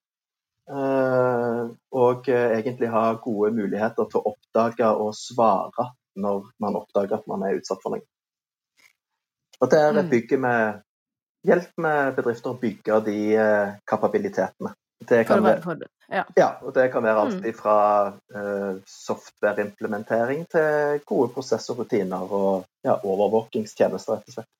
Og 2.02 2.28
egentlig 2.32 2.88
ha 2.88 3.02
gode 3.20 3.50
muligheter 3.52 4.06
til 4.08 4.20
å 4.20 4.32
oppdage 4.32 4.88
og 5.04 5.10
svare 5.18 5.88
når 6.22 6.46
man 6.62 6.78
oppdager 6.78 7.18
at 7.18 7.26
man 7.28 7.42
er 7.44 7.58
utsatt 7.58 7.82
for 7.82 7.94
noe. 7.94 8.06
Og 9.60 9.70
der 9.70 9.98
mm. 9.98 10.08
bygger 10.10 10.40
vi 10.44 10.54
hjelp 11.50 11.82
med 11.82 12.14
bedrifter 12.16 12.54
å 12.54 12.60
bygge 12.62 13.00
de 13.10 13.18
kapabilitetene 13.90 14.72
Det 15.08 15.22
For 15.26 15.34
kan 15.34 15.42
å 15.42 15.48
være. 15.48 15.90
Ja. 16.12 16.24
ja, 16.36 16.48
og 16.60 16.74
det 16.76 16.90
kan 16.92 17.04
være 17.06 17.22
alt 17.24 17.38
Mm. 17.40 17.52
fra 17.56 17.76
uh, 18.36 18.74
softwareimplementering 18.86 20.42
til 20.52 20.98
gode 21.08 21.30
prosesser, 21.32 21.74
rutiner 21.78 22.26
og 22.28 22.66
ja, 22.84 22.98
overvåkingstjenester, 23.00 24.18
rett 24.18 24.28
og 24.28 24.36
slett. 24.36 24.50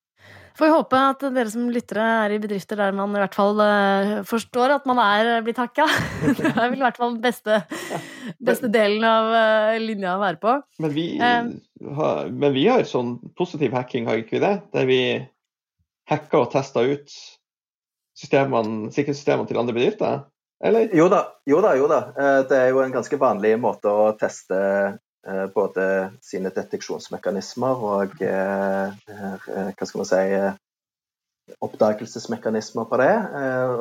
Får 0.53 0.69
vi 0.69 0.73
håpe 0.75 0.99
at 1.01 1.23
dere 1.33 1.49
som 1.49 1.69
lyttere 1.73 2.05
er 2.27 2.35
i 2.35 2.39
bedrifter 2.41 2.77
der 2.77 2.93
man 2.93 3.15
i 3.17 3.21
hvert 3.23 3.37
fall 3.37 3.57
uh, 3.61 4.19
forstår 4.29 4.75
at 4.75 4.89
man 4.89 4.99
er 5.01 5.41
blitt 5.47 5.61
hacka. 5.61 5.87
Det 6.39 6.51
er 6.53 6.69
vel 6.73 6.77
i 6.81 6.85
hvert 6.85 6.99
fall 7.01 7.15
den 7.15 7.23
beste, 7.25 7.63
beste 8.51 8.69
delen 8.73 9.05
av 9.09 9.31
uh, 9.33 9.79
linja 9.81 10.17
å 10.19 10.23
være 10.25 10.41
på. 10.43 10.57
Men 10.85 10.93
vi, 10.97 11.07
Eh. 11.21 11.53
har, 11.97 12.29
men 12.29 12.53
vi 12.57 12.67
har 12.69 12.85
sånn 12.89 13.17
positiv 13.39 13.73
hacking, 13.77 14.07
har 14.09 14.21
ikke 14.21 14.37
vi 14.39 14.43
det? 14.45 14.55
Der 14.77 14.89
vi 14.89 15.01
hacka 16.13 16.43
og 16.45 16.51
testa 16.53 16.85
ut 16.85 17.13
systemene, 18.19 18.91
sikkerhetssystemene 18.93 19.49
til 19.49 19.61
andre 19.61 19.75
bedrifter? 19.77 20.23
Eller? 20.65 20.95
Jo 20.95 21.09
da, 21.09 21.25
jo 21.47 21.61
da. 21.61 21.77
jo 21.77 21.89
da. 21.91 22.01
Eh, 22.19 22.41
Det 22.49 22.59
er 22.59 22.69
jo 22.71 22.83
en 22.83 22.95
ganske 22.95 23.19
vanlig 23.19 23.57
måte 23.59 23.91
å 23.91 24.13
teste 24.19 24.59
eh, 25.27 25.47
både 25.55 25.87
sine 26.23 26.53
deteksjonsmekanismer 26.55 27.87
og 27.89 28.23
eh, 28.23 29.09
hva 29.49 29.89
skal 29.89 30.03
man 30.03 30.11
si 30.11 30.23
oppdagelsesmekanismer 31.63 32.87
på 32.87 32.99
det. 33.01 33.15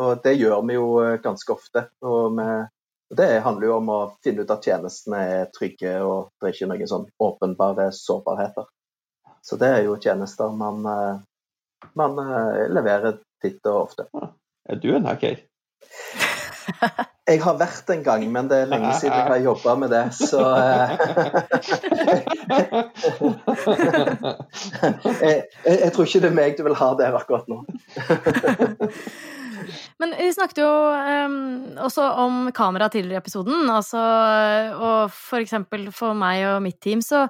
Og 0.02 0.24
det 0.26 0.34
gjør 0.34 0.64
vi 0.66 0.76
jo 0.76 0.88
ganske 1.22 1.54
ofte. 1.54 1.84
Og 2.02 2.40
det 3.14 3.28
handler 3.46 3.68
jo 3.68 3.76
om 3.76 3.92
å 3.94 4.00
finne 4.26 4.44
ut 4.44 4.52
at 4.52 4.66
tjenestene 4.66 5.20
er 5.36 5.52
trygge 5.54 5.94
og 6.02 6.32
det 6.42 6.50
er 6.50 6.56
ikke 6.56 6.70
noen 6.72 6.90
sånn 6.90 7.06
åpenbare 7.22 7.92
sårbarheter. 7.94 8.66
Så 9.46 9.60
det 9.62 9.70
er 9.76 9.86
jo 9.86 10.00
tjenester 10.02 10.52
man, 10.58 10.82
man 12.02 12.20
leverer 12.74 13.22
titt 13.44 13.66
og 13.70 13.88
ofte. 13.88 14.08
Er 14.70 14.76
du 14.82 14.90
en 14.96 15.08
hacker? 15.10 15.42
Jeg 17.30 17.42
har 17.44 17.58
vært 17.60 17.90
en 17.94 18.04
gang, 18.06 18.24
men 18.34 18.50
det 18.50 18.58
er 18.64 18.70
lenge 18.72 18.94
siden 19.00 19.18
jeg 19.18 19.30
har 19.30 19.44
jobba 19.44 19.76
med 19.80 19.90
det, 19.94 20.06
så 20.18 20.42
eh, 20.58 20.90
jeg, 25.22 25.38
jeg, 25.66 25.78
jeg 25.78 25.92
tror 25.94 26.06
ikke 26.06 26.24
det 26.24 26.30
er 26.32 26.38
meg 26.38 26.58
du 26.58 26.64
vil 26.66 26.80
ha 26.82 26.90
der 27.00 27.18
akkurat 27.20 27.48
nå. 27.52 27.58
Men 30.02 30.16
vi 30.18 30.32
snakket 30.34 30.62
jo 30.64 30.68
um, 30.68 31.78
også 31.86 32.04
om 32.24 32.52
kamera 32.56 32.90
tidligere 32.90 33.20
i 33.20 33.22
episoden. 33.22 33.70
Altså, 33.70 34.02
og 34.74 35.12
for 35.14 35.38
eksempel 35.44 35.92
for 35.96 36.18
meg 36.18 36.46
og 36.50 36.64
mitt 36.66 36.80
team 36.82 37.04
så 37.06 37.28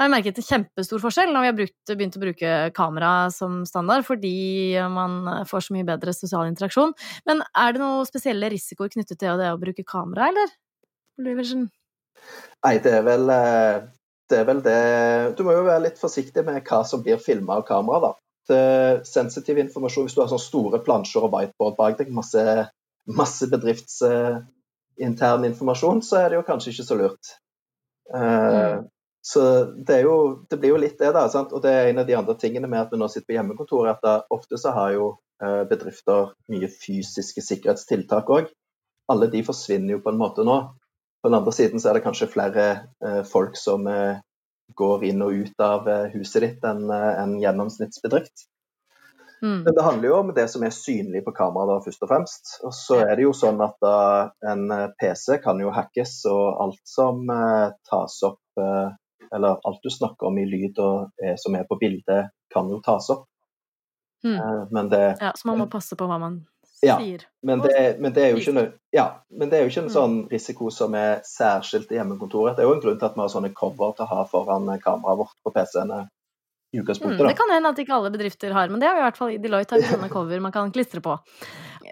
har 0.00 0.08
jeg 0.08 0.14
merket 0.14 0.38
en 0.40 0.46
kjempestor 0.46 1.02
forskjell 1.02 1.32
når 1.34 1.44
vi 1.44 1.48
har 1.50 1.56
brukt, 1.58 1.92
begynt 1.92 2.16
å 2.16 2.22
bruke 2.22 2.52
kamera 2.76 3.12
som 3.34 3.60
standard, 3.68 4.06
fordi 4.06 4.32
man 4.88 5.44
får 5.50 5.66
så 5.66 5.76
mye 5.76 5.88
bedre 5.88 6.14
sosial 6.16 6.48
interaksjon. 6.48 6.94
Men 7.28 7.44
er 7.52 7.76
det 7.76 7.82
noen 7.82 8.08
spesielle 8.08 8.48
risikoer 8.52 8.92
knyttet 8.94 9.20
til 9.20 9.36
det 9.40 9.50
å 9.52 9.60
bruke 9.60 9.84
kamera, 9.84 10.30
eller? 10.32 10.54
Oliversen? 11.20 11.68
Nei, 12.64 12.76
det 12.80 12.94
er 12.96 13.04
vel 13.04 13.28
eh, 13.34 13.76
det 14.30 14.38
er 14.38 14.46
vel 14.48 14.60
det 14.64 14.80
Du 15.36 15.42
må 15.46 15.54
jo 15.56 15.66
være 15.66 15.84
litt 15.88 15.98
forsiktig 16.00 16.44
med 16.46 16.62
hva 16.66 16.80
som 16.86 17.02
blir 17.04 17.20
filma 17.22 17.58
av 17.58 17.66
kamera, 17.68 17.98
da. 18.08 18.12
Sensitiv 19.06 19.58
informasjon 19.62 20.06
hvis 20.08 20.16
du 20.16 20.22
har 20.22 20.30
sånne 20.30 20.42
store 20.42 20.78
plansjer 20.86 21.26
og 21.26 21.32
whiteboard 21.34 21.76
bak 21.78 21.98
deg, 22.00 22.08
masse, 22.14 22.42
masse 23.06 23.44
bedriftsintern 23.52 25.46
informasjon, 25.50 26.00
så 26.06 26.14
er 26.22 26.26
det 26.30 26.40
jo 26.40 26.46
kanskje 26.48 26.70
ikke 26.72 26.88
så 26.88 26.96
lurt. 26.98 27.24
Eh, 28.16 28.76
Så 29.22 29.64
det, 29.64 30.00
jo, 30.00 30.46
det 30.50 30.56
blir 30.56 30.74
jo 30.74 30.80
litt 30.80 30.98
det, 30.98 31.12
da. 31.12 31.26
Sant? 31.28 31.52
Og 31.52 31.62
det 31.64 31.72
er 31.72 31.90
en 31.90 32.00
av 32.02 32.08
de 32.08 32.16
andre 32.16 32.36
tingene 32.40 32.70
med 32.70 32.86
at 32.86 32.92
vi 32.92 33.00
nå 33.00 33.08
sitter 33.10 33.28
på 33.28 33.36
hjemmekontor, 33.36 33.90
at 33.92 34.00
da, 34.04 34.14
ofte 34.32 34.58
så 34.60 34.72
har 34.76 34.94
jo 34.96 35.10
eh, 35.42 35.62
bedrifter 35.68 36.32
mye 36.52 36.70
fysiske 36.72 37.44
sikkerhetstiltak 37.44 38.32
òg. 38.32 38.48
Alle 39.12 39.28
de 39.32 39.42
forsvinner 39.44 39.98
jo 39.98 40.04
på 40.04 40.14
en 40.14 40.20
måte 40.20 40.46
nå. 40.46 40.60
På 41.20 41.28
den 41.28 41.36
andre 41.36 41.52
siden 41.52 41.82
så 41.82 41.90
er 41.90 41.98
det 41.98 42.06
kanskje 42.06 42.30
flere 42.32 42.66
eh, 43.04 43.20
folk 43.28 43.58
som 43.60 43.84
eh, 43.90 44.22
går 44.78 45.04
inn 45.10 45.26
og 45.26 45.36
ut 45.44 45.66
av 45.66 45.88
huset 46.14 46.44
ditt 46.46 46.64
enn 46.64 46.86
en 46.94 47.34
gjennomsnittsbedrift. 47.42 48.46
Mm. 49.42 49.62
Men 49.62 49.74
det 49.74 49.82
handler 49.82 50.08
jo 50.08 50.14
om 50.14 50.32
det 50.34 50.48
som 50.52 50.64
er 50.64 50.74
synlig 50.74 51.24
på 51.24 51.32
kamera, 51.32 51.66
da, 51.72 51.84
først 51.84 52.02
og 52.04 52.10
fremst. 52.10 52.50
Og 52.66 52.74
så 52.76 53.00
er 53.06 53.14
det 53.16 53.24
jo 53.24 53.32
sånn 53.36 53.60
at 53.64 53.76
da, 53.82 53.94
en 54.52 54.66
PC 55.00 55.40
kan 55.44 55.60
jo 55.62 55.72
hackes, 55.74 56.18
og 56.30 56.60
alt 56.64 56.82
som 56.88 57.24
eh, 57.32 57.72
tas 57.88 58.18
opp, 58.28 58.42
eh, 58.60 58.90
eller 59.34 59.58
alt 59.64 59.82
du 59.82 59.90
snakker 59.90 60.26
om 60.30 60.38
i 60.38 60.46
lyd 60.48 60.78
og 60.78 61.10
eh, 61.24 61.34
som 61.38 61.54
er 61.54 61.64
på 61.68 61.78
bildet, 61.80 62.30
kan 62.54 62.68
jo 62.70 62.80
tas 62.84 63.10
opp. 63.10 63.26
Mm. 64.24 64.36
Eh, 64.36 64.64
men 64.70 64.88
det 64.92 65.16
Ja, 65.20 65.32
så 65.36 65.46
man 65.48 65.58
må 65.62 65.66
passe 65.70 65.96
på 65.96 66.06
hva 66.08 66.18
man 66.20 66.46
Ja. 66.82 66.96
sier. 66.98 67.26
men 67.42 67.60
det, 67.60 68.00
men 68.00 68.12
det 68.12 68.22
er 68.24 68.30
jo 68.30 68.36
ikke, 68.40 68.54
noe, 68.56 68.72
ja, 68.92 69.20
men 69.30 69.50
det 69.50 69.58
er 69.58 69.62
jo 69.64 69.68
ikke 69.68 69.82
en 69.82 69.90
Mm. 69.90 69.96
sånn 69.96 70.30
risiko 70.30 70.70
som 70.70 70.94
er 70.94 71.20
særskilt 71.24 71.90
i 71.92 71.96
hjemmekontoret. 71.98 72.56
Det 72.56 72.64
er 72.64 72.68
jo 72.68 72.74
en 72.74 72.80
grunn 72.80 72.98
til 72.98 73.06
at 73.06 73.14
vi 73.14 73.20
har 73.20 73.28
sånne 73.28 73.54
cover 73.54 73.92
til 73.96 74.04
å 74.06 74.08
ha 74.08 74.24
foran 74.24 74.68
eh, 74.68 74.78
kameraet 74.80 75.18
vårt 75.18 75.36
på 75.44 75.52
PC-ene 75.52 76.08
i 76.72 76.78
Mm, 76.78 76.86
det 77.26 77.34
kan 77.36 77.50
hende 77.50 77.68
at 77.68 77.78
ikke 77.82 77.92
alle 77.96 78.12
bedrifter 78.14 78.52
har, 78.52 78.68
men 78.68 78.78
det 78.78 78.86
har 78.86 78.94
vi 78.94 79.00
i 79.00 79.02
hvert 79.02 79.16
fall 79.16 79.30
i 79.34 79.38
Deloitte. 79.38 79.72
har 79.74 79.80
vi 79.80 79.88
sånne 79.90 80.08
cover 80.16 80.40
man 80.40 80.52
kan 80.52 80.70
klistre 80.70 81.00
på. 81.02 81.18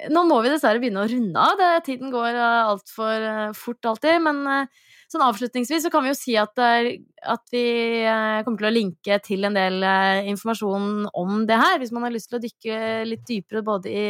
Nå 0.09 0.23
må 0.29 0.41
vi 0.45 0.51
dessverre 0.51 0.79
begynne 0.79 1.03
å 1.03 1.11
runde 1.11 1.35
av. 1.37 1.83
Tiden 1.83 2.13
går 2.13 2.39
altfor 2.39 3.53
fort 3.59 3.85
alltid. 3.85 4.23
Men 4.23 4.69
sånn 5.09 5.25
avslutningsvis 5.25 5.87
så 5.87 5.93
kan 5.93 6.05
vi 6.05 6.13
jo 6.13 6.19
si 6.19 6.35
at, 6.41 6.59
eh, 6.61 6.91
at 7.33 7.45
vi 7.53 7.65
eh, 8.03 8.41
kommer 8.45 8.61
til 8.61 8.69
å 8.69 8.75
linke 8.75 9.19
til 9.25 9.49
en 9.49 9.57
del 9.57 9.81
eh, 9.87 10.29
informasjon 10.33 11.09
om 11.17 11.47
det 11.49 11.57
her, 11.61 11.79
hvis 11.81 11.95
man 11.97 12.05
har 12.07 12.15
lyst 12.15 12.31
til 12.33 12.39
å 12.39 12.43
dykke 12.45 12.83
litt 13.09 13.25
dypere 13.29 13.65
både 13.65 13.93
i 13.93 14.05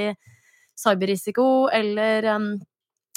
cyberrisiko 0.78 1.68
eller 1.74 2.26
um, 2.36 2.52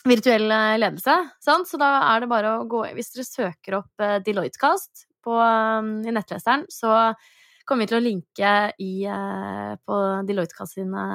virtuell 0.09 0.47
ledelse. 0.81 1.13
Sant? 1.45 1.69
Så 1.69 1.77
da 1.81 1.91
er 2.07 2.23
det 2.23 2.29
bare 2.31 2.55
å 2.55 2.63
gå 2.65 2.79
Hvis 2.97 3.13
dere 3.13 3.25
søker 3.27 3.75
opp 3.77 4.05
DeloitteCast 4.25 5.05
på, 5.21 5.35
i 5.37 6.15
nettleseren, 6.15 6.65
så 6.73 7.13
kommer 7.69 7.85
vi 7.85 7.91
til 7.91 7.99
å 7.99 8.01
linke 8.01 8.55
i, 8.81 9.05
uh, 9.05 9.77
på 9.85 9.99
Deloitte-cast 10.25 10.79
sine 10.79 11.05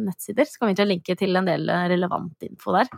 nettsider. 0.00 0.50
Så 0.50 0.58
kommer 0.58 0.74
vi 0.74 0.80
til 0.82 0.88
å 0.88 0.90
linke 0.90 1.18
til 1.22 1.38
en 1.38 1.46
del 1.46 1.70
relevant 1.94 2.50
info 2.50 2.74
der. 2.74 2.90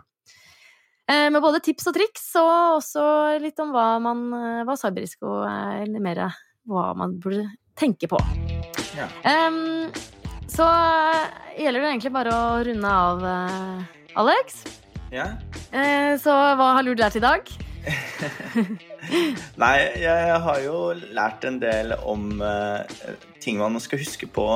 Eh, 1.05 1.29
Med 1.29 1.41
både 1.41 1.61
tips 1.61 1.85
og 1.91 1.93
triks, 1.97 2.25
og 2.41 2.79
også 2.79 3.03
litt 3.43 3.59
om 3.61 3.69
hva, 3.75 3.99
man, 4.01 4.25
eh, 4.33 4.63
hva 4.65 4.73
cyberrisiko 4.79 5.43
er, 5.45 5.83
eller 5.83 6.01
mer 6.01 6.21
hva 6.65 6.87
man 6.97 7.19
burde 7.21 7.45
tenke 7.77 8.09
på. 8.09 8.17
Ja. 8.95 9.05
Um, 9.27 9.91
så 10.49 10.65
gjelder 11.59 11.83
det 11.83 11.91
egentlig 11.91 12.13
bare 12.15 12.33
å 12.33 12.63
runde 12.65 12.95
av, 13.05 13.21
eh, 13.29 14.09
Alex. 14.17 14.63
Ja. 15.13 15.35
Uh, 15.69 16.17
Så 16.17 16.33
hva 16.33 16.73
har 16.77 16.83
du 16.83 16.95
lært 16.95 17.19
i 17.19 17.23
dag? 17.23 17.53
Nei, 19.61 19.75
jeg 20.01 20.37
har 20.41 20.61
jo 20.63 20.95
lært 21.13 21.45
en 21.45 21.59
del 21.61 21.93
om 22.01 22.41
uh, 22.41 22.81
ting 23.43 23.59
man 23.61 23.77
skal 23.83 24.01
huske 24.01 24.25
på 24.25 24.47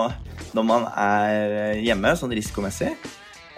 når 0.57 0.65
man 0.65 0.87
er 0.97 1.77
hjemme, 1.77 2.15
sånn 2.17 2.33
risikomessig. 2.33 2.95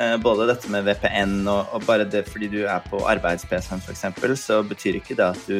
Eh, 0.01 0.17
både 0.17 0.47
dette 0.49 0.69
med 0.73 0.85
VPN 0.87 1.41
og, 1.51 1.75
og 1.75 1.83
bare 1.85 2.07
det 2.09 2.23
fordi 2.29 2.47
du 2.49 2.61
er 2.65 2.81
på 2.89 3.03
arbeids-PC-en 3.11 3.83
f.eks., 3.83 4.05
så 4.41 4.61
betyr 4.65 4.97
ikke 4.97 5.17
det 5.19 5.27
at 5.27 5.49
du 5.49 5.59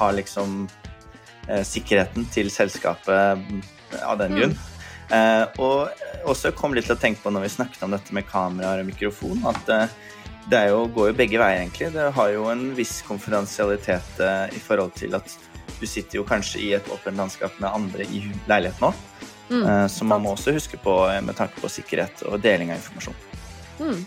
har 0.00 0.16
liksom 0.16 0.66
eh, 1.48 1.62
sikkerheten 1.64 2.26
til 2.34 2.50
selskapet 2.52 3.40
mm, 3.40 3.62
av 4.02 4.18
den 4.20 4.34
Mm. 4.34 4.40
grunn. 4.40 4.58
Eh, 5.08 5.44
og 5.64 6.28
også 6.28 6.52
kom 6.52 6.74
litt 6.76 6.84
til 6.90 6.98
å 6.98 7.00
tenke 7.00 7.22
på 7.22 7.32
når 7.32 7.46
vi 7.46 7.54
snakket 7.54 7.86
om 7.86 7.94
dette 7.94 8.12
med 8.12 8.26
kameraer 8.28 8.82
og 8.82 8.90
mikrofon, 8.90 9.40
at 9.48 9.70
eh, 9.72 9.94
det 10.52 10.66
jo, 10.68 10.82
går 10.92 11.10
jo 11.10 11.16
begge 11.16 11.40
veier, 11.40 11.62
egentlig. 11.62 11.92
Det 11.94 12.10
har 12.16 12.28
jo 12.32 12.44
en 12.52 12.66
viss 12.76 12.98
konfidensialitet 13.06 14.20
eh, 14.20 14.56
i 14.56 14.60
forhold 14.64 14.92
til 15.00 15.16
at 15.16 15.32
du 15.78 15.86
sitter 15.86 16.18
jo 16.18 16.26
kanskje 16.28 16.60
i 16.64 16.72
et 16.76 16.88
åpent 16.92 17.16
landskap 17.16 17.56
med 17.62 17.70
andre 17.70 18.04
i 18.08 18.26
leiligheten 18.50 18.90
òg. 18.90 19.04
Mm, 19.48 19.64
Eh, 19.64 19.86
så 19.88 20.04
man 20.04 20.20
må 20.20 20.34
også 20.34 20.52
huske 20.52 20.76
på 20.76 20.94
med 21.24 21.36
tanke 21.36 21.60
på 21.62 21.70
sikkerhet 21.72 22.20
og 22.28 22.40
deling 22.44 22.68
av 22.72 22.76
informasjon. 22.82 23.14
Mm. 23.80 24.00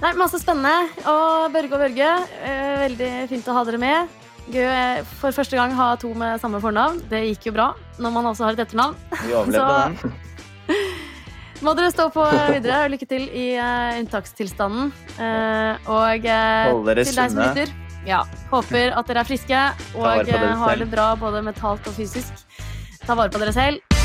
Nei, 0.00 0.14
masse 0.16 0.40
spennende. 0.40 0.88
Og 1.04 1.52
Børge 1.52 1.76
og 1.76 1.82
Børge, 1.84 2.10
eh, 2.40 2.78
veldig 2.86 3.10
fint 3.28 3.50
å 3.52 3.56
ha 3.58 3.64
dere 3.68 3.80
med. 3.82 4.16
Gøy 4.50 4.64
eh, 4.64 5.02
for 5.20 5.36
første 5.36 5.58
gang 5.58 5.74
ha 5.76 5.92
to 6.00 6.14
med 6.16 6.40
samme 6.42 6.60
fornavn. 6.62 7.02
Det 7.10 7.20
gikk 7.28 7.50
jo 7.50 7.56
bra 7.58 7.68
når 8.00 8.14
man 8.16 8.30
også 8.32 8.48
har 8.48 8.56
et 8.56 8.64
etternavn. 8.64 8.96
Vi 9.26 9.36
overlevde 9.36 10.00
Så- 10.00 10.08
den. 10.08 10.18
Må 11.64 11.74
dere 11.76 11.90
stå 11.92 12.06
på 12.14 12.24
videre. 12.24 12.86
og 12.86 12.94
Lykke 12.94 13.04
til 13.10 13.26
i 13.36 13.46
uh, 13.60 13.98
unntakstilstanden. 14.00 14.88
Uh, 15.18 15.90
og 15.92 16.24
uh, 16.24 16.72
til 17.02 17.12
deg 17.12 17.34
som 17.34 17.42
lytter, 17.42 17.74
ja, 18.08 18.22
håper 18.48 18.96
at 18.96 19.10
dere 19.12 19.26
er 19.26 19.28
friske 19.28 19.60
og 19.92 20.32
har 20.64 20.80
det 20.80 20.88
bra 20.88 21.10
både 21.20 21.44
mentalt 21.44 21.84
og 21.84 22.00
fysisk. 22.00 22.46
Ta 23.04 23.12
vare 23.12 23.28
på 23.28 23.44
dere 23.44 23.52
selv. 23.52 23.99